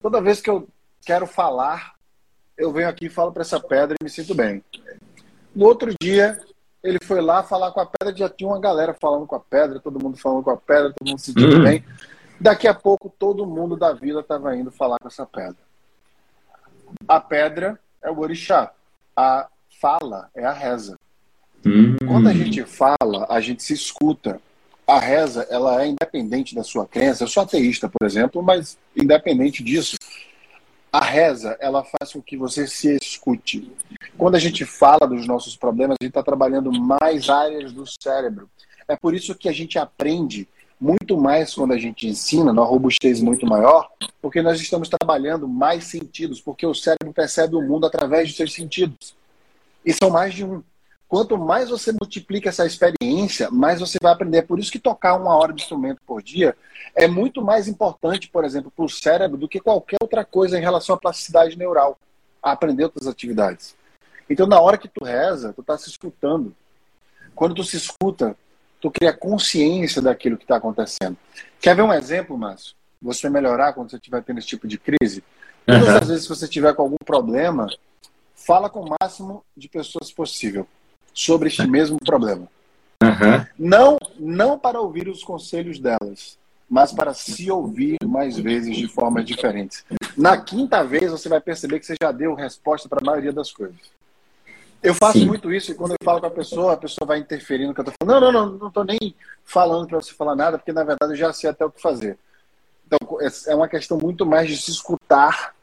toda 0.00 0.22
vez 0.22 0.40
que 0.40 0.48
eu 0.48 0.68
quero 1.04 1.26
falar, 1.26 1.94
eu 2.56 2.72
venho 2.72 2.88
aqui, 2.88 3.08
falo 3.08 3.32
para 3.32 3.42
essa 3.42 3.58
pedra 3.58 3.96
e 4.00 4.04
me 4.04 4.08
sinto 4.08 4.32
bem. 4.32 4.62
No 5.52 5.66
outro 5.66 5.92
dia, 6.00 6.38
ele 6.80 7.00
foi 7.02 7.20
lá 7.20 7.42
falar 7.42 7.72
com 7.72 7.80
a 7.80 7.86
pedra, 7.86 8.16
já 8.16 8.28
tinha 8.28 8.48
uma 8.48 8.60
galera 8.60 8.94
falando 8.94 9.26
com 9.26 9.34
a 9.34 9.40
pedra, 9.40 9.80
todo 9.80 10.00
mundo 10.00 10.16
falando 10.16 10.44
com 10.44 10.50
a 10.52 10.56
pedra, 10.56 10.92
todo 10.92 11.08
mundo 11.08 11.18
se 11.18 11.32
sentindo 11.32 11.56
uhum. 11.56 11.64
bem. 11.64 11.84
Daqui 12.40 12.68
a 12.68 12.74
pouco, 12.74 13.12
todo 13.18 13.44
mundo 13.44 13.76
da 13.76 13.92
vila 13.92 14.20
estava 14.20 14.54
indo 14.54 14.70
falar 14.70 14.96
com 15.00 15.08
essa 15.08 15.26
pedra. 15.26 15.67
A 17.06 17.20
pedra 17.20 17.78
é 18.02 18.10
o 18.10 18.18
orixá. 18.18 18.72
A 19.16 19.48
fala 19.80 20.28
é 20.34 20.44
a 20.44 20.52
reza. 20.52 20.98
Uhum. 21.64 21.96
Quando 22.06 22.28
a 22.28 22.32
gente 22.32 22.64
fala, 22.64 23.26
a 23.28 23.40
gente 23.40 23.62
se 23.62 23.72
escuta. 23.72 24.40
A 24.86 24.98
reza, 24.98 25.46
ela 25.50 25.82
é 25.82 25.86
independente 25.86 26.54
da 26.54 26.64
sua 26.64 26.86
crença. 26.86 27.24
Eu 27.24 27.28
sou 27.28 27.42
ateísta, 27.42 27.88
por 27.88 28.06
exemplo, 28.06 28.42
mas 28.42 28.78
independente 28.96 29.62
disso, 29.62 29.96
a 30.90 31.04
reza, 31.04 31.56
ela 31.60 31.84
faz 31.84 32.12
com 32.12 32.22
que 32.22 32.36
você 32.36 32.66
se 32.66 32.96
escute. 32.96 33.70
Quando 34.16 34.36
a 34.36 34.38
gente 34.38 34.64
fala 34.64 35.06
dos 35.06 35.26
nossos 35.26 35.56
problemas, 35.56 35.96
a 36.00 36.04
gente 36.04 36.10
está 36.10 36.22
trabalhando 36.22 36.72
mais 36.72 37.28
áreas 37.28 37.72
do 37.72 37.84
cérebro. 37.86 38.48
É 38.86 38.96
por 38.96 39.14
isso 39.14 39.34
que 39.34 39.48
a 39.48 39.52
gente 39.52 39.78
aprende 39.78 40.48
muito 40.80 41.18
mais 41.18 41.54
quando 41.54 41.72
a 41.72 41.78
gente 41.78 42.06
ensina, 42.06 42.52
numa 42.52 42.66
robustez 42.66 43.20
muito 43.20 43.46
maior, 43.46 43.90
porque 44.22 44.40
nós 44.40 44.60
estamos 44.60 44.88
trabalhando 44.88 45.48
mais 45.48 45.84
sentidos, 45.84 46.40
porque 46.40 46.66
o 46.66 46.74
cérebro 46.74 47.12
percebe 47.12 47.56
o 47.56 47.62
mundo 47.62 47.86
através 47.86 48.28
de 48.28 48.34
seus 48.34 48.52
sentidos. 48.52 49.14
E 49.84 49.92
são 49.92 50.10
mais 50.10 50.34
de 50.34 50.44
um. 50.44 50.62
Quanto 51.08 51.38
mais 51.38 51.70
você 51.70 51.90
multiplica 51.90 52.50
essa 52.50 52.66
experiência, 52.66 53.50
mais 53.50 53.80
você 53.80 53.96
vai 54.00 54.12
aprender. 54.12 54.42
Por 54.42 54.58
isso 54.58 54.70
que 54.70 54.78
tocar 54.78 55.16
uma 55.16 55.34
hora 55.34 55.54
de 55.54 55.62
instrumento 55.62 56.00
por 56.06 56.22
dia 56.22 56.54
é 56.94 57.08
muito 57.08 57.40
mais 57.42 57.66
importante, 57.66 58.28
por 58.28 58.44
exemplo, 58.44 58.70
para 58.70 58.84
o 58.84 58.88
cérebro 58.90 59.38
do 59.38 59.48
que 59.48 59.58
qualquer 59.58 59.96
outra 60.00 60.24
coisa 60.24 60.58
em 60.58 60.60
relação 60.60 60.94
à 60.94 60.98
plasticidade 60.98 61.56
neural, 61.56 61.98
a 62.42 62.52
aprender 62.52 62.84
outras 62.84 63.06
atividades. 63.06 63.74
Então, 64.28 64.46
na 64.46 64.60
hora 64.60 64.76
que 64.76 64.86
tu 64.86 65.02
reza, 65.02 65.52
tu 65.54 65.62
está 65.62 65.78
se 65.78 65.88
escutando. 65.88 66.54
Quando 67.34 67.54
tu 67.54 67.64
se 67.64 67.76
escuta, 67.78 68.36
tu 68.80 68.90
cria 68.90 69.12
consciência 69.12 70.00
daquilo 70.00 70.36
que 70.36 70.44
está 70.44 70.56
acontecendo. 70.56 71.16
Quer 71.60 71.74
ver 71.74 71.82
um 71.82 71.92
exemplo, 71.92 72.36
Márcio? 72.36 72.74
Você 73.00 73.28
melhorar 73.28 73.72
quando 73.72 73.90
você 73.90 73.96
estiver 73.96 74.22
tendo 74.22 74.38
esse 74.38 74.48
tipo 74.48 74.66
de 74.66 74.78
crise? 74.78 75.22
Todas 75.66 75.88
uhum. 75.88 75.96
as 75.96 76.08
vezes 76.08 76.22
que 76.26 76.34
você 76.34 76.48
tiver 76.48 76.74
com 76.74 76.82
algum 76.82 76.96
problema, 77.04 77.66
fala 78.34 78.70
com 78.70 78.80
o 78.80 78.96
máximo 79.00 79.44
de 79.56 79.68
pessoas 79.68 80.10
possível 80.10 80.66
sobre 81.12 81.48
este 81.48 81.66
mesmo 81.66 81.98
problema. 82.04 82.48
Uhum. 83.02 83.46
Não, 83.58 83.98
não 84.18 84.58
para 84.58 84.80
ouvir 84.80 85.08
os 85.08 85.22
conselhos 85.22 85.78
delas, 85.78 86.38
mas 86.68 86.92
para 86.92 87.14
se 87.14 87.50
ouvir 87.50 87.96
mais 88.04 88.36
vezes 88.38 88.76
de 88.76 88.88
formas 88.88 89.24
diferentes. 89.24 89.84
Na 90.16 90.36
quinta 90.36 90.82
vez, 90.82 91.10
você 91.10 91.28
vai 91.28 91.40
perceber 91.40 91.78
que 91.78 91.86
você 91.86 91.94
já 92.00 92.10
deu 92.10 92.34
resposta 92.34 92.88
para 92.88 93.00
a 93.00 93.04
maioria 93.04 93.32
das 93.32 93.52
coisas. 93.52 93.76
Eu 94.82 94.94
faço 94.94 95.18
Sim. 95.18 95.26
muito 95.26 95.52
isso 95.52 95.72
e 95.72 95.74
quando 95.74 95.92
eu 95.92 95.96
falo 96.04 96.20
com 96.20 96.26
a 96.26 96.30
pessoa, 96.30 96.72
a 96.74 96.76
pessoa 96.76 97.06
vai 97.06 97.18
interferir 97.18 97.66
no 97.66 97.74
que 97.74 97.80
eu 97.80 97.84
estou 97.84 97.94
falando. 98.00 98.22
Não, 98.22 98.32
não, 98.32 98.46
não, 98.46 98.58
não 98.58 98.68
estou 98.68 98.84
nem 98.84 99.14
falando 99.44 99.88
para 99.88 100.00
você 100.00 100.12
falar 100.12 100.36
nada, 100.36 100.58
porque 100.58 100.72
na 100.72 100.84
verdade 100.84 101.12
eu 101.12 101.16
já 101.16 101.32
sei 101.32 101.50
até 101.50 101.64
o 101.64 101.70
que 101.70 101.80
fazer. 101.80 102.16
Então, 102.86 102.98
é 103.46 103.54
uma 103.54 103.68
questão 103.68 103.98
muito 103.98 104.24
mais 104.24 104.48
de 104.48 104.56
se 104.56 104.70
escutar 104.70 105.54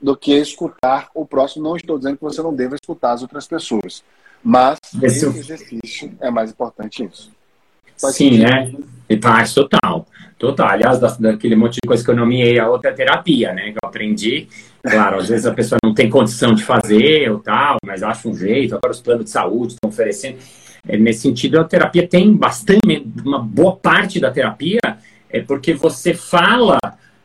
do 0.00 0.16
que 0.16 0.32
escutar 0.32 1.10
o 1.14 1.26
próximo. 1.26 1.64
Não 1.64 1.76
estou 1.76 1.98
dizendo 1.98 2.16
que 2.16 2.22
você 2.22 2.42
não 2.42 2.54
deva 2.54 2.76
escutar 2.76 3.12
as 3.12 3.22
outras 3.22 3.46
pessoas. 3.46 4.04
Mas 4.42 4.78
esse 5.02 5.26
exercício 5.26 6.16
é 6.20 6.30
mais 6.30 6.50
importante 6.50 7.04
isso. 7.04 7.30
Pode 8.00 8.16
Sim, 8.16 8.38
né? 8.38 8.72
Faz 9.20 9.52
total. 9.52 10.06
Total. 10.40 10.68
Aliás, 10.70 10.98
daquele 11.18 11.54
monte 11.54 11.74
de 11.74 11.86
coisa 11.86 12.02
que 12.02 12.10
eu 12.10 12.16
nomeei, 12.16 12.58
a 12.58 12.66
outra 12.66 12.90
é 12.90 12.94
terapia, 12.94 13.52
né? 13.52 13.72
Que 13.72 13.76
eu 13.84 13.86
aprendi. 13.86 14.48
Claro, 14.82 15.18
às 15.18 15.28
vezes 15.28 15.44
a 15.44 15.52
pessoa 15.52 15.78
não 15.84 15.92
tem 15.92 16.08
condição 16.08 16.54
de 16.54 16.64
fazer 16.64 17.30
ou 17.30 17.40
tal, 17.40 17.76
mas 17.84 18.02
acha 18.02 18.26
um 18.26 18.34
jeito. 18.34 18.74
Agora 18.74 18.90
os 18.90 19.02
planos 19.02 19.26
de 19.26 19.30
saúde 19.30 19.74
estão 19.74 19.90
oferecendo. 19.90 20.38
É, 20.88 20.96
nesse 20.96 21.20
sentido, 21.20 21.60
a 21.60 21.64
terapia 21.64 22.08
tem 22.08 22.34
bastante, 22.34 22.80
uma 23.22 23.38
boa 23.38 23.76
parte 23.76 24.18
da 24.18 24.30
terapia 24.30 24.80
é 25.28 25.42
porque 25.42 25.74
você 25.74 26.14
fala 26.14 26.78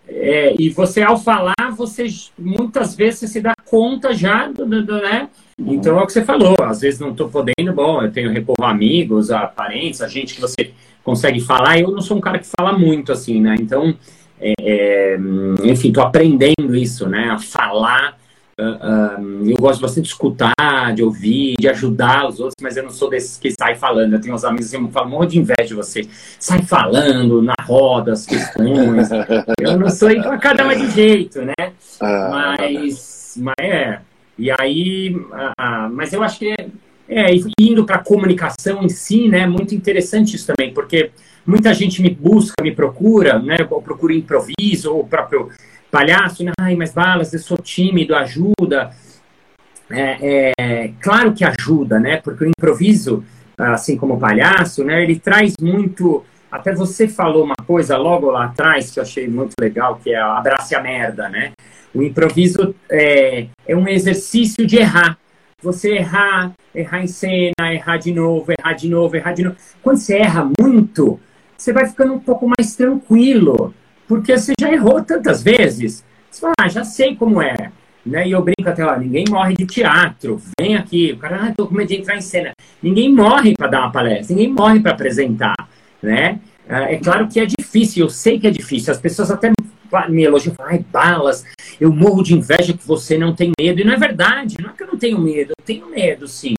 é, 0.06 0.54
e 0.60 0.70
você, 0.70 1.02
ao 1.02 1.18
falar, 1.18 1.56
você 1.74 2.08
muitas 2.38 2.96
vezes 2.96 3.32
se 3.32 3.40
dá 3.40 3.54
conta 3.64 4.14
já, 4.14 4.50
do, 4.50 4.66
do, 4.66 4.86
do 4.86 4.98
né? 4.98 5.30
Então 5.58 5.98
é 5.98 6.04
o 6.04 6.06
que 6.06 6.12
você 6.12 6.24
falou, 6.26 6.58
às 6.62 6.82
vezes 6.82 7.00
não 7.00 7.12
estou 7.12 7.30
podendo, 7.30 7.72
bom, 7.74 8.04
eu 8.04 8.12
tenho 8.12 8.30
recorro 8.30 8.66
a 8.66 8.72
amigos, 8.72 9.32
a 9.32 9.48
parentes, 9.48 10.02
a 10.02 10.08
gente 10.10 10.36
que 10.36 10.42
você 10.42 10.74
consegue 11.06 11.40
falar. 11.40 11.80
Eu 11.80 11.92
não 11.92 12.02
sou 12.02 12.18
um 12.18 12.22
cara 12.22 12.40
que 12.40 12.48
fala 12.60 12.78
muito, 12.78 13.12
assim, 13.12 13.40
né? 13.40 13.56
Então, 13.60 13.96
é, 14.42 14.54
é, 14.60 15.18
enfim, 15.64 15.90
estou 15.90 16.04
aprendendo 16.04 16.76
isso, 16.76 17.08
né? 17.08 17.30
A 17.30 17.38
falar. 17.38 18.18
Uh, 18.58 18.64
uh, 18.64 19.50
eu 19.50 19.58
gosto 19.58 19.82
bastante 19.82 20.06
de 20.06 20.12
escutar, 20.12 20.94
de 20.96 21.04
ouvir, 21.04 21.56
de 21.60 21.68
ajudar 21.68 22.26
os 22.26 22.40
outros, 22.40 22.56
mas 22.62 22.78
eu 22.78 22.84
não 22.84 22.90
sou 22.90 23.10
desses 23.10 23.38
que 23.38 23.52
sai 23.52 23.76
falando. 23.76 24.14
Eu 24.14 24.22
tenho 24.22 24.34
uns 24.34 24.46
amigos 24.46 24.72
que 24.72 24.92
falam 24.92 25.10
um 25.10 25.12
monte 25.12 25.32
de 25.32 25.40
inveja 25.40 25.68
de 25.68 25.74
você. 25.74 26.08
Sai 26.40 26.62
falando 26.62 27.42
na 27.42 27.56
roda 27.62 28.14
as 28.14 28.26
questões. 28.26 29.10
eu 29.60 29.78
não 29.78 29.90
sou, 29.90 30.10
então 30.10 30.38
cada 30.40 30.66
um 30.66 30.72
é 30.72 30.76
de 30.76 30.90
jeito, 30.90 31.42
né? 31.42 31.54
Ah. 32.00 32.56
Mas, 32.58 33.38
mas 33.38 33.56
é. 33.60 34.00
E 34.40 34.50
aí, 34.50 35.16
uh, 35.16 35.90
mas 35.92 36.14
eu 36.14 36.24
acho 36.24 36.40
que 36.40 36.56
é, 37.08 37.32
é 37.32 37.40
indo 37.60 37.86
para 37.86 37.98
a 37.98 38.04
comunicação 38.04 38.84
em 38.84 38.90
si, 38.90 39.28
né? 39.28 39.46
Muito 39.46 39.76
interessante 39.76 40.36
isso 40.36 40.48
também, 40.48 40.74
porque 40.74 41.12
muita 41.46 41.74
gente 41.74 42.02
me 42.02 42.10
busca, 42.10 42.64
me 42.64 42.72
procura, 42.72 43.40
né? 43.40 43.58
Ou 43.70 43.82
procura 43.82 44.14
improviso, 44.14 44.94
ou 44.94 45.02
o 45.02 45.08
próprio 45.08 45.50
palhaço, 45.92 46.44
né? 46.44 46.52
ai, 46.60 46.76
mas 46.76 46.94
balas, 46.94 47.32
eu 47.34 47.40
sou 47.40 47.58
tímido, 47.58 48.16
ajuda. 48.16 48.92
É, 49.90 50.52
é, 50.58 50.92
claro 51.00 51.34
que 51.34 51.46
ajuda, 51.46 52.00
né? 52.00 52.18
Porque 52.18 52.44
o 52.44 52.48
improviso, 52.48 53.24
assim 53.58 53.96
como 53.96 54.16
o 54.16 54.20
palhaço, 54.20 54.84
né? 54.84 55.04
Ele 55.04 55.18
traz 55.18 55.54
muito. 55.62 56.26
Até 56.52 56.74
você 56.74 57.08
falou 57.08 57.44
uma 57.44 57.56
coisa 57.68 57.98
logo 57.98 58.32
lá 58.32 58.46
atrás 58.46 58.92
que 58.92 59.00
eu 59.00 59.04
achei 59.04 59.28
muito 59.28 59.54
legal, 59.60 60.00
que 60.02 60.12
é 60.12 60.18
abrace 60.18 60.76
a 60.76 60.82
merda, 60.82 61.30
né? 61.30 61.52
O 61.94 62.02
improviso 62.04 62.76
é, 62.90 63.48
é 63.68 63.76
um 63.76 63.88
exercício 63.88 64.66
de 64.66 64.78
errar. 64.78 65.18
Você 65.66 65.94
errar, 65.96 66.54
errar 66.76 67.04
em 67.04 67.08
cena, 67.08 67.74
errar 67.74 67.98
de 67.98 68.14
novo, 68.14 68.52
errar 68.52 68.74
de 68.74 68.88
novo, 68.88 69.16
errar 69.16 69.34
de 69.34 69.44
novo. 69.44 69.56
Quando 69.82 69.98
você 69.98 70.18
erra 70.18 70.48
muito, 70.62 71.20
você 71.58 71.74
vai 71.74 71.88
ficando 71.88 72.14
um 72.14 72.20
pouco 72.20 72.48
mais 72.48 72.76
tranquilo, 72.76 73.74
porque 74.08 74.38
você 74.38 74.54
já 74.62 74.72
errou 74.72 75.02
tantas 75.02 75.42
vezes. 75.42 76.06
Você 76.30 76.42
fala, 76.42 76.54
ah, 76.60 76.68
já 76.68 76.84
sei 76.84 77.16
como 77.16 77.42
é. 77.42 77.72
Né? 78.06 78.28
E 78.28 78.32
eu 78.34 78.44
brinco 78.44 78.70
até 78.70 78.86
lá, 78.86 78.96
ninguém 79.00 79.26
morre 79.28 79.56
de 79.56 79.66
teatro. 79.66 80.40
Vem 80.60 80.76
aqui, 80.76 81.14
o 81.14 81.18
cara, 81.18 81.48
ah, 81.48 81.54
tô 81.58 81.66
com 81.66 81.74
medo 81.74 81.88
de 81.88 81.96
entrar 81.96 82.16
em 82.16 82.22
cena. 82.22 82.52
Ninguém 82.80 83.12
morre 83.12 83.56
para 83.58 83.68
dar 83.68 83.80
uma 83.80 83.92
palestra, 83.92 84.36
ninguém 84.36 84.54
morre 84.54 84.80
para 84.80 84.92
apresentar, 84.92 85.56
né? 86.00 86.40
É, 86.70 86.94
é 86.94 86.98
claro 87.00 87.28
que 87.28 87.40
é 87.40 87.46
difícil, 87.48 88.06
eu 88.06 88.10
sei 88.12 88.40
que 88.40 88.46
é 88.46 88.52
difícil. 88.52 88.94
As 88.94 89.00
pessoas 89.00 89.32
até 89.32 89.52
me 90.10 90.24
elogiam, 90.24 90.56
ai, 90.60 90.84
balas, 90.92 91.46
eu 91.80 91.92
morro 91.92 92.24
de 92.24 92.34
inveja 92.34 92.74
que 92.74 92.86
você 92.86 93.18
não 93.18 93.34
tem 93.34 93.52
medo. 93.60 93.82
E 93.82 93.84
não 93.84 93.94
é 93.94 93.98
verdade, 93.98 94.58
não 94.62 94.70
é 94.70 94.74
que 94.74 94.84
eu 94.84 94.88
não 94.88 94.98
tenho 94.98 95.20
medo, 95.20 95.52
eu 95.58 95.66
tenho 95.66 95.90
medo 95.90 96.28
sim. 96.28 96.56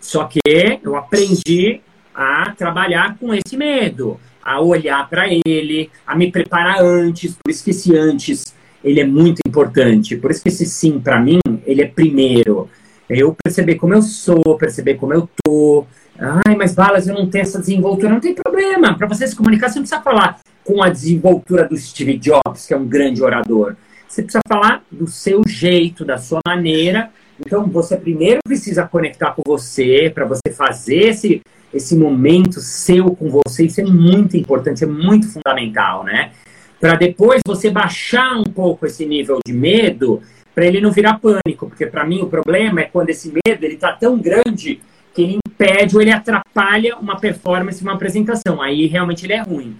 Só 0.00 0.24
que 0.24 0.40
eu 0.82 0.96
aprendi 0.96 1.80
a 2.14 2.52
trabalhar 2.56 3.16
com 3.18 3.32
esse 3.32 3.56
medo, 3.56 4.18
a 4.42 4.60
olhar 4.60 5.08
para 5.08 5.26
ele, 5.46 5.90
a 6.06 6.16
me 6.16 6.30
preparar 6.30 6.82
antes. 6.82 7.34
Por 7.34 7.50
isso 7.50 7.64
que 7.64 7.70
esse 7.70 7.96
antes 7.96 8.54
ele 8.82 9.00
é 9.00 9.06
muito 9.06 9.38
importante. 9.46 10.16
Por 10.16 10.30
isso 10.30 10.42
que 10.42 10.48
esse 10.48 10.66
sim 10.66 10.98
para 10.98 11.20
mim 11.20 11.38
ele 11.64 11.82
é 11.82 11.86
primeiro. 11.86 12.68
Eu 13.08 13.36
perceber 13.42 13.76
como 13.76 13.94
eu 13.94 14.02
sou, 14.02 14.56
perceber 14.58 14.94
como 14.94 15.12
eu 15.12 15.28
tô. 15.42 15.86
Ai, 16.18 16.56
mas 16.56 16.74
balas, 16.74 17.06
eu 17.06 17.14
não 17.14 17.28
tenho 17.28 17.42
essa 17.42 17.60
desenvoltura. 17.60 18.12
Não 18.12 18.20
tem 18.20 18.34
problema. 18.34 18.96
Para 18.96 19.06
você 19.06 19.26
se 19.26 19.36
comunicar, 19.36 19.68
você 19.68 19.76
não 19.76 19.82
precisa 19.82 20.02
falar 20.02 20.40
com 20.64 20.82
a 20.82 20.88
desenvoltura 20.88 21.66
do 21.66 21.76
Steve 21.76 22.18
Jobs, 22.18 22.66
que 22.66 22.74
é 22.74 22.76
um 22.76 22.86
grande 22.86 23.22
orador. 23.22 23.76
Você 24.08 24.22
precisa 24.22 24.42
falar 24.46 24.84
do 24.90 25.06
seu 25.06 25.42
jeito, 25.46 26.04
da 26.04 26.18
sua 26.18 26.40
maneira. 26.46 27.10
Então, 27.40 27.66
você 27.66 27.96
primeiro 27.96 28.40
precisa 28.44 28.86
conectar 28.86 29.32
com 29.32 29.42
você, 29.44 30.10
para 30.14 30.26
você 30.26 30.52
fazer 30.52 31.08
esse, 31.08 31.40
esse 31.72 31.96
momento 31.96 32.60
seu 32.60 33.16
com 33.16 33.30
você. 33.30 33.64
Isso 33.64 33.80
é 33.80 33.84
muito 33.84 34.36
importante, 34.36 34.84
é 34.84 34.86
muito 34.86 35.28
fundamental, 35.32 36.04
né? 36.04 36.32
Para 36.78 36.94
depois 36.94 37.40
você 37.46 37.70
baixar 37.70 38.36
um 38.38 38.44
pouco 38.44 38.86
esse 38.86 39.06
nível 39.06 39.38
de 39.46 39.52
medo, 39.52 40.20
para 40.54 40.66
ele 40.66 40.80
não 40.80 40.90
virar 40.90 41.18
pânico. 41.18 41.68
Porque, 41.68 41.86
para 41.86 42.04
mim, 42.04 42.20
o 42.20 42.26
problema 42.26 42.82
é 42.82 42.84
quando 42.84 43.08
esse 43.08 43.28
medo 43.28 43.64
ele 43.64 43.74
está 43.74 43.92
tão 43.92 44.18
grande 44.18 44.80
que 45.14 45.22
ele 45.22 45.38
impede 45.46 45.96
ou 45.96 46.02
ele 46.02 46.12
atrapalha 46.12 46.96
uma 46.96 47.18
performance, 47.18 47.82
uma 47.82 47.94
apresentação. 47.94 48.60
Aí, 48.60 48.86
realmente, 48.86 49.24
ele 49.24 49.32
é 49.32 49.40
ruim. 49.40 49.74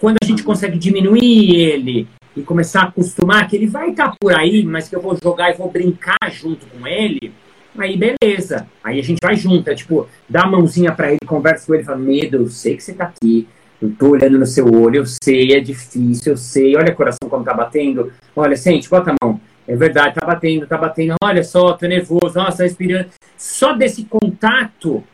Quando 0.00 0.16
a 0.22 0.24
gente 0.24 0.42
consegue 0.42 0.78
diminuir 0.78 1.54
ele 1.54 2.08
e 2.36 2.42
começar 2.42 2.82
a 2.82 2.84
acostumar 2.84 3.48
que 3.48 3.56
ele 3.56 3.66
vai 3.66 3.90
estar 3.90 4.10
tá 4.10 4.16
por 4.18 4.32
aí, 4.32 4.64
mas 4.64 4.88
que 4.88 4.94
eu 4.94 5.00
vou 5.00 5.16
jogar 5.20 5.50
e 5.50 5.56
vou 5.56 5.70
brincar 5.70 6.16
junto 6.30 6.66
com 6.66 6.86
ele, 6.86 7.32
aí 7.76 7.96
beleza. 7.96 8.66
Aí 8.82 9.00
a 9.00 9.02
gente 9.02 9.18
vai 9.22 9.34
junto, 9.34 9.68
é 9.68 9.74
tipo, 9.74 10.06
dá 10.28 10.42
a 10.42 10.46
mãozinha 10.46 10.92
para 10.92 11.10
ele, 11.10 11.20
conversa 11.26 11.66
com 11.66 11.74
ele, 11.74 11.84
fala, 11.84 11.98
medo, 11.98 12.36
eu 12.36 12.48
sei 12.48 12.76
que 12.76 12.82
você 12.82 12.92
tá 12.92 13.04
aqui, 13.04 13.48
eu 13.80 13.90
tô 13.98 14.10
olhando 14.10 14.38
no 14.38 14.46
seu 14.46 14.66
olho, 14.66 14.96
eu 14.96 15.06
sei, 15.06 15.52
é 15.52 15.60
difícil, 15.60 16.32
eu 16.32 16.36
sei, 16.36 16.76
olha 16.76 16.92
o 16.92 16.96
coração 16.96 17.28
como 17.28 17.44
tá 17.44 17.54
batendo, 17.54 18.12
olha, 18.34 18.56
sente, 18.56 18.88
bota 18.88 19.12
a 19.12 19.14
mão. 19.24 19.40
É 19.66 19.76
verdade, 19.76 20.14
tá 20.14 20.26
batendo, 20.26 20.66
tá 20.66 20.78
batendo. 20.78 21.14
Olha 21.22 21.44
só, 21.44 21.74
tô 21.74 21.86
nervoso, 21.86 22.34
nossa, 22.34 22.62
respirando. 22.62 23.10
Só 23.36 23.74
desse 23.74 24.04
contato, 24.04 25.04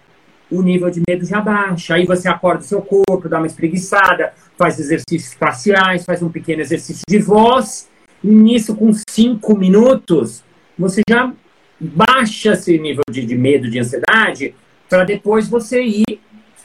o 0.49 0.63
nível 0.63 0.89
de 0.91 1.03
medo 1.07 1.27
já 1.27 1.41
baixa. 1.41 1.97
Aí 1.97 2.07
você 2.07 2.29
acorda 2.29 2.61
o 2.61 2.65
seu 2.65 2.81
corpo, 2.81 3.29
dá 3.29 3.39
uma 3.39 3.49
espreguiçada, 3.49 4.33
faz 4.57 4.79
exercícios 4.79 5.35
faciais, 5.35 6.05
faz 6.05 6.23
um 6.23 6.31
pequeno 6.31 6.61
exercício 6.61 7.03
de 7.09 7.19
voz. 7.19 7.89
E 8.23 8.29
nisso, 8.29 8.75
com 8.75 8.91
cinco 9.09 9.57
minutos, 9.57 10.43
você 10.79 11.03
já 11.09 11.33
baixa 11.81 12.53
esse 12.53 12.79
nível 12.79 13.03
de, 13.11 13.25
de 13.25 13.37
medo, 13.37 13.71
de 13.71 13.79
ansiedade, 13.79 14.55
para 14.89 15.05
depois 15.05 15.49
você 15.49 15.83
ir 15.83 16.21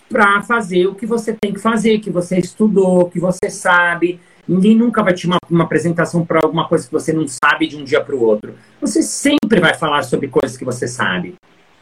para 0.10 0.42
fazer 0.42 0.88
o 0.88 0.96
que 0.96 1.06
você 1.06 1.34
tem 1.34 1.54
que 1.54 1.60
fazer, 1.60 2.00
que 2.00 2.10
você 2.10 2.38
estudou, 2.38 3.10
que 3.10 3.20
você 3.20 3.50
sabe. 3.50 4.20
Ninguém 4.48 4.76
nunca 4.76 5.04
vai 5.04 5.14
te 5.14 5.28
uma, 5.28 5.38
uma 5.50 5.64
apresentação 5.64 6.26
para 6.26 6.40
alguma 6.42 6.68
coisa 6.68 6.86
que 6.88 6.92
você 6.92 7.14
não 7.14 7.26
sabe 7.28 7.68
de 7.68 7.78
um 7.78 7.84
dia 7.84 8.02
para 8.02 8.16
o 8.16 8.24
outro. 8.24 8.56
Você 8.82 9.04
sempre 9.04 9.60
vai 9.60 9.76
falar 9.76 10.02
sobre 10.04 10.28
coisas 10.28 10.58
que 10.58 10.66
você 10.66 10.88
sabe. 10.88 11.36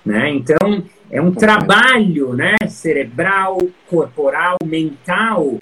Né? 0.05 0.29
Então, 0.31 0.83
é 1.09 1.21
um 1.21 1.31
trabalho 1.31 2.33
né, 2.33 2.55
cerebral, 2.67 3.57
corporal, 3.89 4.57
mental 4.65 5.59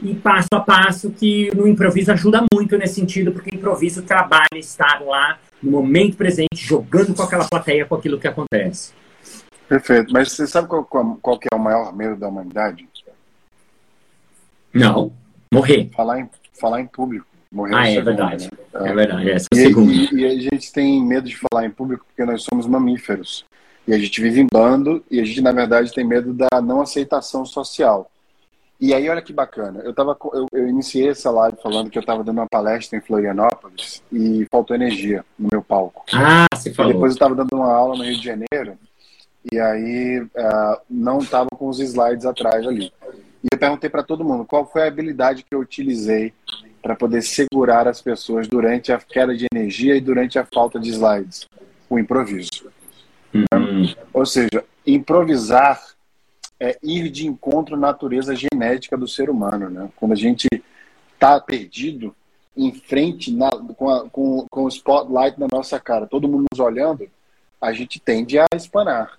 e 0.00 0.14
passo 0.14 0.48
a 0.52 0.60
passo 0.60 1.10
que 1.10 1.50
no 1.54 1.66
improviso 1.66 2.12
ajuda 2.12 2.44
muito 2.52 2.76
nesse 2.78 2.94
sentido, 2.94 3.32
porque 3.32 3.50
o 3.50 3.54
improviso 3.54 4.02
trabalha 4.02 4.56
estar 4.56 5.00
lá 5.02 5.38
no 5.62 5.70
momento 5.70 6.16
presente, 6.16 6.56
jogando 6.56 7.14
com 7.14 7.22
aquela 7.22 7.48
plateia 7.48 7.84
com 7.84 7.94
aquilo 7.94 8.18
que 8.18 8.28
acontece. 8.28 8.92
Perfeito. 9.68 10.12
Mas 10.12 10.32
você 10.32 10.46
sabe 10.46 10.68
qual, 10.68 10.84
qual, 10.84 11.18
qual 11.20 11.38
é 11.52 11.54
o 11.54 11.58
maior 11.58 11.94
medo 11.94 12.16
da 12.16 12.28
humanidade? 12.28 12.88
Não. 14.72 15.12
Morrer. 15.52 15.90
Falar 15.94 16.20
em, 16.20 16.30
falar 16.58 16.80
em 16.80 16.86
público. 16.86 17.26
Morrer 17.50 17.74
ah, 17.74 17.88
é 17.88 17.94
segundo, 17.94 18.04
verdade. 18.04 18.44
Né? 18.44 18.90
É 18.90 18.94
verdade. 18.94 19.30
Essa 19.30 19.46
e, 19.54 19.58
é 19.58 19.62
a 19.62 19.66
segunda. 19.66 19.92
E, 19.92 20.08
e, 20.12 20.26
a 20.26 20.40
gente 20.40 20.72
tem 20.72 21.02
medo 21.02 21.28
de 21.28 21.36
falar 21.36 21.66
em 21.66 21.70
público 21.70 22.04
porque 22.06 22.24
nós 22.24 22.42
somos 22.42 22.66
mamíferos. 22.66 23.44
E 23.86 23.94
a 23.94 23.98
gente 23.98 24.20
vive 24.20 24.40
em 24.40 24.46
bando 24.50 25.02
e 25.10 25.18
a 25.18 25.24
gente, 25.24 25.40
na 25.40 25.52
verdade, 25.52 25.92
tem 25.92 26.04
medo 26.04 26.34
da 26.34 26.60
não 26.62 26.82
aceitação 26.82 27.44
social. 27.44 28.10
E 28.80 28.94
aí, 28.94 29.08
olha 29.08 29.20
que 29.20 29.32
bacana. 29.32 29.80
Eu, 29.80 29.92
tava, 29.92 30.16
eu, 30.32 30.46
eu 30.52 30.68
iniciei 30.68 31.08
essa 31.08 31.30
live 31.30 31.58
falando 31.60 31.90
que 31.90 31.98
eu 31.98 32.02
estava 32.02 32.22
dando 32.22 32.38
uma 32.38 32.46
palestra 32.48 32.96
em 32.96 33.00
Florianópolis 33.00 34.02
e 34.12 34.46
faltou 34.50 34.76
energia 34.76 35.24
no 35.36 35.48
meu 35.50 35.62
palco. 35.62 36.04
Ah, 36.12 36.46
você 36.54 36.72
falou. 36.72 36.92
E 36.92 36.94
depois 36.94 37.10
eu 37.10 37.16
estava 37.16 37.34
dando 37.34 37.54
uma 37.54 37.72
aula 37.72 37.96
no 37.96 38.04
Rio 38.04 38.16
de 38.16 38.24
Janeiro 38.24 38.78
e 39.50 39.58
aí 39.58 40.20
uh, 40.20 40.80
não 40.88 41.18
estava 41.18 41.48
com 41.50 41.68
os 41.68 41.80
slides 41.80 42.24
atrás 42.24 42.66
ali. 42.66 42.92
E 43.42 43.48
eu 43.52 43.58
perguntei 43.58 43.88
para 43.88 44.02
todo 44.02 44.24
mundo 44.24 44.44
qual 44.44 44.66
foi 44.66 44.82
a 44.82 44.86
habilidade 44.86 45.44
que 45.44 45.54
eu 45.54 45.60
utilizei 45.60 46.32
para 46.82 46.94
poder 46.94 47.22
segurar 47.22 47.88
as 47.88 48.00
pessoas 48.00 48.46
durante 48.46 48.92
a 48.92 48.98
queda 48.98 49.36
de 49.36 49.46
energia 49.52 49.96
e 49.96 50.00
durante 50.00 50.38
a 50.38 50.44
falta 50.44 50.78
de 50.78 50.90
slides. 50.90 51.46
O 51.88 51.98
improviso. 51.98 52.70
Uhum. 53.34 53.94
Ou 54.12 54.26
seja, 54.26 54.64
improvisar 54.86 55.80
é 56.60 56.76
ir 56.82 57.10
de 57.10 57.26
encontro 57.26 57.74
à 57.76 57.78
natureza 57.78 58.34
genética 58.34 58.96
do 58.96 59.06
ser 59.06 59.30
humano. 59.30 59.70
Né? 59.70 59.88
Quando 59.96 60.12
a 60.12 60.16
gente 60.16 60.48
está 61.14 61.40
perdido 61.40 62.14
em 62.56 62.72
frente 62.72 63.32
na, 63.32 63.50
com, 63.50 63.88
a, 63.88 64.08
com, 64.10 64.46
com 64.50 64.64
o 64.64 64.68
spotlight 64.68 65.38
na 65.38 65.46
nossa 65.50 65.78
cara, 65.78 66.06
todo 66.06 66.28
mundo 66.28 66.46
nos 66.52 66.60
olhando, 66.60 67.08
a 67.60 67.72
gente 67.72 68.00
tende 68.00 68.38
a 68.38 68.46
espanar. 68.54 69.18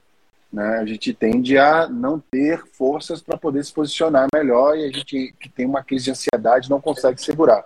Né? 0.51 0.79
A 0.79 0.85
gente 0.85 1.13
tende 1.13 1.57
a 1.57 1.87
não 1.87 2.19
ter 2.19 2.65
forças 2.73 3.21
para 3.21 3.37
poder 3.37 3.63
se 3.63 3.71
posicionar 3.71 4.27
melhor 4.33 4.77
e 4.77 4.85
a 4.85 4.91
gente 4.91 5.33
que 5.39 5.49
tem 5.49 5.65
uma 5.65 5.83
crise 5.83 6.05
de 6.05 6.11
ansiedade 6.11 6.69
não 6.69 6.81
consegue 6.81 7.21
segurar. 7.21 7.63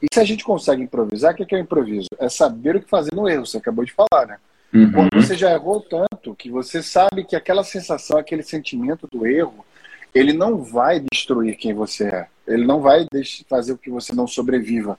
E 0.00 0.06
se 0.12 0.20
a 0.20 0.24
gente 0.24 0.44
consegue 0.44 0.82
improvisar, 0.82 1.32
o 1.32 1.36
que 1.36 1.54
é 1.54 1.58
o 1.58 1.60
improviso? 1.60 2.06
É 2.18 2.28
saber 2.28 2.76
o 2.76 2.80
que 2.80 2.88
fazer 2.88 3.12
no 3.14 3.28
erro, 3.28 3.46
você 3.46 3.56
acabou 3.56 3.84
de 3.84 3.92
falar, 3.92 4.26
né? 4.26 4.38
Uhum. 4.72 4.92
Quando 4.92 5.10
você 5.14 5.36
já 5.36 5.52
errou 5.52 5.80
tanto 5.80 6.34
que 6.34 6.50
você 6.50 6.82
sabe 6.82 7.24
que 7.24 7.34
aquela 7.34 7.64
sensação, 7.64 8.18
aquele 8.18 8.42
sentimento 8.42 9.08
do 9.10 9.26
erro, 9.26 9.64
ele 10.14 10.32
não 10.32 10.62
vai 10.62 11.00
destruir 11.12 11.56
quem 11.56 11.72
você 11.72 12.04
é. 12.04 12.26
Ele 12.46 12.66
não 12.66 12.80
vai 12.80 13.06
fazer 13.48 13.72
com 13.72 13.78
que 13.78 13.90
você 13.90 14.14
não 14.14 14.26
sobreviva. 14.26 14.98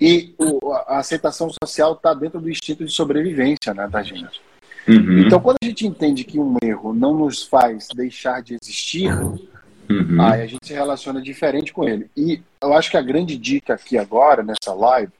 E 0.00 0.34
o, 0.38 0.72
a 0.72 0.98
aceitação 0.98 1.48
social 1.62 1.92
está 1.92 2.12
dentro 2.12 2.40
do 2.40 2.50
instinto 2.50 2.84
de 2.84 2.92
sobrevivência 2.92 3.72
né, 3.72 3.88
da 3.88 4.02
gente. 4.02 4.40
Uhum. 4.88 5.20
Então, 5.20 5.38
quando 5.40 5.58
a 5.62 5.66
gente 5.66 5.86
entende 5.86 6.24
que 6.24 6.38
um 6.38 6.56
erro 6.62 6.92
não 6.92 7.14
nos 7.14 7.42
faz 7.42 7.88
deixar 7.94 8.42
de 8.42 8.56
existir, 8.60 9.12
Uhum. 9.90 10.20
aí 10.20 10.42
a 10.42 10.46
gente 10.46 10.66
se 10.66 10.74
relaciona 10.74 11.20
diferente 11.20 11.72
com 11.72 11.88
ele. 11.88 12.10
E 12.14 12.42
eu 12.60 12.74
acho 12.74 12.90
que 12.90 12.96
a 12.96 13.02
grande 13.02 13.38
dica 13.38 13.72
aqui 13.72 13.96
agora, 13.96 14.42
nessa 14.42 14.74
live, 14.74 15.10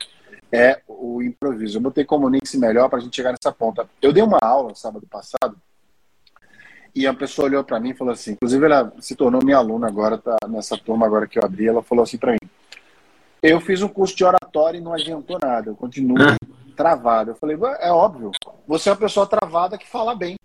é 0.53 0.81
o 0.87 1.23
improviso. 1.23 1.79
Eu 1.79 1.83
botei 1.83 2.05
comunique-se 2.05 2.59
melhor 2.59 2.89
para 2.89 2.99
a 2.99 3.03
gente 3.03 3.15
chegar 3.15 3.33
nessa 3.33 3.53
ponta. 3.53 3.89
Eu 4.01 4.13
dei 4.13 4.23
uma 4.23 4.39
aula 4.41 4.75
sábado 4.75 5.07
passado 5.07 5.57
e 6.95 7.07
a 7.07 7.15
pessoa 7.15 7.47
olhou 7.47 7.63
para 7.63 7.79
mim 7.79 7.91
e 7.91 7.95
falou 7.95 8.13
assim, 8.13 8.33
inclusive 8.33 8.65
ela 8.65 8.93
se 8.99 9.15
tornou 9.15 9.45
minha 9.45 9.57
aluna 9.57 9.87
agora, 9.87 10.19
tá 10.19 10.37
nessa 10.49 10.77
turma 10.77 11.07
agora 11.07 11.27
que 11.27 11.39
eu 11.39 11.45
abri, 11.45 11.69
ela 11.69 11.83
falou 11.83 12.03
assim 12.03 12.19
para 12.19 12.33
mim: 12.33 12.51
"Eu 13.43 13.61
fiz 13.61 13.83
um 13.83 13.89
curso 13.89 14.17
de 14.17 14.25
oratória 14.25 14.79
e 14.79 14.81
não 14.81 14.93
adiantou 14.93 15.39
nada, 15.41 15.71
eu 15.71 15.77
continuo 15.77 16.17
travado". 16.77 17.33
Eu 17.33 17.35
falei: 17.37 17.57
"É 17.81 17.91
óbvio, 17.91 18.33
você 18.67 18.89
é 18.89 18.93
uma 18.93 18.99
pessoa 18.99 19.27
travada 19.27 19.79
que 19.79 19.89
fala 19.89 20.15
bem. 20.15 20.37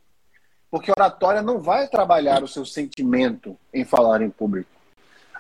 Porque 0.70 0.91
oratória 0.91 1.43
não 1.43 1.60
vai 1.60 1.88
trabalhar 1.88 2.41
o 2.41 2.47
seu 2.47 2.66
sentimento 2.66 3.56
em 3.72 3.86
falar 3.86 4.24
em 4.24 4.30
público. 4.32 4.72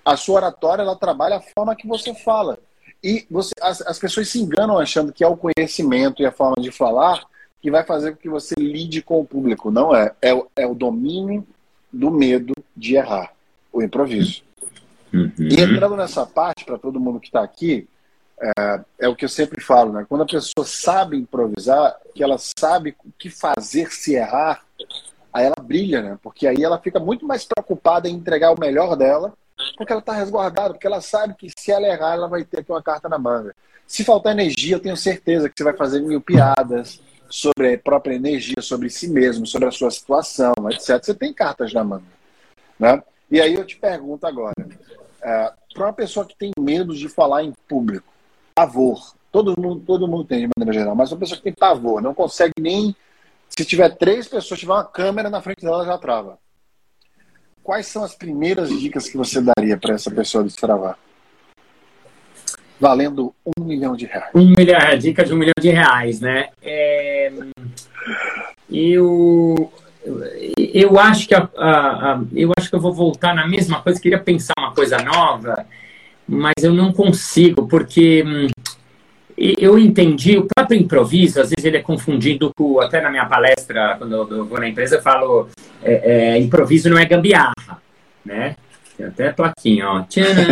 A 0.05 0.15
sua 0.15 0.35
oratória 0.35 0.83
ela 0.83 0.95
trabalha 0.95 1.37
a 1.37 1.41
forma 1.41 1.75
que 1.75 1.87
você 1.87 2.13
fala. 2.13 2.59
E 3.03 3.25
você, 3.29 3.51
as, 3.61 3.81
as 3.81 3.99
pessoas 3.99 4.29
se 4.29 4.39
enganam 4.39 4.79
achando 4.79 5.11
que 5.11 5.23
é 5.23 5.27
o 5.27 5.37
conhecimento 5.37 6.21
e 6.21 6.25
a 6.25 6.31
forma 6.31 6.55
de 6.61 6.71
falar 6.71 7.25
que 7.61 7.69
vai 7.69 7.83
fazer 7.83 8.11
com 8.11 8.17
que 8.17 8.29
você 8.29 8.55
lide 8.57 9.01
com 9.01 9.19
o 9.19 9.25
público. 9.25 9.71
Não 9.71 9.95
é. 9.95 10.13
É, 10.21 10.31
é 10.55 10.67
o 10.67 10.73
domínio 10.73 11.45
do 11.91 12.09
medo 12.09 12.53
de 12.75 12.95
errar, 12.95 13.31
o 13.71 13.81
improviso. 13.81 14.41
Uhum. 15.13 15.31
E 15.37 15.61
entrando 15.61 15.95
nessa 15.95 16.25
parte, 16.25 16.65
para 16.65 16.77
todo 16.77 16.99
mundo 16.99 17.19
que 17.19 17.27
está 17.27 17.43
aqui, 17.43 17.87
é, 18.41 18.81
é, 18.99 19.07
o 19.07 19.15
que 19.15 19.23
eu 19.23 19.29
sempre 19.29 19.61
falo, 19.61 19.93
né? 19.93 20.05
Quando 20.09 20.23
a 20.23 20.25
pessoa 20.25 20.65
sabe 20.65 21.17
improvisar, 21.17 21.95
que 22.13 22.23
ela 22.23 22.37
sabe 22.37 22.95
o 23.05 23.11
que 23.17 23.29
fazer 23.29 23.91
se 23.93 24.15
errar, 24.15 24.65
aí 25.31 25.45
ela 25.45 25.55
brilha, 25.61 26.01
né? 26.01 26.17
Porque 26.21 26.47
aí 26.47 26.63
ela 26.63 26.79
fica 26.79 26.99
muito 26.99 27.25
mais 27.25 27.45
preocupada 27.45 28.09
em 28.09 28.15
entregar 28.15 28.51
o 28.51 28.59
melhor 28.59 28.95
dela, 28.95 29.33
porque 29.77 29.91
ela 29.91 29.99
está 29.99 30.13
resguardada, 30.13 30.73
porque 30.73 30.87
ela 30.87 31.01
sabe 31.01 31.35
que 31.35 31.49
se 31.57 31.71
ela 31.71 31.87
errar, 31.87 32.13
ela 32.13 32.27
vai 32.27 32.43
ter 32.43 32.59
aqui 32.59 32.71
uma 32.71 32.81
carta 32.81 33.07
na 33.07 33.17
manga. 33.17 33.55
Se 33.85 34.03
faltar 34.03 34.33
energia, 34.33 34.75
eu 34.75 34.79
tenho 34.79 34.97
certeza 34.97 35.49
que 35.49 35.55
você 35.57 35.63
vai 35.63 35.75
fazer 35.75 36.01
mil 36.01 36.21
piadas 36.21 37.01
sobre 37.29 37.73
a 37.73 37.77
própria 37.79 38.15
energia, 38.15 38.61
sobre 38.61 38.89
si 38.89 39.07
mesmo, 39.07 39.45
sobre 39.45 39.67
a 39.67 39.71
sua 39.71 39.89
situação, 39.89 40.53
etc. 40.69 41.03
Você 41.03 41.13
tem 41.13 41.33
cartas 41.33 41.73
na 41.73 41.83
manga, 41.83 42.03
né? 42.79 43.01
E 43.29 43.41
aí 43.41 43.55
eu 43.55 43.65
te 43.65 43.75
pergunto 43.77 44.27
agora, 44.27 44.53
é, 45.23 45.53
para 45.73 45.85
uma 45.85 45.93
pessoa 45.93 46.25
que 46.25 46.35
tem 46.37 46.51
medo 46.59 46.95
de 46.95 47.09
falar 47.09 47.43
em 47.43 47.51
público, 47.67 48.13
pavor. 48.53 49.15
Todo 49.31 49.59
mundo, 49.59 49.83
todo 49.83 50.07
mundo 50.07 50.25
tem 50.25 50.41
de 50.41 50.49
maneira 50.55 50.79
geral, 50.79 50.95
mas 50.95 51.11
uma 51.11 51.19
pessoa 51.19 51.37
que 51.37 51.43
tem 51.43 51.53
pavor, 51.53 52.01
não 52.01 52.13
consegue 52.13 52.53
nem. 52.59 52.95
Se 53.49 53.65
tiver 53.65 53.89
três 53.97 54.27
pessoas, 54.27 54.59
tiver 54.59 54.73
uma 54.73 54.85
câmera 54.85 55.29
na 55.29 55.41
frente 55.41 55.61
dela, 55.61 55.85
já 55.85 55.97
trava. 55.97 56.37
Quais 57.63 57.87
são 57.87 58.03
as 58.03 58.13
primeiras 58.13 58.69
dicas 58.69 59.07
que 59.07 59.15
você 59.15 59.41
daria 59.41 59.77
para 59.77 59.95
essa 59.95 60.11
pessoa 60.11 60.43
destravar? 60.43 60.97
Valendo 62.77 63.33
um 63.57 63.63
milhão 63.63 63.95
de 63.95 64.05
reais. 64.05 64.29
Um 64.35 64.49
milhão, 64.49 64.77
a 64.77 64.95
dica 64.95 65.23
de 65.23 65.33
um 65.33 65.37
milhão 65.37 65.53
de 65.57 65.69
reais, 65.69 66.19
né? 66.19 66.49
É, 66.61 67.31
eu, 68.69 69.71
eu 70.57 70.99
acho 70.99 71.25
que 71.25 71.33
a, 71.33 71.49
a, 71.55 72.13
a, 72.13 72.21
eu 72.33 72.51
acho 72.57 72.69
que 72.69 72.75
eu 72.75 72.81
vou 72.81 72.93
voltar 72.93 73.33
na 73.33 73.47
mesma 73.47 73.81
coisa. 73.81 74.01
Queria 74.01 74.19
pensar 74.19 74.53
uma 74.59 74.73
coisa 74.73 74.97
nova, 74.97 75.65
mas 76.27 76.55
eu 76.61 76.73
não 76.73 76.91
consigo, 76.91 77.65
porque 77.67 78.23
hum, 78.27 78.47
eu 79.37 79.77
entendi, 79.79 80.37
o 80.37 80.47
próprio 80.53 80.79
improviso, 80.79 81.41
às 81.41 81.49
vezes 81.49 81.65
ele 81.65 81.77
é 81.77 81.81
confundido 81.81 82.51
com, 82.55 82.79
até 82.79 83.01
na 83.01 83.09
minha 83.09 83.25
palestra, 83.25 83.95
quando 83.97 84.13
eu 84.13 84.45
vou 84.45 84.59
na 84.59 84.67
empresa, 84.67 84.95
eu 84.95 85.01
falo, 85.01 85.47
é, 85.83 86.33
é, 86.33 86.37
improviso 86.37 86.89
não 86.89 86.97
é 86.97 87.05
gambiarra, 87.05 87.81
né? 88.25 88.55
Tem 88.95 89.07
até 89.07 89.31
plaquinha, 89.31 89.89
ó. 89.89 90.01
Tcharam! 90.03 90.43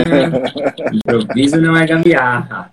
improviso 0.94 1.62
não 1.62 1.78
é 1.78 1.86
gambiarra. 1.86 2.72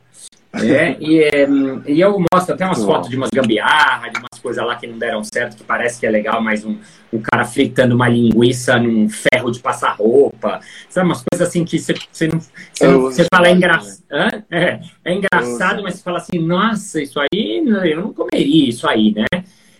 É, 0.53 0.96
e, 0.99 1.22
é, 1.22 1.46
e 1.86 2.01
eu 2.01 2.18
mostro 2.32 2.55
até 2.55 2.64
umas 2.64 2.82
fotos 2.82 3.11
de 3.11 3.16
umas 3.16 3.28
gambiarra, 3.30 4.09
de 4.09 4.18
umas 4.18 4.40
coisas 4.40 4.64
lá 4.64 4.76
que 4.76 4.86
não 4.86 4.99
deram 4.99 5.22
certo, 5.22 5.57
que 5.57 5.62
parece 5.62 6.01
que 6.01 6.07
é 6.07 6.11
legal, 6.11 6.40
mas 6.40 6.64
um, 6.64 6.78
um 7.12 7.20
cara 7.20 7.44
fritando 7.44 7.94
uma 7.94 8.09
linguiça 8.09 8.78
num 8.78 9.09
ferro 9.11 9.51
de 9.51 9.61
passar 9.61 9.90
roupa. 9.96 10.61
Sabe, 10.88 11.07
umas 11.07 11.22
coisas 11.22 11.49
assim 11.49 11.64
que 11.64 11.78
você, 11.78 11.94
você, 12.11 12.28
não, 12.28 12.40
você, 12.40 12.86
não, 12.86 13.01
você 13.03 13.26
fala 13.32 13.49
é, 13.49 13.53
engraçado, 13.53 14.44
é, 14.51 14.80
é 15.05 15.14
engraçado, 15.14 15.82
mas 15.82 15.96
você 15.96 16.03
fala 16.03 16.18
assim, 16.18 16.38
nossa, 16.38 17.03
isso 17.03 17.20
aí 17.20 17.62
eu 17.84 18.01
não 18.01 18.12
comeria 18.14 18.68
isso 18.68 18.88
aí, 18.88 19.14
né? 19.14 19.26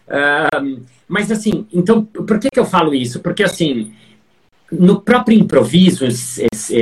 Uh, 0.07 0.83
mas 1.09 1.33
assim, 1.33 1.67
então, 1.73 2.05
por 2.05 2.39
que, 2.39 2.51
que 2.51 2.61
eu 2.61 2.67
falo 2.67 2.95
isso? 2.95 3.21
Porque 3.21 3.43
assim, 3.43 3.95
no 4.71 5.01
próprio 5.01 5.39
improviso 5.39 6.07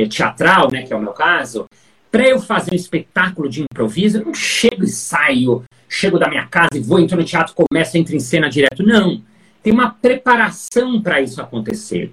teatral, 0.09 0.69
né, 0.71 0.83
que 0.83 0.91
é 0.91 0.95
o 0.95 1.01
meu 1.01 1.13
caso, 1.13 1.65
para 2.11 2.27
eu 2.27 2.39
fazer 2.39 2.71
um 2.73 2.75
espetáculo 2.75 3.49
de 3.49 3.61
improviso, 3.61 4.19
eu 4.19 4.25
não 4.25 4.33
chego 4.33 4.83
e 4.83 4.87
saio, 4.87 5.63
chego 5.87 6.17
da 6.17 6.29
minha 6.29 6.47
casa 6.47 6.69
e 6.75 6.79
vou, 6.79 6.99
entro 6.99 7.17
no 7.17 7.23
teatro, 7.23 7.53
começo, 7.53 7.97
entro 7.97 8.15
em 8.15 8.19
cena 8.19 8.49
direto. 8.49 8.83
Não. 8.83 9.21
Tem 9.61 9.73
uma 9.73 9.89
preparação 9.89 11.01
para 11.01 11.21
isso 11.21 11.41
acontecer. 11.41 12.11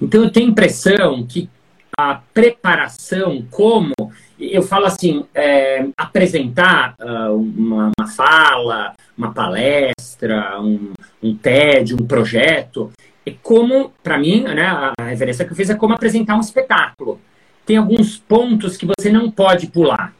Então 0.00 0.22
eu 0.22 0.30
tenho 0.30 0.46
a 0.46 0.50
impressão 0.50 1.26
que 1.26 1.48
a 1.96 2.20
preparação, 2.32 3.44
como 3.50 3.92
eu 4.38 4.62
falo 4.62 4.86
assim, 4.86 5.24
é, 5.34 5.86
apresentar 5.96 6.94
uh, 7.00 7.34
uma, 7.36 7.90
uma, 7.98 8.08
fala, 8.08 8.94
uma 9.16 9.32
palestra, 9.32 10.60
um, 10.60 10.92
um 11.22 11.36
TED, 11.36 11.94
um 11.94 12.06
projeto, 12.06 12.90
é 13.24 13.32
como, 13.42 13.92
para 14.02 14.18
mim, 14.18 14.42
né, 14.42 14.92
a 14.98 15.04
referência 15.04 15.44
que 15.44 15.52
eu 15.52 15.56
fiz 15.56 15.70
é 15.70 15.74
como 15.74 15.94
apresentar 15.94 16.36
um 16.36 16.40
espetáculo. 16.40 17.20
Tem 17.66 17.76
alguns 17.76 18.16
pontos 18.16 18.76
que 18.76 18.86
você 18.86 19.10
não 19.10 19.30
pode 19.30 19.68
pular. 19.68 20.14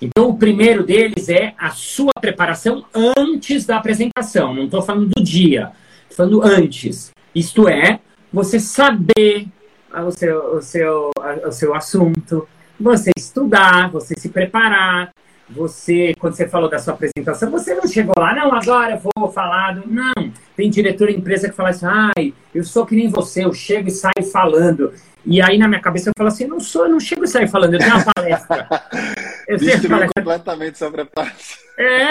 Então, 0.00 0.30
o 0.30 0.36
primeiro 0.36 0.82
deles 0.82 1.28
é 1.28 1.54
a 1.56 1.70
sua 1.70 2.10
preparação 2.20 2.84
antes 3.16 3.64
da 3.64 3.76
apresentação. 3.76 4.52
Não 4.52 4.64
estou 4.64 4.82
falando 4.82 5.10
do 5.14 5.22
dia, 5.22 5.70
estou 6.10 6.26
falando 6.26 6.42
antes. 6.42 7.12
Isto 7.32 7.68
é, 7.68 8.00
você 8.32 8.58
saber 8.58 9.46
o 9.94 10.10
seu, 10.10 10.56
o 10.56 10.60
seu, 10.60 11.10
o 11.46 11.52
seu 11.52 11.74
assunto, 11.74 12.48
você 12.80 13.12
estudar, 13.16 13.90
você 13.90 14.18
se 14.18 14.28
preparar, 14.28 15.12
você, 15.48 16.14
quando 16.18 16.34
você 16.34 16.48
falou 16.48 16.68
da 16.68 16.78
sua 16.78 16.94
apresentação, 16.94 17.50
você 17.50 17.74
não 17.74 17.86
chegou 17.86 18.14
lá, 18.16 18.34
não, 18.34 18.54
agora 18.54 18.94
eu 18.94 19.10
vou 19.16 19.30
falar. 19.30 19.82
Não, 19.86 20.32
tem 20.56 20.70
diretor 20.70 21.08
de 21.08 21.16
empresa 21.16 21.48
que 21.48 21.54
fala 21.54 21.70
assim, 21.70 21.86
ai, 21.86 22.34
eu 22.54 22.64
sou 22.64 22.86
que 22.86 22.96
nem 22.96 23.08
você, 23.08 23.44
eu 23.44 23.52
chego 23.52 23.88
e 23.88 23.90
saio 23.90 24.30
falando. 24.32 24.92
E 25.24 25.40
aí 25.40 25.56
na 25.56 25.68
minha 25.68 25.80
cabeça 25.80 26.10
eu 26.10 26.14
falo 26.16 26.28
assim, 26.28 26.46
não 26.46 26.58
sou, 26.58 26.84
eu 26.84 26.90
não 26.90 27.00
chego 27.00 27.24
e 27.24 27.28
saio 27.28 27.48
falando, 27.48 27.74
eu 27.74 27.80
tenho 27.80 27.94
uma 27.94 28.12
palestra. 28.14 28.68
Eu 29.48 29.58
tenho 29.58 29.88
palestra... 29.88 30.22
completamente 30.22 30.78
sobre 30.78 31.02
a 31.02 31.06
palestra. 31.06 31.58
É, 31.76 32.10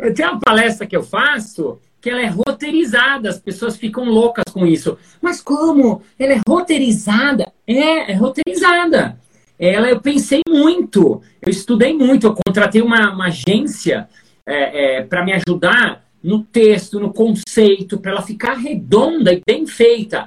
eu 0.00 0.14
tenho 0.14 0.30
uma 0.30 0.40
palestra 0.40 0.86
que 0.86 0.96
eu 0.96 1.02
faço 1.02 1.78
que 2.00 2.10
ela 2.10 2.20
é 2.20 2.26
roteirizada, 2.26 3.28
as 3.28 3.38
pessoas 3.38 3.76
ficam 3.76 4.04
loucas 4.04 4.44
com 4.52 4.66
isso. 4.66 4.98
Mas 5.20 5.40
como? 5.40 6.02
Ela 6.18 6.32
é 6.32 6.40
roteirizada? 6.48 7.52
É, 7.66 8.10
é 8.10 8.14
roteirizada 8.14 9.16
ela 9.68 9.88
eu 9.88 10.00
pensei 10.00 10.40
muito, 10.48 11.22
eu 11.40 11.48
estudei 11.48 11.94
muito, 11.94 12.26
eu 12.26 12.34
contratei 12.34 12.82
uma, 12.82 13.12
uma 13.12 13.26
agência 13.26 14.08
é, 14.44 14.96
é, 14.96 15.02
para 15.02 15.24
me 15.24 15.32
ajudar 15.32 16.04
no 16.20 16.42
texto, 16.42 16.98
no 16.98 17.12
conceito, 17.12 17.98
para 17.98 18.10
ela 18.10 18.22
ficar 18.22 18.54
redonda 18.54 19.32
e 19.32 19.40
bem 19.46 19.64
feita. 19.64 20.26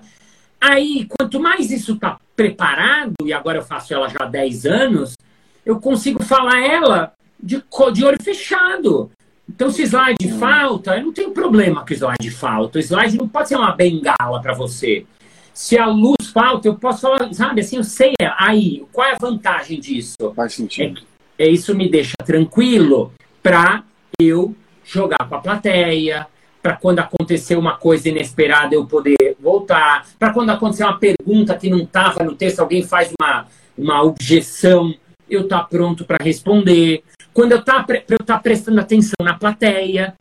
Aí, 0.59 1.05
quanto 1.09 1.37
mais 1.39 1.69
isso 1.69 1.93
está 1.93 2.17
preparado, 2.33 3.13
e 3.25 3.33
agora 3.33 3.57
eu 3.57 3.63
faço 3.63 3.93
ela 3.93 4.07
já 4.07 4.19
há 4.21 4.25
10 4.25 4.65
anos, 4.65 5.17
eu 5.65 5.81
consigo 5.81 6.23
falar 6.23 6.65
ela 6.65 7.11
de, 7.37 7.61
de 7.93 8.05
olho 8.05 8.23
fechado. 8.23 9.11
Então, 9.49 9.69
se 9.69 9.83
slide 9.83 10.27
hum. 10.27 10.39
falta, 10.39 10.95
eu 10.95 11.03
não 11.03 11.13
tenho 11.13 11.31
problema 11.31 11.85
com 11.85 11.93
slide 11.93 12.31
falta. 12.31 12.79
O 12.79 12.81
slide 12.81 13.17
não 13.17 13.27
pode 13.27 13.49
ser 13.49 13.57
uma 13.57 13.75
bengala 13.75 14.41
para 14.41 14.53
você. 14.53 15.05
Se 15.55 15.77
a 15.77 15.85
luz 15.85 16.27
falta, 16.33 16.67
eu 16.67 16.75
posso 16.75 17.03
falar, 17.03 17.33
sabe, 17.33 17.61
assim, 17.61 17.77
eu 17.77 17.83
sei 17.85 18.13
aí, 18.37 18.83
qual 18.91 19.07
é 19.07 19.13
a 19.13 19.17
vantagem 19.17 19.79
disso? 19.79 20.17
Faz 20.35 20.53
sentido. 20.53 21.01
É, 21.39 21.45
é 21.45 21.49
isso 21.49 21.73
me 21.73 21.89
deixa 21.89 22.13
tranquilo 22.25 23.13
para 23.41 23.85
eu 24.19 24.53
jogar 24.83 25.29
com 25.29 25.33
a 25.33 25.39
plateia, 25.39 26.27
para 26.61 26.75
quando 26.75 26.99
acontecer 26.99 27.55
uma 27.55 27.77
coisa 27.77 28.09
inesperada 28.09 28.75
eu 28.75 28.85
poder 28.85 29.37
voltar, 29.39 30.05
para 30.19 30.33
quando 30.33 30.49
acontecer 30.49 30.83
uma 30.83 30.99
pergunta 30.99 31.57
que 31.57 31.69
não 31.69 31.83
estava 31.83 32.21
no 32.21 32.35
texto, 32.35 32.59
alguém 32.59 32.83
faz 32.83 33.13
uma, 33.17 33.47
uma 33.77 34.03
objeção, 34.03 34.93
eu 35.29 35.43
estar 35.43 35.59
tá 35.59 35.63
pronto 35.63 36.03
para 36.03 36.21
responder. 36.21 37.01
Quando 37.33 37.53
eu 37.53 37.63
tá, 37.63 37.85
eu 37.87 38.17
estar 38.19 38.25
tá 38.25 38.39
prestando 38.39 38.81
atenção 38.81 39.15
na 39.23 39.35
plateia, 39.35 40.15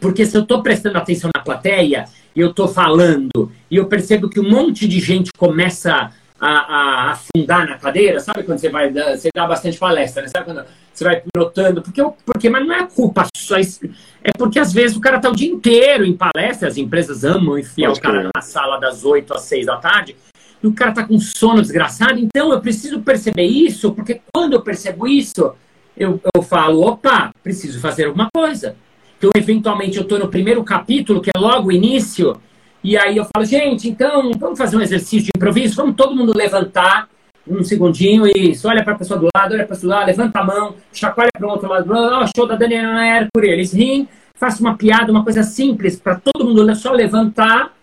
porque 0.00 0.24
se 0.24 0.36
eu 0.36 0.42
estou 0.42 0.62
prestando 0.62 0.96
atenção 0.96 1.28
na 1.34 1.42
plateia, 1.42 2.04
e 2.40 2.42
eu 2.42 2.48
estou 2.48 2.66
falando, 2.66 3.52
e 3.70 3.76
eu 3.76 3.84
percebo 3.84 4.30
que 4.30 4.40
um 4.40 4.48
monte 4.48 4.88
de 4.88 4.98
gente 4.98 5.30
começa 5.36 6.10
a, 6.40 6.48
a, 6.48 7.10
afundar 7.10 7.68
na 7.68 7.76
cadeira, 7.76 8.18
sabe 8.18 8.44
quando 8.44 8.58
você 8.58 8.70
vai, 8.70 8.90
você 8.90 9.28
dá 9.34 9.46
bastante 9.46 9.78
palestra, 9.78 10.22
né? 10.22 10.28
Sabe 10.28 10.46
quando 10.46 10.64
você 10.90 11.04
vai 11.04 11.22
notando, 11.36 11.82
porque, 11.82 12.02
porque 12.24 12.48
mas 12.48 12.66
não 12.66 12.74
é 12.74 12.86
culpa 12.86 13.26
só, 13.36 13.58
é 13.58 14.30
porque 14.38 14.58
às 14.58 14.72
vezes 14.72 14.96
o 14.96 15.00
cara 15.00 15.18
está 15.18 15.28
o 15.28 15.36
dia 15.36 15.52
inteiro 15.52 16.06
em 16.06 16.16
palestra, 16.16 16.66
as 16.66 16.78
empresas 16.78 17.24
amam 17.24 17.58
enfiar 17.58 17.92
o 17.92 18.00
cara 18.00 18.30
na 18.34 18.40
sala 18.40 18.80
das 18.80 19.04
8 19.04 19.34
às 19.34 19.42
6 19.42 19.66
da 19.66 19.76
tarde, 19.76 20.16
e 20.62 20.66
o 20.66 20.72
cara 20.72 20.92
está 20.92 21.04
com 21.04 21.18
sono 21.18 21.60
desgraçado, 21.60 22.18
então 22.18 22.50
eu 22.50 22.60
preciso 22.62 23.02
perceber 23.02 23.44
isso, 23.44 23.92
porque 23.92 24.22
quando 24.32 24.54
eu 24.54 24.62
percebo 24.62 25.06
isso, 25.06 25.52
eu, 25.94 26.18
eu 26.34 26.40
falo, 26.40 26.80
opa, 26.80 27.34
preciso 27.42 27.78
fazer 27.80 28.06
alguma 28.06 28.28
coisa. 28.34 28.76
Então, 29.20 29.30
eventualmente, 29.36 29.98
eu 29.98 30.02
estou 30.02 30.18
no 30.18 30.28
primeiro 30.28 30.64
capítulo, 30.64 31.20
que 31.20 31.28
é 31.28 31.38
logo 31.38 31.68
o 31.68 31.72
início, 31.72 32.40
e 32.82 32.96
aí 32.96 33.18
eu 33.18 33.26
falo, 33.26 33.44
gente, 33.44 33.86
então, 33.86 34.30
vamos 34.38 34.58
fazer 34.58 34.78
um 34.78 34.80
exercício 34.80 35.24
de 35.24 35.32
improviso? 35.36 35.76
Vamos 35.76 35.94
todo 35.94 36.16
mundo 36.16 36.32
levantar 36.34 37.06
um 37.46 37.62
segundinho 37.62 38.26
e 38.26 38.52
isso, 38.52 38.66
olha 38.66 38.82
para 38.82 38.94
a 38.94 38.96
pessoa 38.96 39.20
do 39.20 39.28
lado, 39.34 39.52
olha 39.52 39.66
para 39.66 39.74
a 39.74 39.76
pessoa 39.76 39.92
do 39.92 39.98
lado, 39.98 40.06
levanta 40.06 40.38
a 40.38 40.44
mão, 40.44 40.74
chacoalha 40.90 41.30
para 41.36 41.46
o 41.46 41.50
outro 41.50 41.68
lado, 41.68 41.92
oh, 41.92 42.26
show 42.34 42.46
da 42.46 42.56
Daniela 42.56 42.94
Mercury, 42.94 43.50
eles 43.50 43.74
riem, 43.74 44.08
faço 44.34 44.62
uma 44.62 44.74
piada, 44.74 45.12
uma 45.12 45.22
coisa 45.22 45.42
simples, 45.42 45.96
para 45.96 46.18
todo 46.18 46.46
mundo 46.46 46.74
só 46.74 46.90
levantar, 46.92 47.74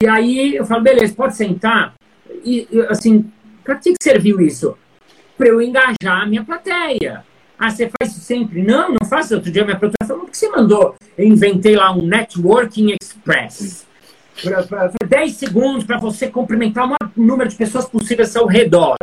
e 0.00 0.06
aí 0.06 0.54
eu 0.54 0.64
falo, 0.64 0.84
beleza, 0.84 1.12
pode 1.14 1.34
sentar? 1.34 1.94
E, 2.44 2.68
assim, 2.88 3.28
para 3.64 3.74
que 3.74 3.92
serviu 4.00 4.40
isso? 4.40 4.76
Para 5.36 5.48
eu 5.48 5.60
engajar 5.60 6.22
a 6.22 6.26
minha 6.26 6.44
plateia. 6.44 7.24
Ah, 7.58 7.70
você 7.70 7.90
faz 7.98 8.12
sempre? 8.12 8.62
Não, 8.62 8.90
não 8.90 9.08
faço. 9.08 9.34
Outro 9.34 9.50
dia 9.50 9.64
minha 9.64 9.78
produtora 9.78 10.06
falou, 10.06 10.24
por 10.24 10.30
que 10.30 10.36
você 10.36 10.48
mandou? 10.48 10.94
Eu 11.16 11.26
inventei 11.26 11.74
lá 11.74 11.92
um 11.92 12.02
Networking 12.02 12.94
Express. 13.00 13.86
Para 14.42 14.92
10 15.06 15.32
segundos 15.32 15.84
para 15.84 15.98
você 15.98 16.28
cumprimentar 16.28 16.84
o 16.84 16.88
maior 16.88 17.12
número 17.16 17.48
de 17.48 17.56
pessoas 17.56 17.86
possíveis 17.86 18.36
ao 18.36 18.46
redor. 18.46 18.96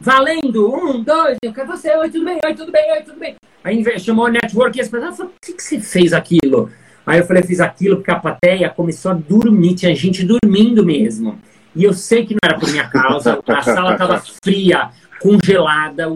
Valendo! 0.00 0.72
Um, 0.72 1.02
dois, 1.02 1.36
eu 1.42 1.52
quero 1.52 1.66
você, 1.66 1.90
oi, 1.96 2.08
tudo 2.08 2.24
bem, 2.24 2.38
oi, 2.44 2.54
tudo 2.54 2.70
bem, 2.70 2.92
oi, 2.92 3.02
tudo 3.02 3.18
bem. 3.18 3.34
Aí 3.64 3.98
chamou 3.98 4.26
o 4.26 4.28
Networking 4.28 4.80
Express. 4.80 5.02
Ela 5.02 5.12
falou, 5.12 5.32
por 5.32 5.40
que, 5.40 5.52
que 5.54 5.62
você 5.62 5.80
fez 5.80 6.12
aquilo? 6.12 6.70
Aí 7.04 7.18
eu 7.18 7.26
falei, 7.26 7.42
fiz 7.42 7.58
aquilo 7.58 7.96
porque 7.96 8.10
a 8.12 8.20
plateia 8.20 8.70
começou 8.70 9.10
a 9.10 9.14
dormir, 9.14 9.74
tinha 9.74 9.94
gente 9.96 10.24
dormindo 10.24 10.84
mesmo. 10.84 11.40
E 11.74 11.82
eu 11.82 11.92
sei 11.92 12.24
que 12.24 12.34
não 12.34 12.40
era 12.44 12.58
por 12.58 12.70
minha 12.70 12.88
causa, 12.88 13.40
a 13.46 13.62
sala 13.62 13.92
estava 13.92 14.22
fria, 14.44 14.90
congelada, 15.20 16.06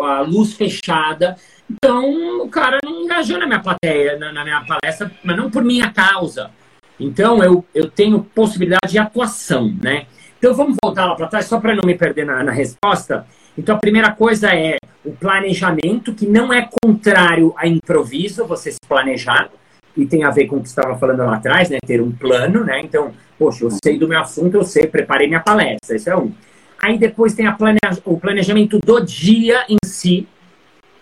a 0.00 0.20
luz 0.20 0.54
fechada. 0.54 1.36
Então, 1.70 2.42
o 2.42 2.48
cara 2.48 2.78
não 2.84 3.02
engajou 3.02 3.38
na 3.38 3.46
minha 3.46 3.60
plateia, 3.60 4.18
na, 4.18 4.32
na, 4.32 4.44
minha 4.44 4.64
palestra, 4.64 5.10
mas 5.22 5.36
não 5.36 5.50
por 5.50 5.62
minha 5.62 5.90
causa. 5.90 6.50
Então, 6.98 7.42
eu, 7.42 7.64
eu 7.74 7.90
tenho 7.90 8.22
possibilidade 8.22 8.90
de 8.90 8.98
atuação, 8.98 9.74
né? 9.82 10.06
Então, 10.38 10.54
vamos 10.54 10.76
voltar 10.82 11.06
lá 11.06 11.14
para 11.14 11.26
trás, 11.26 11.46
só 11.46 11.60
para 11.60 11.74
não 11.74 11.82
me 11.84 11.96
perder 11.96 12.24
na, 12.24 12.42
na 12.42 12.52
resposta. 12.52 13.26
Então, 13.56 13.76
a 13.76 13.78
primeira 13.78 14.12
coisa 14.12 14.54
é 14.54 14.78
o 15.04 15.10
planejamento, 15.12 16.14
que 16.14 16.26
não 16.26 16.52
é 16.52 16.68
contrário 16.82 17.52
a 17.56 17.66
improviso, 17.66 18.46
você 18.46 18.72
se 18.72 18.80
planejar, 18.88 19.50
e 19.96 20.06
tem 20.06 20.22
a 20.22 20.30
ver 20.30 20.46
com 20.46 20.56
o 20.56 20.62
que 20.62 20.68
estava 20.68 20.96
falando 20.96 21.24
lá 21.24 21.36
atrás, 21.36 21.68
né? 21.68 21.78
Ter 21.84 22.00
um 22.00 22.12
plano, 22.12 22.64
né? 22.64 22.80
Então, 22.80 23.12
poxa, 23.38 23.64
eu 23.64 23.70
sei 23.82 23.98
do 23.98 24.06
meu 24.06 24.20
assunto, 24.20 24.54
eu 24.54 24.64
sei, 24.64 24.86
preparei 24.86 25.26
minha 25.26 25.40
palestra, 25.40 25.96
isso 25.96 26.08
é 26.08 26.16
um. 26.16 26.32
Aí 26.80 26.98
depois 26.98 27.34
tem 27.34 27.50
planeja 27.56 28.00
o 28.04 28.18
planejamento 28.18 28.78
do 28.78 29.00
dia 29.00 29.64
em 29.68 29.76
si, 29.84 30.26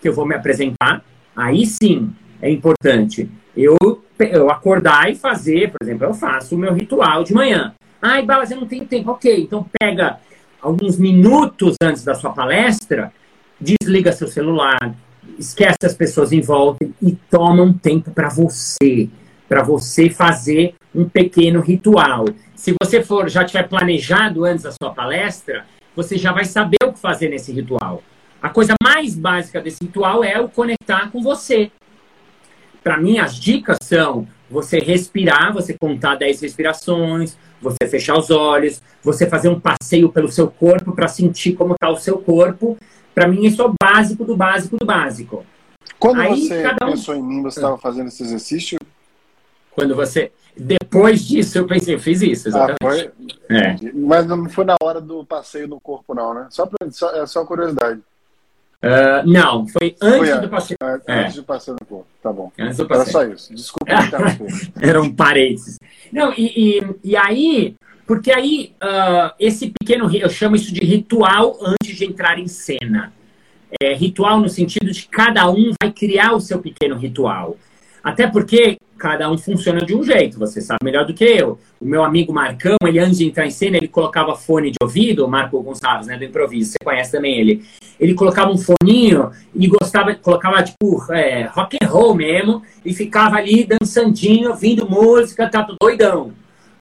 que 0.01 0.09
eu 0.09 0.14
vou 0.14 0.27
me 0.27 0.35
apresentar. 0.35 1.05
Aí 1.35 1.66
sim 1.66 2.11
é 2.41 2.51
importante 2.51 3.29
eu, 3.57 3.77
eu 4.18 4.51
acordar 4.51 5.11
e 5.11 5.14
fazer, 5.16 5.70
por 5.70 5.79
exemplo, 5.83 6.07
eu 6.07 6.14
faço 6.14 6.55
o 6.55 6.59
meu 6.59 6.72
ritual 6.74 7.24
de 7.24 7.33
manhã. 7.33 7.74
Ai, 8.01 8.22
Balas, 8.22 8.51
eu 8.51 8.61
não 8.61 8.66
tenho 8.66 8.85
tempo. 8.87 9.11
Ok, 9.11 9.43
então 9.43 9.66
pega 9.79 10.18
alguns 10.61 10.99
minutos 10.99 11.77
antes 11.83 12.05
da 12.05 12.14
sua 12.14 12.33
palestra, 12.33 13.12
desliga 13.61 14.12
seu 14.12 14.29
celular, 14.29 14.95
esquece 15.39 15.79
as 15.85 15.95
pessoas 15.95 16.33
em 16.33 16.41
volta 16.41 16.87
e 17.03 17.12
toma 17.31 17.62
um 17.62 17.72
tempo 17.72 18.11
para 18.11 18.29
você, 18.29 19.09
para 19.49 19.62
você 19.62 20.11
fazer 20.11 20.74
um 20.94 21.09
pequeno 21.09 21.61
ritual. 21.61 22.24
Se 22.55 22.74
você 22.80 23.03
for 23.03 23.28
já 23.28 23.44
tiver 23.44 23.68
planejado 23.68 24.44
antes 24.44 24.64
da 24.64 24.72
sua 24.72 24.92
palestra, 24.92 25.64
você 25.94 26.16
já 26.16 26.32
vai 26.32 26.44
saber 26.44 26.78
o 26.84 26.92
que 26.92 26.99
fazer 26.99 27.28
nesse 27.28 27.53
ritual. 27.53 28.03
A 28.42 28.51
coisa 28.51 28.74
mais 28.82 29.14
básica 29.14 29.61
desse 29.61 29.84
ritual 29.84 30.22
é 30.22 30.40
o 30.40 30.49
conectar 30.49 31.11
com 31.11 31.22
você. 31.22 31.70
Para 32.82 32.97
mim, 32.99 33.18
as 33.18 33.34
dicas 33.36 33.78
são 33.82 34.28
você 34.49 34.78
respirar, 34.78 35.53
você 35.53 35.74
contar 35.74 36.14
10 36.16 36.40
respirações, 36.42 37.36
você 37.61 37.88
fechar 37.88 38.16
os 38.16 38.30
olhos, 38.30 38.80
você 39.03 39.26
fazer 39.26 39.49
um 39.49 39.59
passeio 39.59 40.11
pelo 40.11 40.30
seu 40.30 40.49
corpo 40.49 40.92
para 40.92 41.09
sentir 41.09 41.55
como 41.55 41.74
está 41.74 41.90
o 41.90 41.97
seu 41.97 42.18
corpo. 42.18 42.76
Para 43.14 43.26
mim, 43.26 43.44
isso 43.44 43.61
é 43.62 43.64
o 43.64 43.74
básico 43.80 44.24
do 44.24 44.36
básico 44.36 44.76
do 44.76 44.86
básico. 44.86 45.44
Quando 45.99 46.20
Aí, 46.20 46.47
você 46.47 46.66
um... 46.66 46.76
pensou 46.90 47.14
em 47.14 47.22
mim, 47.22 47.42
você 47.42 47.59
estava 47.59 47.78
fazendo 47.78 48.09
esse 48.09 48.22
exercício? 48.22 48.78
Quando 49.77 49.95
você. 49.95 50.33
Depois 50.57 51.22
disso, 51.22 51.59
eu 51.59 51.66
pensei, 51.66 51.95
eu 51.95 52.01
fiz 52.01 52.22
isso, 52.22 52.49
exatamente. 52.49 52.79
Ah, 52.81 52.89
foi? 52.89 53.11
É. 53.51 53.77
Mas 53.95 54.27
não 54.27 54.49
foi 54.49 54.64
na 54.64 54.74
hora 54.83 55.03
do 55.03 55.22
passeio 55.22 55.68
no 55.68 55.79
corpo, 55.79 56.14
não, 56.14 56.33
né? 56.33 56.47
Só, 56.49 56.64
pra, 56.64 56.91
só, 56.91 57.14
é 57.14 57.27
só 57.27 57.45
curiosidade. 57.45 58.01
Uh, 58.83 59.31
não, 59.31 59.66
foi 59.68 59.95
antes 60.01 60.31
foi, 60.31 60.41
do 60.41 60.49
passeio. 60.49 60.79
É, 61.07 61.24
antes 61.24 61.37
do 61.37 61.43
passeio 61.43 61.77
no 61.79 61.87
corpo, 61.87 62.07
tá 62.22 62.33
bom. 62.33 62.51
Antes 62.59 62.79
do 62.79 62.87
passeio. 62.87 63.03
Era 63.05 63.12
só 63.12 63.35
isso. 63.35 63.55
Desculpa 63.55 63.93
Era 64.81 65.03
um 65.03 65.14
parênteses. 65.14 65.79
Não, 66.11 66.33
e, 66.33 66.79
e, 66.79 66.95
e, 67.05 67.16
aí, 67.16 67.77
porque 68.07 68.33
aí, 68.33 68.72
uh, 68.83 69.35
esse 69.39 69.70
pequeno, 69.79 70.11
eu 70.16 70.31
chamo 70.31 70.57
isso 70.57 70.72
de 70.72 70.81
ritual 70.81 71.59
antes 71.61 71.95
de 71.95 72.07
entrar 72.07 72.39
em 72.39 72.49
cena. 72.49 73.12
É, 73.79 73.93
ritual 73.93 74.41
no 74.41 74.49
sentido 74.49 74.91
de 74.91 75.07
cada 75.07 75.51
um 75.51 75.72
vai 75.83 75.93
criar 75.93 76.33
o 76.33 76.41
seu 76.41 76.61
pequeno 76.61 76.97
ritual. 76.97 77.59
Até 78.03 78.27
porque 78.27 78.79
cada 78.99 79.30
um 79.30 79.36
funciona 79.36 79.84
de 79.84 79.94
um 79.94 80.03
jeito, 80.03 80.38
você 80.38 80.61
sabe 80.61 80.78
melhor 80.84 81.05
do 81.05 81.14
que 81.14 81.24
eu. 81.24 81.59
O 81.80 81.84
meu 81.84 82.03
amigo 82.03 82.32
Marcão, 82.32 82.76
ele 82.84 82.99
antes 82.99 83.18
de 83.18 83.26
entrar 83.26 83.47
em 83.47 83.51
cena, 83.51 83.76
ele 83.76 83.88
colocava 83.88 84.34
fone 84.34 84.70
de 84.70 84.76
ouvido, 84.80 85.28
Marco 85.28 85.62
Gonçalves, 85.62 86.07
né, 86.07 86.16
do 86.16 86.24
improviso, 86.24 86.72
você 86.72 86.78
conhece 86.82 87.12
também 87.12 87.38
ele. 87.38 87.64
Ele 88.01 88.14
colocava 88.14 88.51
um 88.51 88.59
foninho 88.59 89.30
e 89.55 89.66
gostava, 89.66 90.14
colocava 90.14 90.62
tipo 90.62 91.05
é, 91.12 91.44
rock 91.47 91.76
and 91.82 91.86
roll 91.86 92.14
mesmo, 92.14 92.62
e 92.84 92.94
ficava 92.94 93.36
ali 93.36 93.66
dançandinho, 93.66 94.51
ouvindo 94.51 94.88
música, 94.88 95.49
tá 95.49 95.66
doidão. 95.80 96.32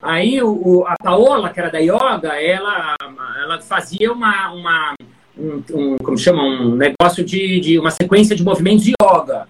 Aí 0.01 0.41
o, 0.41 0.85
a 0.87 0.95
Paola, 1.01 1.49
que 1.49 1.59
era 1.59 1.71
da 1.71 1.79
yoga, 1.79 2.39
ela, 2.39 2.95
ela 3.41 3.61
fazia 3.61 4.11
uma, 4.11 4.51
uma 4.51 4.93
um, 5.37 5.63
um, 5.73 5.97
como 5.97 6.17
chama, 6.17 6.43
um 6.43 6.75
negócio 6.75 7.23
de, 7.23 7.59
de 7.59 7.79
uma 7.79 7.91
sequência 7.91 8.35
de 8.35 8.43
movimentos 8.43 8.83
de 8.83 8.93
yoga. 9.01 9.47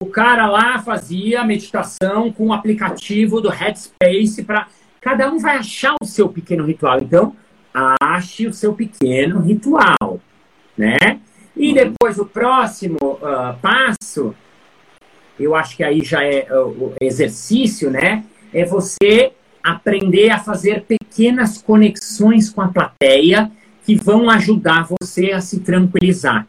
O 0.00 0.06
cara 0.06 0.46
lá 0.46 0.78
fazia 0.78 1.44
meditação 1.44 2.32
com 2.32 2.48
o 2.48 2.52
aplicativo 2.52 3.40
do 3.40 3.48
Headspace 3.48 4.42
para 4.44 4.66
cada 5.00 5.30
um 5.30 5.38
vai 5.38 5.56
achar 5.56 5.94
o 6.02 6.06
seu 6.06 6.28
pequeno 6.28 6.64
ritual. 6.64 6.98
Então, 7.00 7.36
ache 8.00 8.46
o 8.46 8.52
seu 8.52 8.74
pequeno 8.74 9.40
ritual, 9.40 10.20
né? 10.76 11.20
E 11.56 11.68
uhum. 11.68 11.74
depois 11.74 12.18
o 12.18 12.26
próximo 12.26 12.98
uh, 13.02 13.56
passo, 13.60 14.34
eu 15.38 15.54
acho 15.54 15.76
que 15.76 15.84
aí 15.84 16.02
já 16.02 16.22
é 16.22 16.46
uh, 16.50 16.68
o 16.68 16.94
exercício, 17.00 17.90
né? 17.90 18.24
É 18.52 18.64
você 18.64 19.32
aprender 19.62 20.30
a 20.30 20.38
fazer 20.38 20.84
pequenas 20.84 21.58
conexões 21.58 22.50
com 22.50 22.60
a 22.60 22.68
plateia 22.68 23.50
que 23.84 23.94
vão 23.94 24.30
ajudar 24.30 24.86
você 25.00 25.32
a 25.32 25.40
se 25.40 25.60
tranquilizar. 25.60 26.46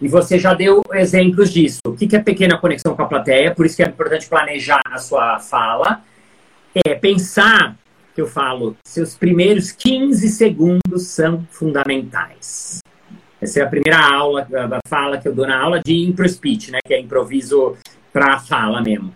E 0.00 0.08
você 0.08 0.38
já 0.38 0.54
deu 0.54 0.82
exemplos 0.92 1.52
disso. 1.52 1.80
O 1.84 1.92
que 1.94 2.16
é 2.16 2.18
pequena 2.18 2.58
conexão 2.58 2.96
com 2.96 3.02
a 3.02 3.06
plateia? 3.06 3.54
Por 3.54 3.66
isso 3.66 3.76
que 3.76 3.82
é 3.82 3.86
importante 3.86 4.28
planejar 4.28 4.80
a 4.86 4.98
sua 4.98 5.38
fala. 5.38 6.02
É 6.86 6.94
pensar, 6.94 7.76
que 8.14 8.20
eu 8.20 8.26
falo, 8.26 8.76
seus 8.84 9.14
primeiros 9.14 9.72
15 9.72 10.28
segundos 10.28 11.06
são 11.06 11.46
fundamentais. 11.50 12.80
Essa 13.40 13.60
é 13.60 13.62
a 13.62 13.66
primeira 13.66 13.98
aula, 13.98 14.46
a 14.52 14.88
fala 14.88 15.18
que 15.18 15.26
eu 15.26 15.34
dou 15.34 15.46
na 15.46 15.58
aula 15.58 15.80
de 15.80 15.94
impro 16.06 16.28
speech, 16.28 16.70
né? 16.70 16.78
Que 16.84 16.94
é 16.94 17.00
improviso 17.00 17.76
para 18.12 18.38
fala 18.38 18.82
mesmo. 18.82 19.14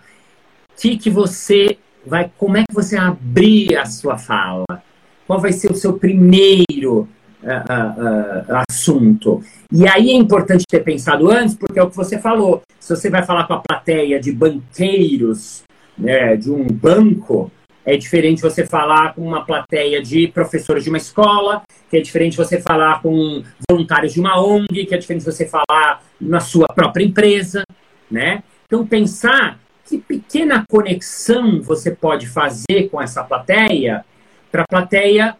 Que, 0.76 0.97
que 0.97 1.11
você 1.11 1.78
vai, 2.07 2.30
como 2.39 2.57
é 2.57 2.64
que 2.64 2.74
você 2.74 2.97
abrir 2.97 3.76
a 3.76 3.85
sua 3.85 4.16
fala? 4.16 4.82
Qual 5.26 5.41
vai 5.41 5.53
ser 5.53 5.70
o 5.70 5.76
seu 5.76 5.99
primeiro 5.99 7.09
uh, 7.45 8.53
uh, 8.53 8.65
assunto. 8.69 9.43
E 9.71 9.87
aí 9.87 10.11
é 10.11 10.15
importante 10.15 10.65
ter 10.67 10.81
pensado 10.81 11.31
antes, 11.31 11.55
porque 11.55 11.79
é 11.79 11.83
o 11.83 11.91
que 11.91 11.97
você 11.97 12.19
falou. 12.19 12.63
Se 12.81 12.95
você 12.95 13.11
vai 13.11 13.25
falar 13.25 13.47
com 13.47 13.55
a 13.55 13.61
plateia 13.61 14.21
de 14.21 14.33
banqueiros, 14.33 15.63
né, 15.97 16.37
de 16.37 16.51
um 16.51 16.67
banco, 16.67 17.51
é 17.85 17.97
diferente 17.97 18.41
você 18.41 18.67
falar 18.67 19.15
com 19.15 19.23
uma 19.23 19.45
plateia 19.45 20.03
de 20.03 20.29
professores 20.29 20.83
de 20.83 20.89
uma 20.89 20.99
escola, 20.99 21.63
que 21.91 21.97
é 21.99 22.01
diferente 22.01 22.37
você 22.37 22.61
falar 22.61 23.03
com 23.03 23.43
voluntários 23.69 24.15
de 24.15 24.21
uma 24.21 24.43
ONG, 24.43 24.87
que 24.87 24.95
é 24.95 24.99
diferente 24.99 25.25
você 25.25 25.47
falar 25.47 26.03
na 26.21 26.41
sua 26.41 26.67
própria 26.69 27.05
empresa, 27.05 27.63
né? 28.11 28.43
Então 28.67 28.87
pensar 28.87 29.59
que 29.87 29.99
pequena 29.99 30.65
conexão 30.67 31.61
você 31.61 31.91
pode 31.91 32.27
fazer 32.27 32.89
com 32.91 33.01
essa 33.01 33.23
plateia 33.23 34.05
para 34.51 34.63
a 34.63 34.67
plateia 34.67 35.37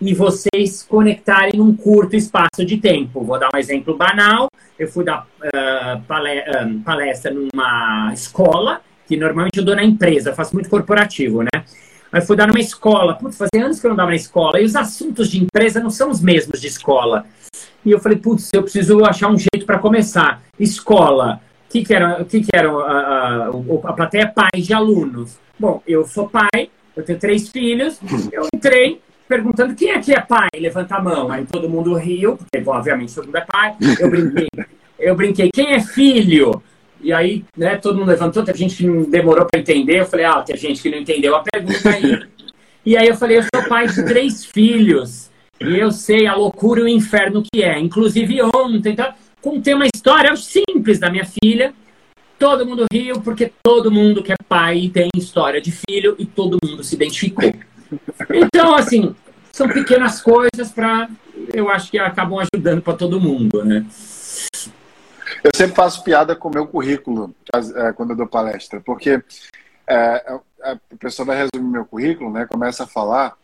e 0.00 0.14
vocês 0.14 0.82
conectarem 0.82 1.60
um 1.60 1.74
curto 1.74 2.14
espaço 2.16 2.64
de 2.64 2.76
tempo. 2.78 3.22
Vou 3.24 3.38
dar 3.38 3.50
um 3.54 3.58
exemplo 3.58 3.96
banal. 3.96 4.48
Eu 4.78 4.88
fui 4.88 5.04
dar 5.04 5.26
uh, 5.42 6.82
palestra 6.84 7.32
numa 7.32 8.12
escola, 8.12 8.80
que 9.06 9.16
normalmente 9.16 9.58
eu 9.58 9.64
dou 9.64 9.74
na 9.74 9.84
empresa, 9.84 10.34
faço 10.34 10.54
muito 10.54 10.70
corporativo, 10.70 11.42
né? 11.42 11.64
Aí 12.12 12.20
fui 12.20 12.36
dar 12.36 12.46
numa 12.46 12.60
escola. 12.60 13.14
Putz, 13.14 13.36
fazia 13.36 13.64
anos 13.64 13.80
que 13.80 13.86
eu 13.86 13.90
não 13.90 13.96
dava 13.96 14.10
na 14.10 14.16
escola. 14.16 14.60
E 14.60 14.64
os 14.64 14.76
assuntos 14.76 15.30
de 15.30 15.42
empresa 15.42 15.80
não 15.80 15.90
são 15.90 16.10
os 16.10 16.22
mesmos 16.22 16.60
de 16.60 16.68
escola. 16.68 17.26
E 17.84 17.90
eu 17.90 17.98
falei, 17.98 18.18
putz, 18.18 18.50
eu 18.52 18.62
preciso 18.62 19.04
achar 19.04 19.28
um 19.30 19.36
jeito 19.36 19.66
para 19.66 19.78
começar. 19.78 20.42
Escola. 20.58 21.40
O 21.66 21.70
que, 21.70 21.84
que 21.84 21.94
era, 21.94 22.24
que 22.24 22.40
que 22.40 22.50
era 22.54 22.70
a, 22.70 22.74
a, 22.74 23.48
a 23.48 23.92
plateia? 23.92 24.26
Pais 24.26 24.66
de 24.66 24.72
alunos. 24.72 25.36
Bom, 25.58 25.82
eu 25.86 26.06
sou 26.06 26.28
pai, 26.28 26.70
eu 26.96 27.04
tenho 27.04 27.18
três 27.18 27.48
filhos, 27.48 28.00
eu 28.32 28.46
entrei, 28.54 29.00
perguntando 29.28 29.74
quem 29.74 29.90
aqui 29.90 30.12
é 30.12 30.20
pai, 30.20 30.48
levanta 30.56 30.96
a 30.96 31.02
mão. 31.02 31.30
Aí 31.30 31.44
todo 31.44 31.68
mundo 31.68 31.94
riu, 31.94 32.36
porque 32.36 32.68
obviamente 32.68 33.14
todo 33.14 33.26
mundo 33.26 33.36
é 33.36 33.46
pai. 33.46 33.76
Eu 34.00 34.10
brinquei, 34.10 34.48
eu 34.98 35.14
brinquei, 35.14 35.50
quem 35.50 35.74
é 35.74 35.80
filho? 35.80 36.62
E 37.00 37.12
aí, 37.12 37.44
né, 37.56 37.76
todo 37.76 37.98
mundo 37.98 38.08
levantou, 38.08 38.42
tem 38.42 38.54
gente 38.54 38.76
que 38.76 39.10
demorou 39.10 39.46
para 39.46 39.60
entender. 39.60 40.00
Eu 40.00 40.06
falei, 40.06 40.24
ah, 40.26 40.42
tem 40.42 40.56
gente 40.56 40.82
que 40.82 40.90
não 40.90 40.98
entendeu 40.98 41.36
a 41.36 41.42
pergunta 41.42 41.90
aí. 41.90 42.26
E 42.84 42.96
aí 42.96 43.06
eu 43.06 43.16
falei, 43.16 43.38
eu 43.38 43.42
sou 43.42 43.68
pai 43.68 43.86
de 43.86 44.02
três 44.04 44.44
filhos. 44.44 45.30
E 45.60 45.78
eu 45.78 45.90
sei 45.90 46.26
a 46.26 46.34
loucura 46.34 46.80
e 46.80 46.84
o 46.84 46.88
inferno 46.88 47.42
que 47.42 47.62
é. 47.62 47.78
Inclusive 47.78 48.40
ontem, 48.42 48.96
tá? 48.96 49.14
contei 49.40 49.74
uma 49.74 49.86
história 49.86 50.34
simples 50.36 50.98
da 50.98 51.10
minha 51.10 51.24
filha. 51.24 51.72
Todo 52.38 52.66
mundo 52.66 52.84
riu, 52.92 53.20
porque 53.20 53.52
todo 53.62 53.90
mundo 53.90 54.22
que 54.22 54.32
é 54.32 54.36
pai 54.48 54.90
tem 54.92 55.08
história 55.16 55.60
de 55.60 55.72
filho 55.72 56.14
e 56.18 56.24
todo 56.24 56.58
mundo 56.64 56.84
se 56.84 56.94
identificou. 56.94 57.52
Então, 58.30 58.74
assim, 58.74 59.14
são 59.52 59.68
pequenas 59.68 60.20
coisas 60.20 60.70
para, 60.74 61.08
eu 61.52 61.68
acho 61.70 61.90
que 61.90 61.98
acabam 61.98 62.38
ajudando 62.38 62.82
para 62.82 62.96
todo 62.96 63.20
mundo, 63.20 63.64
né? 63.64 63.84
Eu 65.42 65.50
sempre 65.54 65.74
faço 65.74 66.02
piada 66.02 66.34
com 66.34 66.48
o 66.48 66.52
meu 66.52 66.66
currículo 66.66 67.34
é, 67.54 67.92
quando 67.92 68.10
eu 68.10 68.16
dou 68.16 68.26
palestra, 68.26 68.80
porque 68.80 69.22
é, 69.86 70.38
a 70.62 70.76
pessoa 70.98 71.26
vai 71.26 71.36
resumir 71.36 71.70
meu 71.70 71.84
currículo, 71.84 72.30
né? 72.30 72.46
Começa 72.46 72.84
a 72.84 72.86
falar, 72.86 73.34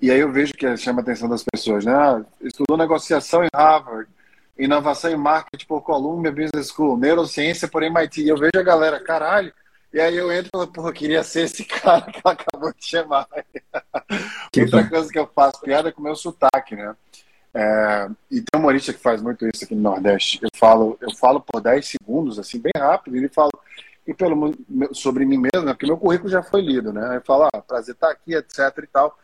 e 0.00 0.10
aí 0.10 0.20
eu 0.20 0.30
vejo 0.30 0.52
que 0.52 0.76
chama 0.76 1.00
a 1.00 1.02
atenção 1.02 1.28
das 1.28 1.44
pessoas, 1.44 1.84
né? 1.84 1.92
Ah, 1.92 2.22
estudou 2.40 2.76
negociação 2.76 3.44
em 3.44 3.48
Harvard, 3.54 4.08
inovação 4.58 5.10
em 5.10 5.16
marketing 5.16 5.66
por 5.66 5.82
Columbia 5.82 6.32
Business 6.32 6.68
School, 6.68 6.96
neurociência 6.96 7.68
por 7.68 7.82
MIT. 7.82 8.22
E 8.22 8.28
eu 8.28 8.36
vejo 8.36 8.52
a 8.56 8.62
galera, 8.62 9.00
caralho, 9.00 9.52
e 9.92 10.00
aí 10.00 10.16
eu 10.16 10.30
entro 10.30 10.48
e 10.48 10.50
falo, 10.50 10.66
porra, 10.68 10.92
queria 10.92 11.22
ser 11.22 11.42
esse 11.42 11.64
cara 11.66 12.02
que 12.02 12.20
ela 12.24 12.34
acabou 12.34 12.72
de 12.72 12.84
chamar. 12.84 13.26
Outra 14.60 14.88
coisa 14.88 15.10
que 15.10 15.18
eu 15.18 15.26
faço 15.34 15.60
piada 15.60 15.88
é 15.88 15.92
com 15.92 16.00
o 16.00 16.04
meu 16.04 16.16
sotaque, 16.16 16.76
né? 16.76 16.94
É, 17.54 18.08
e 18.30 18.40
tem 18.40 18.56
um 18.56 18.58
humorista 18.58 18.92
que 18.92 19.00
faz 19.00 19.22
muito 19.22 19.46
isso 19.46 19.64
aqui 19.64 19.74
no 19.74 19.82
Nordeste. 19.82 20.38
Eu 20.42 20.50
falo, 20.54 20.98
eu 21.00 21.14
falo 21.16 21.40
por 21.40 21.60
10 21.60 21.86
segundos, 21.86 22.38
assim, 22.38 22.60
bem 22.60 22.72
rápido, 22.76 23.16
e 23.16 23.20
ele 23.20 23.28
fala 23.28 23.50
e 24.06 24.14
pelo, 24.14 24.54
sobre 24.92 25.26
mim 25.26 25.36
mesmo, 25.36 25.66
né? 25.66 25.74
porque 25.74 25.84
meu 25.84 25.98
currículo 25.98 26.30
já 26.30 26.42
foi 26.42 26.62
lido, 26.62 26.94
né? 26.94 27.16
Eu 27.16 27.20
falo, 27.20 27.46
ah, 27.52 27.60
prazer 27.60 27.94
estar 27.94 28.10
aqui, 28.10 28.34
etc 28.34 28.58
e 28.82 28.86
tal. 28.86 29.18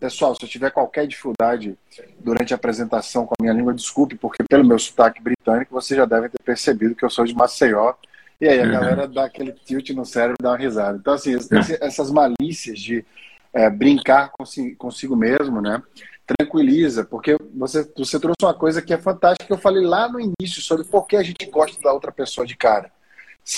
Pessoal, 0.00 0.34
se 0.34 0.44
eu 0.44 0.48
tiver 0.48 0.70
qualquer 0.70 1.06
dificuldade 1.06 1.78
durante 2.18 2.52
a 2.52 2.56
apresentação 2.56 3.24
com 3.24 3.34
a 3.38 3.42
minha 3.42 3.54
língua, 3.54 3.72
desculpe, 3.72 4.16
porque 4.16 4.42
pelo 4.42 4.64
meu 4.64 4.80
sotaque 4.80 5.22
britânico, 5.22 5.72
vocês 5.72 5.96
já 5.96 6.04
devem 6.04 6.28
ter 6.28 6.42
percebido 6.42 6.96
que 6.96 7.04
eu 7.04 7.10
sou 7.10 7.24
de 7.24 7.34
Maceió, 7.34 7.94
e 8.40 8.48
aí 8.48 8.60
a 8.60 8.64
uhum. 8.64 8.72
galera 8.72 9.08
dá 9.08 9.24
aquele 9.24 9.52
tilt 9.52 9.90
no 9.90 10.04
cérebro 10.04 10.36
e 10.38 10.42
dá 10.42 10.50
uma 10.50 10.58
risada. 10.58 10.98
Então, 10.98 11.14
assim, 11.14 11.36
essas 11.80 12.10
malícias 12.10 12.78
de 12.78 13.04
é, 13.52 13.70
brincar 13.70 14.30
consigo, 14.30 14.76
consigo 14.76 15.16
mesmo, 15.16 15.60
né? 15.60 15.82
Tranquiliza, 16.26 17.04
porque 17.04 17.36
você, 17.54 17.88
você 17.96 18.18
trouxe 18.18 18.42
uma 18.42 18.54
coisa 18.54 18.82
que 18.82 18.92
é 18.92 18.98
fantástica 18.98 19.46
que 19.46 19.52
eu 19.52 19.58
falei 19.58 19.84
lá 19.84 20.08
no 20.08 20.18
início 20.18 20.60
sobre 20.60 20.84
por 20.84 21.06
que 21.06 21.16
a 21.16 21.22
gente 21.22 21.46
gosta 21.46 21.80
da 21.80 21.92
outra 21.92 22.10
pessoa 22.10 22.46
de 22.46 22.56
cara. 22.56 22.90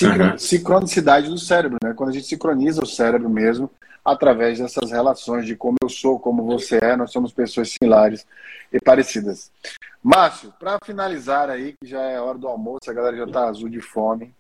uhum. 0.03 0.37
Sincronicidade 0.37 1.29
do 1.29 1.39
cérebro, 1.39 1.79
né? 1.83 1.95
Quando 1.95 2.11
a 2.11 2.13
gente 2.13 2.27
sincroniza 2.27 2.83
o 2.83 2.87
cérebro 2.87 3.31
mesmo 3.31 3.71
através 4.05 4.59
dessas 4.59 4.93
relações 4.93 5.45
de 5.45 5.57
como 5.57 5.77
eu 5.83 5.89
sou, 5.89 6.21
como 6.21 6.45
você 6.45 6.79
é, 6.81 6.97
nós 6.97 7.11
somos 7.11 7.33
pessoas 7.33 7.71
similares 7.71 8.25
e 8.73 8.79
parecidas. 8.81 9.51
Márcio, 10.01 10.53
para 10.61 10.79
finalizar 10.85 11.51
aí, 11.51 11.75
que 11.81 11.89
já 11.89 12.01
é 12.03 12.21
hora 12.21 12.39
do 12.39 12.47
almoço, 12.47 12.89
a 12.89 12.93
galera 12.93 13.17
já 13.17 13.25
está 13.25 13.49
azul 13.49 13.69
de 13.69 13.81
fome. 13.81 14.33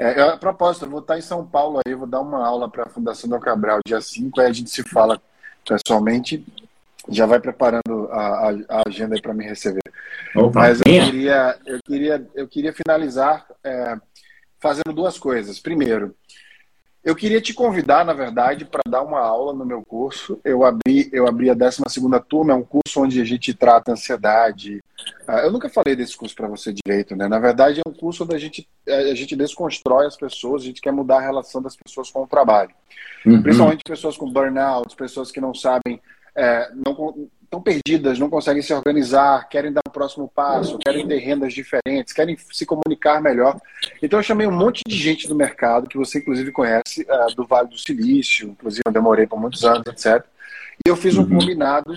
É, 0.00 0.18
a 0.18 0.34
propósito, 0.34 0.86
eu 0.86 0.90
vou 0.90 1.00
estar 1.00 1.18
em 1.18 1.20
São 1.20 1.46
Paulo 1.46 1.78
aí, 1.84 1.94
vou 1.94 2.06
dar 2.06 2.22
uma 2.22 2.42
aula 2.42 2.70
para 2.70 2.84
a 2.84 2.88
Fundação 2.88 3.28
do 3.28 3.38
Cabral 3.38 3.80
dia 3.86 4.00
5, 4.00 4.40
aí 4.40 4.46
a 4.46 4.52
gente 4.52 4.70
se 4.70 4.82
fala 4.82 5.20
pessoalmente. 5.68 6.42
Já 7.06 7.26
vai 7.26 7.38
preparando 7.38 8.08
a, 8.10 8.18
a, 8.18 8.50
a 8.68 8.82
agenda 8.88 9.20
para 9.20 9.34
me 9.34 9.44
receber. 9.44 9.82
Opa, 10.34 10.60
Mas 10.60 10.78
eu 10.78 10.84
queria, 10.84 11.58
eu 11.66 11.78
queria, 11.84 12.26
eu 12.34 12.48
queria 12.48 12.72
finalizar 12.72 13.46
é, 13.62 13.98
fazendo 14.58 14.92
duas 14.94 15.18
coisas. 15.18 15.58
Primeiro, 15.58 16.14
Eu 17.02 17.16
queria 17.16 17.40
te 17.40 17.54
convidar, 17.54 18.04
na 18.04 18.12
verdade, 18.12 18.66
para 18.66 18.82
dar 18.86 19.02
uma 19.02 19.20
aula 19.20 19.54
no 19.54 19.64
meu 19.64 19.82
curso. 19.82 20.38
Eu 20.44 20.64
abri, 20.64 21.08
eu 21.12 21.26
abri 21.26 21.48
a 21.48 21.54
12 21.54 21.80
turma, 22.28 22.52
é 22.52 22.56
um 22.56 22.62
curso 22.62 23.02
onde 23.02 23.20
a 23.20 23.24
gente 23.24 23.54
trata 23.54 23.92
ansiedade. 23.92 24.82
Ah, 25.26 25.38
eu 25.38 25.50
nunca 25.50 25.70
falei 25.70 25.96
desse 25.96 26.14
curso 26.14 26.34
para 26.34 26.46
você 26.46 26.74
direito, 26.74 27.16
né? 27.16 27.26
Na 27.26 27.38
verdade, 27.38 27.80
é 27.80 27.88
um 27.88 27.92
curso 27.92 28.24
onde 28.24 28.34
a 28.34 28.38
gente, 28.38 28.68
a 28.86 29.14
gente 29.14 29.34
desconstrói 29.34 30.06
as 30.06 30.16
pessoas, 30.16 30.62
a 30.62 30.66
gente 30.66 30.82
quer 30.82 30.92
mudar 30.92 31.18
a 31.18 31.22
relação 31.22 31.62
das 31.62 31.74
pessoas 31.74 32.10
com 32.10 32.22
o 32.22 32.26
trabalho. 32.26 32.70
Uhum. 33.24 33.42
Principalmente 33.42 33.82
pessoas 33.82 34.18
com 34.18 34.30
burnout, 34.30 34.94
pessoas 34.94 35.32
que 35.32 35.40
não 35.40 35.54
sabem, 35.54 36.00
é, 36.36 36.70
não, 36.74 37.30
estão 37.50 37.60
perdidas, 37.60 38.16
não 38.16 38.30
conseguem 38.30 38.62
se 38.62 38.72
organizar, 38.72 39.48
querem 39.48 39.72
dar 39.72 39.82
o 39.84 39.90
um 39.90 39.92
próximo 39.92 40.30
passo, 40.32 40.78
querem 40.78 41.06
ter 41.06 41.18
rendas 41.18 41.52
diferentes, 41.52 42.12
querem 42.12 42.36
se 42.36 42.64
comunicar 42.64 43.20
melhor. 43.20 43.60
Então 44.00 44.20
eu 44.20 44.22
chamei 44.22 44.46
um 44.46 44.52
monte 44.52 44.82
de 44.86 44.96
gente 44.96 45.26
do 45.26 45.34
mercado, 45.34 45.88
que 45.88 45.98
você 45.98 46.18
inclusive 46.18 46.52
conhece, 46.52 47.02
uh, 47.02 47.34
do 47.34 47.44
Vale 47.44 47.68
do 47.68 47.76
Silício, 47.76 48.50
inclusive 48.50 48.82
eu 48.86 48.92
demorei 48.92 49.26
por 49.26 49.40
muitos 49.40 49.64
anos, 49.64 49.82
etc. 49.88 50.24
E 50.86 50.88
eu 50.88 50.96
fiz 50.96 51.16
um 51.16 51.22
uhum. 51.22 51.40
combinado 51.40 51.92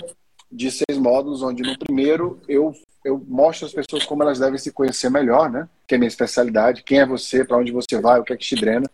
de 0.51 0.71
seis 0.71 0.97
módulos, 0.97 1.43
onde 1.43 1.61
no 1.61 1.77
primeiro 1.77 2.39
eu, 2.47 2.73
eu 3.05 3.23
mostro 3.27 3.67
às 3.67 3.73
pessoas 3.73 4.05
como 4.05 4.23
elas 4.23 4.39
devem 4.39 4.57
se 4.57 4.71
conhecer 4.71 5.09
melhor, 5.09 5.51
né? 5.51 5.69
Que 5.87 5.93
é 5.93 5.97
a 5.97 5.99
minha 5.99 6.07
especialidade, 6.07 6.81
quem 6.81 6.99
é 6.99 7.05
você, 7.05 7.45
para 7.45 7.57
onde 7.57 7.71
você 7.71 8.01
vai, 8.01 8.19
o 8.19 8.23
que 8.23 8.33
é 8.33 8.37
que 8.37 8.45
te 8.45 8.55
drena. 8.55 8.89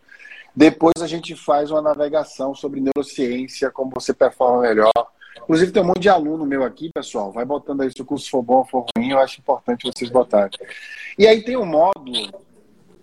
Depois 0.54 0.94
a 1.00 1.06
gente 1.06 1.34
faz 1.34 1.70
uma 1.70 1.80
navegação 1.80 2.54
sobre 2.54 2.80
neurociência, 2.80 3.70
como 3.70 3.92
você 3.94 4.12
performa 4.12 4.62
melhor, 4.62 4.92
Inclusive, 5.50 5.72
tem 5.72 5.82
um 5.82 5.86
monte 5.86 6.02
de 6.02 6.08
aluno 6.08 6.46
meu 6.46 6.62
aqui, 6.62 6.92
pessoal. 6.94 7.32
Vai 7.32 7.44
botando 7.44 7.80
aí 7.80 7.90
se 7.90 8.00
o 8.00 8.04
curso 8.04 8.30
for 8.30 8.40
bom 8.40 8.58
ou 8.58 8.64
for 8.64 8.86
ruim, 8.96 9.10
eu 9.10 9.18
acho 9.18 9.40
importante 9.40 9.84
vocês 9.84 10.08
botarem. 10.08 10.56
E 11.18 11.26
aí 11.26 11.42
tem 11.42 11.56
um 11.56 11.66
módulo 11.66 12.40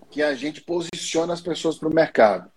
que 0.09 0.23
a 0.23 0.33
gente 0.33 0.61
posiciona 0.61 1.33
as 1.33 1.41
pessoas 1.41 1.77
para 1.77 1.89
o 1.89 1.93
mercado, 1.93 2.49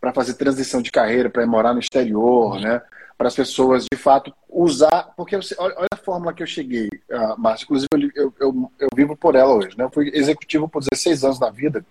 para 0.00 0.12
fazer 0.12 0.34
transição 0.34 0.82
de 0.82 0.90
carreira, 0.90 1.30
para 1.30 1.44
ir 1.44 1.46
morar 1.46 1.72
no 1.72 1.78
exterior, 1.78 2.58
né? 2.60 2.82
Para 3.16 3.28
as 3.28 3.36
pessoas, 3.36 3.84
de 3.84 3.96
fato, 3.96 4.34
usar. 4.48 5.14
Porque 5.16 5.36
olha 5.36 5.86
a 5.92 5.96
fórmula 5.96 6.34
que 6.34 6.42
eu 6.42 6.46
cheguei, 6.48 6.88
uh, 7.08 7.40
Márcio. 7.40 7.66
Inclusive, 7.66 7.88
eu, 8.16 8.34
eu, 8.40 8.72
eu, 8.80 8.88
vivo 8.96 9.16
por 9.16 9.36
ela 9.36 9.54
hoje. 9.54 9.78
Né? 9.78 9.84
Eu 9.84 9.90
fui 9.90 10.10
executivo 10.12 10.68
por 10.68 10.82
16 10.82 11.22
anos 11.22 11.38
na 11.38 11.50
vida. 11.50 11.86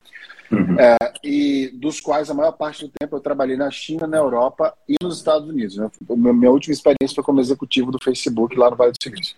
Uhum. 0.52 0.80
É, 0.80 0.96
e 1.24 1.72
dos 1.74 2.00
quais 2.00 2.30
a 2.30 2.34
maior 2.34 2.52
parte 2.52 2.86
do 2.86 2.92
tempo 3.00 3.16
eu 3.16 3.20
trabalhei 3.20 3.58
na 3.58 3.72
China, 3.72 4.06
na 4.06 4.18
Europa 4.18 4.76
e 4.88 4.96
nos 5.02 5.18
Estados 5.18 5.50
Unidos. 5.50 5.78
Né? 5.78 5.90
Minha 6.10 6.52
última 6.52 6.74
experiência 6.74 7.16
foi 7.16 7.24
como 7.24 7.40
executivo 7.40 7.92
do 7.92 8.04
Facebook 8.04 8.56
lá 8.56 8.70
no 8.70 8.76
Vale 8.76 8.92
do 8.92 9.02
Silício. 9.02 9.36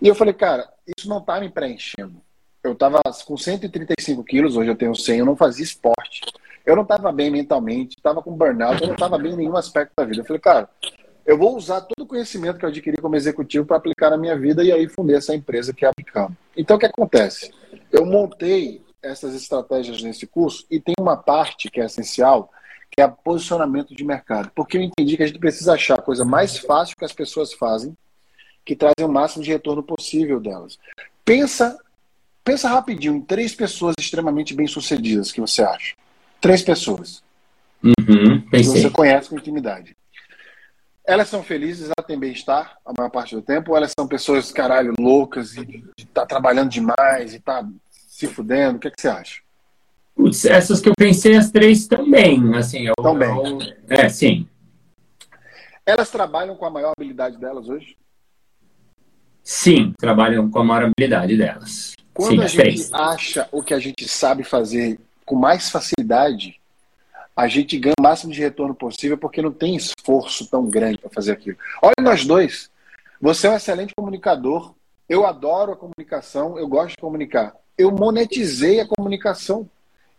E 0.00 0.08
eu 0.08 0.14
falei, 0.14 0.34
cara, 0.34 0.68
isso 0.96 1.08
não 1.08 1.18
está 1.18 1.38
me 1.40 1.48
preenchendo. 1.48 2.20
Eu 2.62 2.72
estava 2.72 3.00
com 3.24 3.36
135 3.36 4.22
quilos, 4.24 4.56
hoje 4.56 4.70
eu 4.70 4.76
tenho 4.76 4.94
100, 4.94 5.18
eu 5.18 5.26
não 5.26 5.36
fazia 5.36 5.64
esporte. 5.64 6.20
Eu 6.64 6.76
não 6.76 6.82
estava 6.82 7.10
bem 7.10 7.30
mentalmente, 7.30 7.96
estava 7.96 8.22
com 8.22 8.36
burnout, 8.36 8.80
eu 8.80 8.86
não 8.86 8.94
estava 8.94 9.18
bem 9.18 9.32
em 9.32 9.36
nenhum 9.36 9.56
aspecto 9.56 9.92
da 9.96 10.04
vida. 10.04 10.20
Eu 10.20 10.24
falei, 10.24 10.40
cara, 10.40 10.68
eu 11.26 11.36
vou 11.36 11.56
usar 11.56 11.80
todo 11.80 12.04
o 12.04 12.06
conhecimento 12.06 12.58
que 12.58 12.64
eu 12.64 12.68
adquiri 12.68 12.98
como 12.98 13.16
executivo 13.16 13.66
para 13.66 13.76
aplicar 13.76 14.10
na 14.10 14.16
minha 14.16 14.36
vida 14.36 14.62
e 14.62 14.70
aí 14.70 14.88
fundei 14.88 15.16
essa 15.16 15.34
empresa 15.34 15.72
que 15.72 15.84
é 15.84 15.88
a. 15.88 16.28
Então, 16.56 16.76
o 16.76 16.80
que 16.80 16.86
acontece? 16.86 17.52
Eu 17.90 18.06
montei 18.06 18.82
essas 19.02 19.34
estratégias 19.34 20.02
nesse 20.02 20.26
curso 20.26 20.64
e 20.70 20.80
tem 20.80 20.94
uma 20.98 21.16
parte 21.16 21.68
que 21.70 21.80
é 21.80 21.84
essencial, 21.84 22.50
que 22.90 23.00
é 23.00 23.06
o 23.06 23.12
posicionamento 23.12 23.94
de 23.94 24.04
mercado. 24.04 24.50
Porque 24.54 24.76
eu 24.76 24.82
entendi 24.82 25.16
que 25.16 25.22
a 25.22 25.26
gente 25.26 25.38
precisa 25.38 25.74
achar 25.74 25.98
a 25.98 26.02
coisa 26.02 26.24
mais 26.24 26.58
fácil 26.58 26.96
que 26.96 27.04
as 27.04 27.12
pessoas 27.12 27.52
fazem, 27.52 27.96
que 28.64 28.76
trazem 28.76 29.04
o 29.04 29.08
máximo 29.08 29.42
de 29.42 29.50
retorno 29.50 29.82
possível 29.82 30.38
delas. 30.38 30.78
Pensa, 31.24 31.76
pensa 32.44 32.68
rapidinho 32.68 33.16
em 33.16 33.20
três 33.20 33.54
pessoas 33.54 33.94
extremamente 33.98 34.54
bem-sucedidas 34.54 35.32
que 35.32 35.40
você 35.40 35.62
acha. 35.62 35.94
Três 36.40 36.62
pessoas. 36.62 37.22
Uhum, 37.82 38.40
que 38.42 38.62
você 38.62 38.90
conhece 38.90 39.28
com 39.28 39.38
intimidade. 39.38 39.96
Elas 41.04 41.28
são 41.28 41.42
felizes, 41.42 41.86
elas 41.86 42.06
têm 42.06 42.18
bem-estar 42.18 42.78
a 42.86 42.92
maior 42.96 43.10
parte 43.10 43.34
do 43.34 43.42
tempo, 43.42 43.72
ou 43.72 43.76
elas 43.76 43.92
são 43.98 44.06
pessoas, 44.06 44.52
caralho, 44.52 44.94
loucas 44.98 45.56
e 45.56 45.84
tá 46.14 46.24
trabalhando 46.24 46.70
demais 46.70 47.34
e 47.34 47.40
tá 47.40 47.66
se 48.22 48.28
fudendo? 48.28 48.76
O 48.76 48.80
que, 48.80 48.88
é 48.88 48.90
que 48.90 49.00
você 49.00 49.08
acha? 49.08 49.40
Putz, 50.14 50.44
essas 50.44 50.80
que 50.80 50.88
eu 50.88 50.94
pensei, 50.96 51.36
as 51.36 51.50
três 51.50 51.86
também. 51.86 52.54
Assim, 52.54 52.86
eu, 52.86 52.94
também. 52.94 53.28
Eu, 53.28 53.58
é, 53.88 54.08
sim. 54.08 54.46
Elas 55.84 56.10
trabalham 56.10 56.54
com 56.56 56.64
a 56.64 56.70
maior 56.70 56.92
habilidade 56.96 57.38
delas 57.38 57.68
hoje? 57.68 57.96
Sim, 59.42 59.92
trabalham 59.98 60.48
com 60.48 60.60
a 60.60 60.64
maior 60.64 60.84
habilidade 60.84 61.36
delas. 61.36 61.94
Quando 62.14 62.30
sim, 62.30 62.40
a 62.40 62.46
gente 62.46 62.60
três. 62.60 62.92
acha 62.92 63.48
o 63.50 63.62
que 63.62 63.74
a 63.74 63.78
gente 63.78 64.06
sabe 64.06 64.44
fazer 64.44 65.00
com 65.26 65.34
mais 65.34 65.70
facilidade, 65.70 66.60
a 67.34 67.48
gente 67.48 67.76
ganha 67.78 67.94
o 67.98 68.02
máximo 68.02 68.32
de 68.32 68.40
retorno 68.40 68.74
possível 68.74 69.18
porque 69.18 69.42
não 69.42 69.50
tem 69.50 69.74
esforço 69.74 70.48
tão 70.48 70.68
grande 70.68 70.98
para 70.98 71.10
fazer 71.10 71.32
aquilo. 71.32 71.56
Olha 71.80 71.94
nós 72.00 72.24
dois. 72.24 72.70
Você 73.20 73.46
é 73.46 73.50
um 73.50 73.56
excelente 73.56 73.94
comunicador. 73.96 74.74
Eu 75.08 75.26
adoro 75.26 75.72
a 75.72 75.76
comunicação, 75.76 76.58
eu 76.58 76.68
gosto 76.68 76.90
de 76.90 76.96
comunicar 76.98 77.54
eu 77.76 77.90
monetizei 77.90 78.80
a 78.80 78.86
comunicação. 78.86 79.68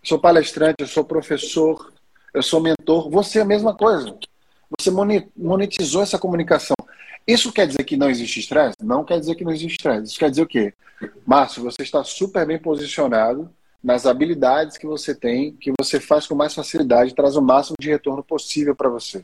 Eu 0.02 0.08
sou 0.08 0.20
palestrante, 0.20 0.78
eu 0.80 0.88
sou 0.88 1.04
professor, 1.04 1.92
eu 2.34 2.44
sou 2.44 2.60
mentor. 2.60 3.10
Você 3.10 3.40
é 3.40 3.42
a 3.42 3.46
mesma 3.46 3.74
coisa. 3.74 4.18
Você 4.80 4.92
monetizou 5.36 6.02
essa 6.02 6.18
comunicação. 6.18 6.76
Isso 7.26 7.54
quer 7.54 7.68
dizer 7.68 7.84
que 7.84 7.96
não 7.96 8.10
existe 8.10 8.40
estresse? 8.40 8.76
Não 8.82 9.04
quer 9.04 9.20
dizer 9.20 9.36
que 9.36 9.46
não 9.46 9.52
existe 9.52 9.78
estresse. 9.78 10.12
Isso 10.12 10.20
quer 10.20 10.30
dizer 10.30 10.42
o 10.42 10.48
quê? 10.48 10.74
Márcio, 11.26 11.64
você 11.64 11.84
está 11.84 12.04
super 12.04 12.46
bem 12.46 12.60
posicionado 12.60 13.50
nas 13.84 14.06
habilidades 14.06 14.78
que 14.78 14.88
você 14.88 15.14
tem, 15.14 15.54
que 15.54 15.72
você 15.80 16.00
faz 16.00 16.26
com 16.26 16.36
mais 16.36 16.54
facilidade, 16.54 17.14
traz 17.14 17.36
o 17.36 17.42
máximo 17.42 17.76
de 17.80 17.90
retorno 17.90 18.24
possível 18.24 18.76
para 18.76 18.90
você. 18.90 19.22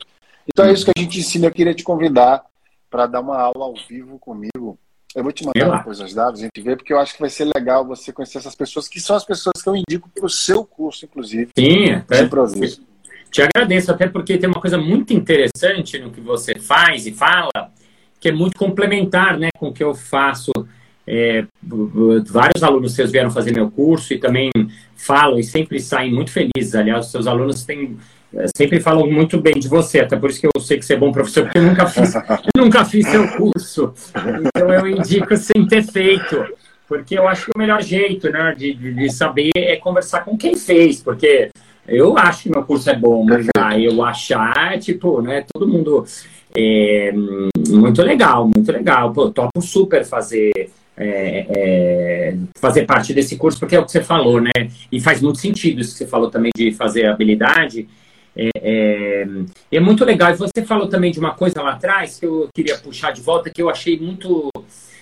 Então 0.48 0.66
é 0.66 0.72
isso 0.72 0.86
que 0.86 0.92
a 0.96 1.02
gente 1.02 1.20
ensina. 1.20 1.48
Eu 1.48 1.52
queria 1.52 1.74
te 1.74 1.84
convidar 1.84 2.46
para 2.90 3.06
dar 3.06 3.22
uma 3.22 3.38
aula 3.40 3.66
ao 3.66 3.74
vivo 3.88 4.18
comigo 4.20 4.78
eu 5.16 5.24
vou 5.24 5.32
te 5.32 5.44
mandar 5.44 5.78
depois 5.78 6.00
os 6.00 6.14
dados, 6.14 6.40
a 6.40 6.44
gente 6.44 6.62
vê, 6.62 6.76
porque 6.76 6.94
eu 6.94 7.00
acho 7.00 7.14
que 7.16 7.22
vai 7.22 7.30
ser 7.30 7.50
legal 7.56 7.86
você 7.86 8.14
conhecer 8.14 8.38
essas 8.38 8.56
pessoas, 8.56 8.88
que 8.88 9.00
são 9.00 9.16
as 9.16 9.26
pessoas 9.26 9.62
que 9.62 9.68
eu 9.68 9.76
indico 9.76 10.08
para 10.10 10.26
o 10.26 10.30
seu 10.30 10.64
curso, 10.64 11.06
inclusive. 11.06 11.50
Sim, 11.58 11.92
até 11.92 12.22
improviso. 12.22 12.82
Te 13.32 13.42
agradeço, 13.42 13.92
até 13.92 14.08
porque 14.08 14.38
tem 14.38 14.50
uma 14.50 14.62
coisa 14.62 14.78
muito 14.78 15.14
interessante 15.14 16.00
no 16.00 16.12
que 16.12 16.22
você 16.22 16.60
faz 16.60 17.08
e 17.08 17.12
fala, 17.12 17.72
que 18.20 18.30
é 18.30 18.32
muito 18.32 18.58
complementar 18.58 19.38
né, 19.38 19.50
com 19.58 19.70
o 19.70 19.74
que 19.74 19.84
eu 19.84 19.94
faço. 19.94 20.52
É, 21.06 21.44
vários 22.26 22.62
alunos 22.62 22.94
seus 22.94 23.12
vieram 23.12 23.32
fazer 23.32 23.52
meu 23.52 23.72
curso 23.72 24.14
e 24.14 24.20
também 24.20 24.52
falam 24.96 25.40
e 25.40 25.44
sempre 25.44 25.80
saem 25.80 26.14
muito 26.14 26.32
felizes. 26.32 26.76
Aliás, 26.76 27.08
os 27.08 27.12
seus 27.12 27.26
alunos 27.26 27.64
têm 27.66 27.98
sempre 28.56 28.80
falam 28.80 29.10
muito 29.10 29.40
bem 29.40 29.54
de 29.54 29.68
você, 29.68 30.00
até 30.00 30.16
por 30.16 30.30
isso 30.30 30.40
que 30.40 30.48
eu 30.48 30.62
sei 30.62 30.78
que 30.78 30.86
você 30.86 30.94
é 30.94 30.98
bom 30.98 31.12
professor, 31.12 31.44
porque 31.44 31.58
eu 31.58 31.64
nunca 31.64 31.88
fiz, 31.88 32.14
nunca 32.56 32.86
fiz 32.86 33.08
seu 33.08 33.28
curso. 33.30 33.94
Então 34.16 34.72
eu 34.74 34.88
indico 34.88 35.36
sem 35.38 35.66
ter 35.68 35.84
feito, 35.84 36.46
porque 36.88 37.18
eu 37.18 37.28
acho 37.28 37.46
que 37.46 37.52
o 37.56 37.60
melhor 37.60 37.82
jeito 37.82 38.30
né, 38.30 38.54
de, 38.58 38.74
de 38.74 39.12
saber 39.12 39.52
é 39.56 39.76
conversar 39.78 40.24
com 40.24 40.38
quem 40.38 40.56
fez, 40.56 41.02
porque 41.02 41.50
eu 41.88 42.18
acho 42.18 42.44
que 42.44 42.50
meu 42.50 42.64
curso 42.64 42.90
é 42.90 42.96
bom, 42.96 43.24
mas 43.24 43.48
aí 43.58 43.86
eu 43.86 44.04
achar, 44.04 44.78
tipo, 44.80 45.22
né, 45.22 45.44
todo 45.52 45.68
mundo 45.68 46.06
é, 46.56 47.12
muito 47.68 48.02
legal, 48.02 48.50
muito 48.54 48.72
legal. 48.72 49.12
Pô, 49.12 49.30
topo 49.30 49.62
super 49.62 50.06
fazer. 50.06 50.52
É, 51.02 51.46
é, 51.50 52.36
fazer 52.60 52.86
parte 52.86 53.14
desse 53.14 53.38
curso, 53.38 53.58
porque 53.58 53.74
é 53.74 53.80
o 53.80 53.86
que 53.86 53.92
você 53.92 54.04
falou, 54.04 54.42
né? 54.42 54.52
E 54.92 55.00
faz 55.00 55.22
muito 55.22 55.40
sentido 55.40 55.80
isso 55.80 55.94
que 55.94 56.00
você 56.00 56.06
falou 56.06 56.30
também 56.30 56.52
de 56.54 56.74
fazer 56.74 57.06
habilidade. 57.06 57.88
É, 58.36 58.50
é, 58.56 59.28
é, 59.72 59.80
muito 59.80 60.06
legal. 60.06 60.32
E 60.32 60.38
você 60.38 60.64
falou 60.66 60.88
também 60.88 61.12
de 61.12 61.20
uma 61.20 61.34
coisa 61.34 61.62
lá 61.62 61.74
atrás 61.74 62.20
que 62.20 62.26
eu 62.26 62.50
queria 62.54 62.78
puxar 62.78 63.12
de 63.12 63.22
volta, 63.22 63.50
que 63.50 63.62
eu 63.62 63.70
achei 63.70 64.00
muito 64.00 64.50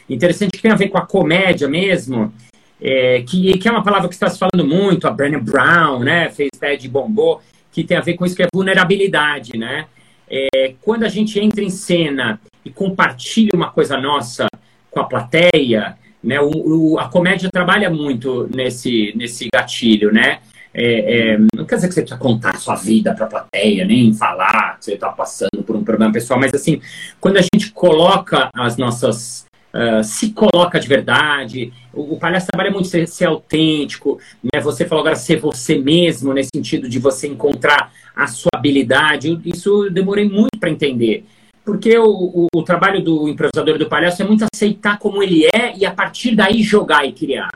interessante, 0.09 0.51
que 0.51 0.61
tem 0.61 0.71
a 0.71 0.75
ver 0.75 0.89
com 0.89 0.97
a 0.97 1.05
comédia 1.05 1.67
mesmo, 1.67 2.33
é, 2.81 3.21
que, 3.23 3.57
que 3.57 3.67
é 3.67 3.71
uma 3.71 3.83
palavra 3.83 4.07
que 4.07 4.13
está 4.13 4.29
se 4.29 4.39
falando 4.39 4.67
muito, 4.67 5.07
a 5.07 5.11
Brené 5.11 5.39
Brown, 5.39 5.99
né, 5.99 6.29
fez 6.29 6.49
TED 6.57 6.87
bombou, 6.87 7.41
que 7.71 7.83
tem 7.83 7.97
a 7.97 8.01
ver 8.01 8.13
com 8.15 8.25
isso 8.25 8.35
que 8.35 8.43
é 8.43 8.47
vulnerabilidade, 8.53 9.57
né? 9.57 9.87
É, 10.29 10.73
quando 10.81 11.03
a 11.03 11.09
gente 11.09 11.39
entra 11.39 11.63
em 11.63 11.69
cena 11.69 12.39
e 12.63 12.69
compartilha 12.69 13.51
uma 13.53 13.69
coisa 13.71 13.97
nossa 13.97 14.47
com 14.91 14.99
a 14.99 15.05
plateia, 15.05 15.97
né, 16.23 16.39
o, 16.41 16.93
o, 16.93 16.99
a 16.99 17.07
comédia 17.07 17.49
trabalha 17.49 17.89
muito 17.89 18.49
nesse, 18.53 19.13
nesse 19.15 19.47
gatilho, 19.53 20.11
né? 20.11 20.39
É, 20.79 21.31
é, 21.31 21.37
não 21.55 21.65
quer 21.65 21.77
dizer 21.77 21.87
que 21.87 21.95
você 21.95 22.01
precisa 22.01 22.19
contar 22.19 22.51
a 22.51 22.59
sua 22.59 22.75
vida 22.75 23.11
para 23.15 23.25
a 23.25 23.29
plateia, 23.29 23.83
nem 23.83 24.13
falar 24.13 24.77
que 24.77 24.85
você 24.85 24.93
está 24.93 25.09
passando 25.09 25.63
por 25.65 25.75
um 25.75 25.83
problema 25.83 26.13
pessoal, 26.13 26.39
mas 26.39 26.53
assim, 26.53 26.79
quando 27.19 27.37
a 27.37 27.41
gente 27.41 27.71
coloca 27.71 28.51
as 28.53 28.77
nossas. 28.77 29.47
Uh, 29.73 30.03
se 30.03 30.31
coloca 30.31 30.79
de 30.79 30.87
verdade, 30.87 31.71
o, 31.93 32.13
o 32.13 32.17
palhaço 32.17 32.47
trabalha 32.47 32.71
muito 32.71 32.87
ser, 32.87 33.05
ser 33.07 33.25
autêntico, 33.25 34.17
né? 34.41 34.59
Você 34.61 34.85
falou 34.85 35.01
agora 35.01 35.15
ser 35.15 35.39
você 35.39 35.77
mesmo, 35.77 36.33
nesse 36.33 36.49
sentido 36.55 36.89
de 36.89 36.97
você 36.97 37.27
encontrar 37.27 37.91
a 38.15 38.25
sua 38.27 38.49
habilidade. 38.55 39.39
Isso 39.45 39.85
eu 39.85 39.91
demorei 39.91 40.27
muito 40.27 40.57
para 40.59 40.71
entender. 40.71 41.25
Porque 41.65 41.95
o, 41.97 42.07
o, 42.07 42.47
o 42.55 42.63
trabalho 42.63 43.03
do 43.03 43.27
improvisador 43.27 43.77
do 43.77 43.89
palhaço 43.89 44.21
é 44.21 44.25
muito 44.25 44.45
aceitar 44.51 44.97
como 44.97 45.21
ele 45.21 45.45
é 45.53 45.77
e 45.77 45.85
a 45.85 45.91
partir 45.91 46.33
daí 46.33 46.63
jogar 46.63 47.05
e 47.05 47.11
criar. 47.11 47.51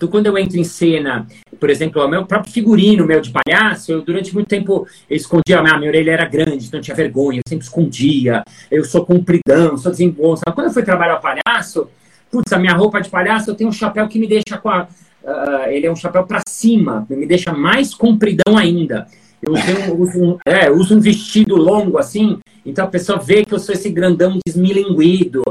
Então, 0.00 0.08
quando 0.08 0.24
eu 0.24 0.38
entro 0.38 0.56
em 0.56 0.64
cena, 0.64 1.26
por 1.60 1.68
exemplo, 1.68 2.02
o 2.02 2.08
meu 2.08 2.24
próprio 2.24 2.50
figurino 2.50 3.04
meu 3.04 3.20
de 3.20 3.30
palhaço, 3.30 3.92
eu 3.92 4.00
durante 4.00 4.32
muito 4.32 4.48
tempo 4.48 4.86
eu 5.10 5.14
escondia, 5.14 5.58
a 5.58 5.62
minha, 5.62 5.76
minha 5.76 5.90
orelha 5.90 6.12
era 6.12 6.24
grande, 6.24 6.66
então 6.66 6.80
eu 6.80 6.82
tinha 6.82 6.96
vergonha, 6.96 7.40
eu 7.40 7.42
sempre 7.46 7.66
escondia, 7.66 8.42
eu 8.70 8.82
sou 8.82 9.04
compridão, 9.04 9.76
sou 9.76 9.92
desengonçado. 9.92 10.54
Quando 10.54 10.68
eu 10.68 10.72
fui 10.72 10.82
trabalhar 10.82 11.16
o 11.16 11.20
palhaço, 11.20 11.86
putz, 12.30 12.50
a 12.50 12.58
minha 12.58 12.72
roupa 12.72 12.98
de 13.02 13.10
palhaço, 13.10 13.50
eu 13.50 13.54
tenho 13.54 13.68
um 13.68 13.74
chapéu 13.74 14.08
que 14.08 14.18
me 14.18 14.26
deixa 14.26 14.56
com 14.56 14.70
a. 14.70 14.88
Uh, 15.22 15.68
ele 15.68 15.86
é 15.86 15.92
um 15.92 15.96
chapéu 15.96 16.24
para 16.24 16.40
cima, 16.48 17.06
me 17.10 17.26
deixa 17.26 17.52
mais 17.52 17.92
compridão 17.92 18.56
ainda. 18.56 19.06
Eu 19.42 19.52
uso, 19.98 20.22
um, 20.22 20.38
é, 20.46 20.70
uso 20.70 20.96
um 20.96 21.00
vestido 21.00 21.56
longo 21.56 21.98
assim, 21.98 22.38
então 22.64 22.86
a 22.86 22.88
pessoa 22.88 23.18
vê 23.18 23.44
que 23.44 23.54
eu 23.54 23.58
sou 23.58 23.74
esse 23.74 23.90
grandão 23.90 24.38
desmilinguido. 24.46 25.42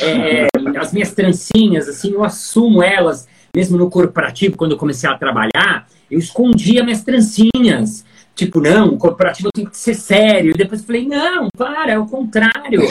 É, 0.00 0.46
as 0.78 0.94
minhas 0.94 1.12
trancinhas, 1.12 1.88
assim, 1.88 2.12
eu 2.12 2.24
assumo 2.24 2.82
elas, 2.82 3.26
mesmo 3.54 3.76
no 3.76 3.90
corporativo, 3.90 4.56
quando 4.56 4.72
eu 4.72 4.78
comecei 4.78 5.08
a 5.08 5.16
trabalhar, 5.16 5.86
eu 6.10 6.18
escondia 6.18 6.84
minhas 6.84 7.02
trancinhas. 7.02 8.04
Tipo, 8.34 8.60
não, 8.60 8.90
o 8.90 8.98
corporativo 8.98 9.50
tem 9.52 9.66
que 9.66 9.76
ser 9.76 9.94
sério. 9.94 10.52
E 10.52 10.54
depois 10.54 10.84
falei, 10.84 11.06
não, 11.06 11.48
para, 11.56 11.90
é 11.90 11.98
o 11.98 12.06
contrário. 12.06 12.82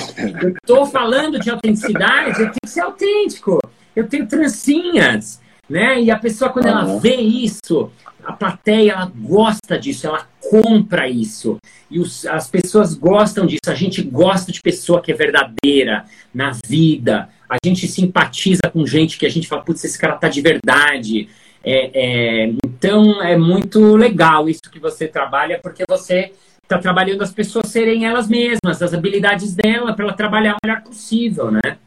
Eu 0.42 0.50
estou 0.50 0.86
falando 0.86 1.40
de 1.40 1.50
autenticidade, 1.50 2.32
eu 2.32 2.36
tenho 2.36 2.52
que 2.64 2.70
ser 2.70 2.82
autêntico. 2.82 3.60
Eu 3.96 4.08
tenho 4.08 4.28
trancinhas, 4.28 5.40
né? 5.70 6.02
E 6.02 6.12
a 6.12 6.20
pessoa, 6.20 6.52
quando 6.52 6.68
ela 6.68 7.00
vê 7.00 7.16
isso, 7.16 7.90
a 8.26 8.34
plateia 8.34 8.92
ela 8.92 9.12
gosta 9.16 9.80
disso, 9.80 10.06
ela 10.06 10.28
compra 10.50 11.08
isso. 11.08 11.58
E 11.90 11.98
os, 11.98 12.26
as 12.26 12.50
pessoas 12.50 12.94
gostam 12.94 13.46
disso. 13.46 13.70
A 13.70 13.74
gente 13.74 14.02
gosta 14.02 14.52
de 14.52 14.62
pessoa 14.62 15.02
que 15.02 15.14
é 15.14 15.16
verdadeira 15.16 16.04
na 16.34 16.52
vida. 16.68 17.30
A 17.50 17.58
gente 17.64 17.88
simpatiza 17.88 18.70
com 18.72 18.86
gente 18.86 19.18
que 19.18 19.26
a 19.26 19.30
gente 19.30 19.48
fala, 19.48 19.64
putz, 19.64 19.84
esse 19.84 19.98
cara 19.98 20.16
tá 20.16 20.28
de 20.28 20.42
verdade. 20.42 21.30
É, 21.64 21.92
é, 21.94 22.54
então 22.66 23.22
é 23.22 23.38
muito 23.38 23.96
legal 23.96 24.48
isso 24.48 24.62
que 24.72 24.80
você 24.80 25.08
trabalha, 25.08 25.60
porque 25.62 25.84
você 25.88 26.32
está 26.64 26.78
trabalhando 26.78 27.22
as 27.22 27.32
pessoas 27.32 27.68
serem 27.68 28.06
elas 28.06 28.28
mesmas, 28.28 28.82
as 28.82 28.94
habilidades 28.94 29.56
dela, 29.56 29.94
para 29.94 30.06
ela 30.06 30.14
trabalhar 30.14 30.54
o 30.54 30.58
melhor 30.66 30.82
possível, 30.82 31.50
né? 31.50 31.78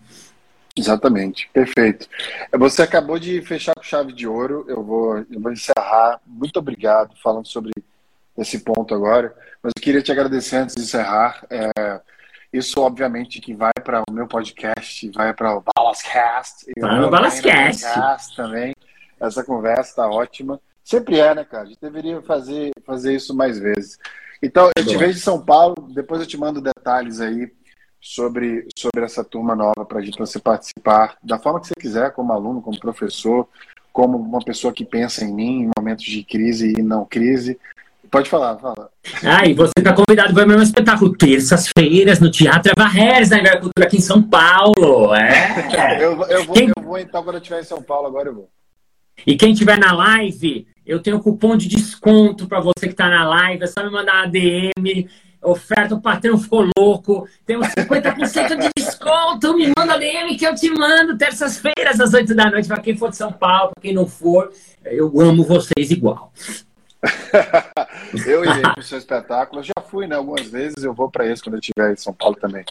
Exatamente, 0.77 1.51
perfeito. 1.53 2.09
Você 2.59 2.83
acabou 2.83 3.19
de 3.19 3.43
fechar 3.43 3.75
com 3.75 3.83
chave 3.83 4.13
de 4.13 4.27
ouro. 4.27 4.65
Eu 4.69 4.83
vou, 4.83 5.19
eu 5.19 5.41
vou 5.41 5.53
encerrar. 5.53 6.21
Muito 6.27 6.59
obrigado 6.59 7.15
falando 7.23 7.47
sobre 7.47 7.73
esse 8.39 8.61
ponto 8.61 8.95
agora. 8.95 9.35
Mas 9.63 9.73
eu 9.77 9.83
queria 9.83 10.03
te 10.03 10.11
agradecer 10.11 10.57
antes 10.57 10.75
de 10.75 10.83
encerrar. 10.83 11.45
É, 11.51 12.01
isso, 12.53 12.81
obviamente, 12.81 13.41
que 13.41 13.55
vai 13.55 13.73
para 13.85 14.03
o 14.09 14.13
meu 14.13 14.27
podcast, 14.27 15.09
vai 15.11 15.33
para 15.33 15.57
o 15.57 15.63
Balascast. 15.75 16.71
Vai 16.79 17.01
no 17.01 17.11
Balascast. 17.11 17.85
também. 18.35 18.75
Essa 19.21 19.45
conversa 19.45 19.91
está 19.91 20.09
ótima. 20.09 20.61
Sempre 20.83 21.21
é, 21.21 21.35
né, 21.35 21.45
cara? 21.45 21.65
A 21.65 21.67
gente 21.67 21.81
deveria 21.81 22.21
fazer, 22.23 22.73
fazer 22.85 23.15
isso 23.15 23.35
mais 23.35 23.59
vezes. 23.59 23.99
Então, 24.43 24.71
eu 24.77 24.87
te 24.87 24.97
vejo 24.97 25.19
em 25.19 25.23
São 25.23 25.41
Paulo, 25.41 25.77
depois 25.93 26.21
eu 26.21 26.27
te 26.27 26.37
mando 26.37 26.61
detalhes 26.61 27.21
aí 27.21 27.53
sobre, 28.01 28.67
sobre 28.77 29.05
essa 29.05 29.23
turma 29.23 29.55
nova 29.55 29.85
para 29.85 30.01
você 30.19 30.39
participar 30.41 31.17
da 31.23 31.39
forma 31.39 31.61
que 31.61 31.69
você 31.69 31.75
quiser, 31.79 32.13
como 32.13 32.33
aluno, 32.33 32.63
como 32.63 32.81
professor, 32.81 33.47
como 33.93 34.17
uma 34.17 34.41
pessoa 34.41 34.73
que 34.73 34.85
pensa 34.85 35.25
em 35.25 35.35
mim 35.35 35.63
em 35.63 35.71
momentos 35.79 36.05
de 36.05 36.25
crise 36.25 36.73
e 36.77 36.83
não 36.83 37.05
crise. 37.05 37.59
Pode 38.11 38.29
falar, 38.29 38.59
fala. 38.59 38.91
Ah, 39.25 39.47
e 39.47 39.55
você 39.55 39.73
está 39.79 39.93
convidado 39.93 40.35
para 40.35 40.45
o 40.45 40.49
meu 40.49 40.61
espetáculo 40.61 41.17
terças-feiras 41.17 42.19
no 42.19 42.31
Teatro 42.31 42.73
Varres, 42.77 43.31
na 43.31 43.37
Agricultura 43.37 43.87
aqui 43.87 43.99
em 43.99 44.01
São 44.01 44.21
Paulo. 44.21 45.15
É. 45.15 45.69
eu, 46.03 46.21
eu, 46.25 46.45
vou, 46.45 46.55
quem... 46.55 46.69
eu 46.77 46.83
vou 46.83 46.99
então 46.99 47.23
quando 47.23 47.37
eu 47.37 47.41
estiver 47.41 47.61
em 47.61 47.65
São 47.65 47.81
Paulo, 47.81 48.09
agora 48.09 48.29
eu 48.29 48.35
vou. 48.35 48.51
E 49.25 49.37
quem 49.37 49.53
estiver 49.53 49.79
na 49.79 49.93
live, 49.93 50.67
eu 50.85 51.01
tenho 51.01 51.21
cupom 51.21 51.57
de 51.57 51.69
desconto 51.69 52.49
para 52.49 52.59
você 52.59 52.87
que 52.87 52.93
está 52.93 53.09
na 53.09 53.29
live. 53.29 53.63
É 53.63 53.67
só 53.67 53.85
me 53.85 53.91
mandar 53.91 54.25
uma 54.25 54.27
DM 54.27 55.09
oferta, 55.43 55.95
o 55.95 56.03
patrão 56.03 56.37
ficou 56.39 56.69
louco, 56.77 57.27
tem 57.47 57.57
uns 57.57 57.69
50% 57.69 58.59
de 58.59 58.69
desconto, 58.77 59.57
me 59.57 59.73
manda 59.77 59.99
DM 59.99 60.37
que 60.37 60.47
eu 60.47 60.55
te 60.55 60.69
mando 60.71 61.17
terças-feiras 61.17 61.99
às 61.99 62.13
8 62.13 62.35
da 62.35 62.51
noite, 62.51 62.69
para 62.69 62.81
quem 62.81 62.97
for 62.97 63.09
de 63.09 63.17
São 63.17 63.33
Paulo, 63.33 63.71
para 63.75 63.81
quem 63.81 63.95
não 63.95 64.07
for, 64.07 64.53
eu 64.85 65.19
amo 65.19 65.43
vocês 65.45 65.91
igual. 65.91 66.31
eu 68.27 68.45
irei 68.45 68.63
para 68.63 68.81
o 68.81 68.83
seu 68.83 68.99
espetáculo, 68.99 69.61
eu 69.61 69.65
já 69.65 69.83
fui 69.87 70.07
né, 70.07 70.17
algumas 70.17 70.49
vezes, 70.49 70.85
eu 70.85 70.93
vou 70.93 71.11
para 71.11 71.27
esse 71.27 71.43
quando 71.43 71.55
eu 71.55 71.61
estiver 71.61 71.93
em 71.93 71.97
São 71.97 72.13
Paulo 72.13 72.37
também. 72.37 72.65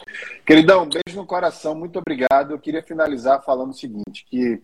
Queridão, 0.46 0.88
beijo 0.88 1.18
no 1.18 1.26
coração, 1.26 1.74
muito 1.74 1.98
obrigado. 1.98 2.52
Eu 2.52 2.58
queria 2.58 2.82
finalizar 2.82 3.42
falando 3.42 3.70
o 3.70 3.74
seguinte, 3.74 4.24
que 4.28 4.62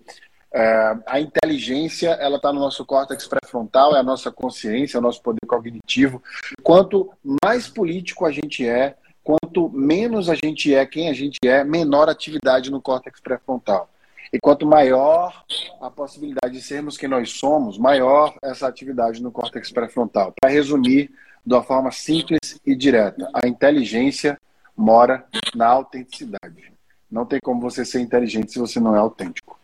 é, 0.52 0.96
a 1.06 1.20
inteligência 1.20 2.10
ela 2.10 2.36
está 2.36 2.52
no 2.52 2.60
nosso 2.60 2.84
córtex 2.84 3.26
pré-frontal, 3.26 3.96
é 3.96 4.00
a 4.00 4.04
nossa 4.04 4.30
consciência, 4.30 4.96
é 4.96 5.00
o 5.00 5.02
nosso 5.02 5.20
poder 5.22 5.46
cognitivo. 5.46 6.22
Quanto 6.62 7.10
mais 7.44 7.68
político 7.68 8.24
a 8.24 8.30
gente 8.30 8.66
é, 8.66 8.96
quanto 9.22 9.68
menos 9.68 10.28
a 10.30 10.34
gente 10.34 10.72
é 10.72 10.86
quem 10.86 11.08
a 11.08 11.12
gente 11.12 11.38
é, 11.44 11.64
menor 11.64 12.08
atividade 12.08 12.70
no 12.70 12.80
córtex 12.80 13.20
pré-frontal. 13.20 13.90
E 14.32 14.38
quanto 14.40 14.66
maior 14.66 15.44
a 15.80 15.90
possibilidade 15.90 16.54
de 16.54 16.62
sermos 16.62 16.96
quem 16.96 17.08
nós 17.08 17.30
somos, 17.30 17.78
maior 17.78 18.34
essa 18.42 18.66
atividade 18.66 19.22
no 19.22 19.30
córtex 19.30 19.70
pré-frontal. 19.70 20.32
Para 20.40 20.50
resumir 20.50 21.10
de 21.44 21.54
uma 21.54 21.62
forma 21.62 21.90
simples 21.92 22.60
e 22.66 22.74
direta, 22.74 23.28
a 23.32 23.46
inteligência 23.46 24.38
mora 24.76 25.24
na 25.54 25.66
autenticidade. 25.66 26.72
Não 27.10 27.24
tem 27.24 27.38
como 27.40 27.60
você 27.60 27.84
ser 27.84 28.00
inteligente 28.00 28.52
se 28.52 28.58
você 28.58 28.80
não 28.80 28.94
é 28.96 28.98
autêntico. 28.98 29.58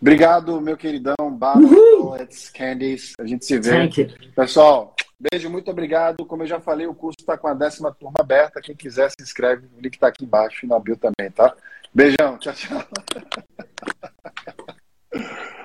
Obrigado, 0.00 0.60
meu 0.60 0.76
queridão. 0.76 1.14
Bullets, 1.38 2.50
Candies. 2.50 3.14
A 3.20 3.24
gente 3.24 3.44
se 3.44 3.56
vê. 3.60 3.88
Pessoal, 4.34 4.96
beijo, 5.18 5.48
muito 5.48 5.70
obrigado. 5.70 6.26
Como 6.26 6.42
eu 6.42 6.46
já 6.48 6.60
falei, 6.60 6.88
o 6.88 6.94
curso 6.94 7.18
está 7.20 7.38
com 7.38 7.46
a 7.46 7.54
décima 7.54 7.92
turma 7.92 8.16
aberta. 8.18 8.60
Quem 8.60 8.74
quiser 8.74 9.10
se 9.10 9.22
inscreve. 9.22 9.68
O 9.78 9.80
link 9.80 9.94
está 9.94 10.08
aqui 10.08 10.24
embaixo 10.24 10.66
e 10.66 10.68
na 10.68 10.80
bio 10.80 10.96
também, 10.96 11.30
tá? 11.30 11.54
Beijão, 11.94 12.38
tchau, 12.38 12.54
tchau. 12.54 12.82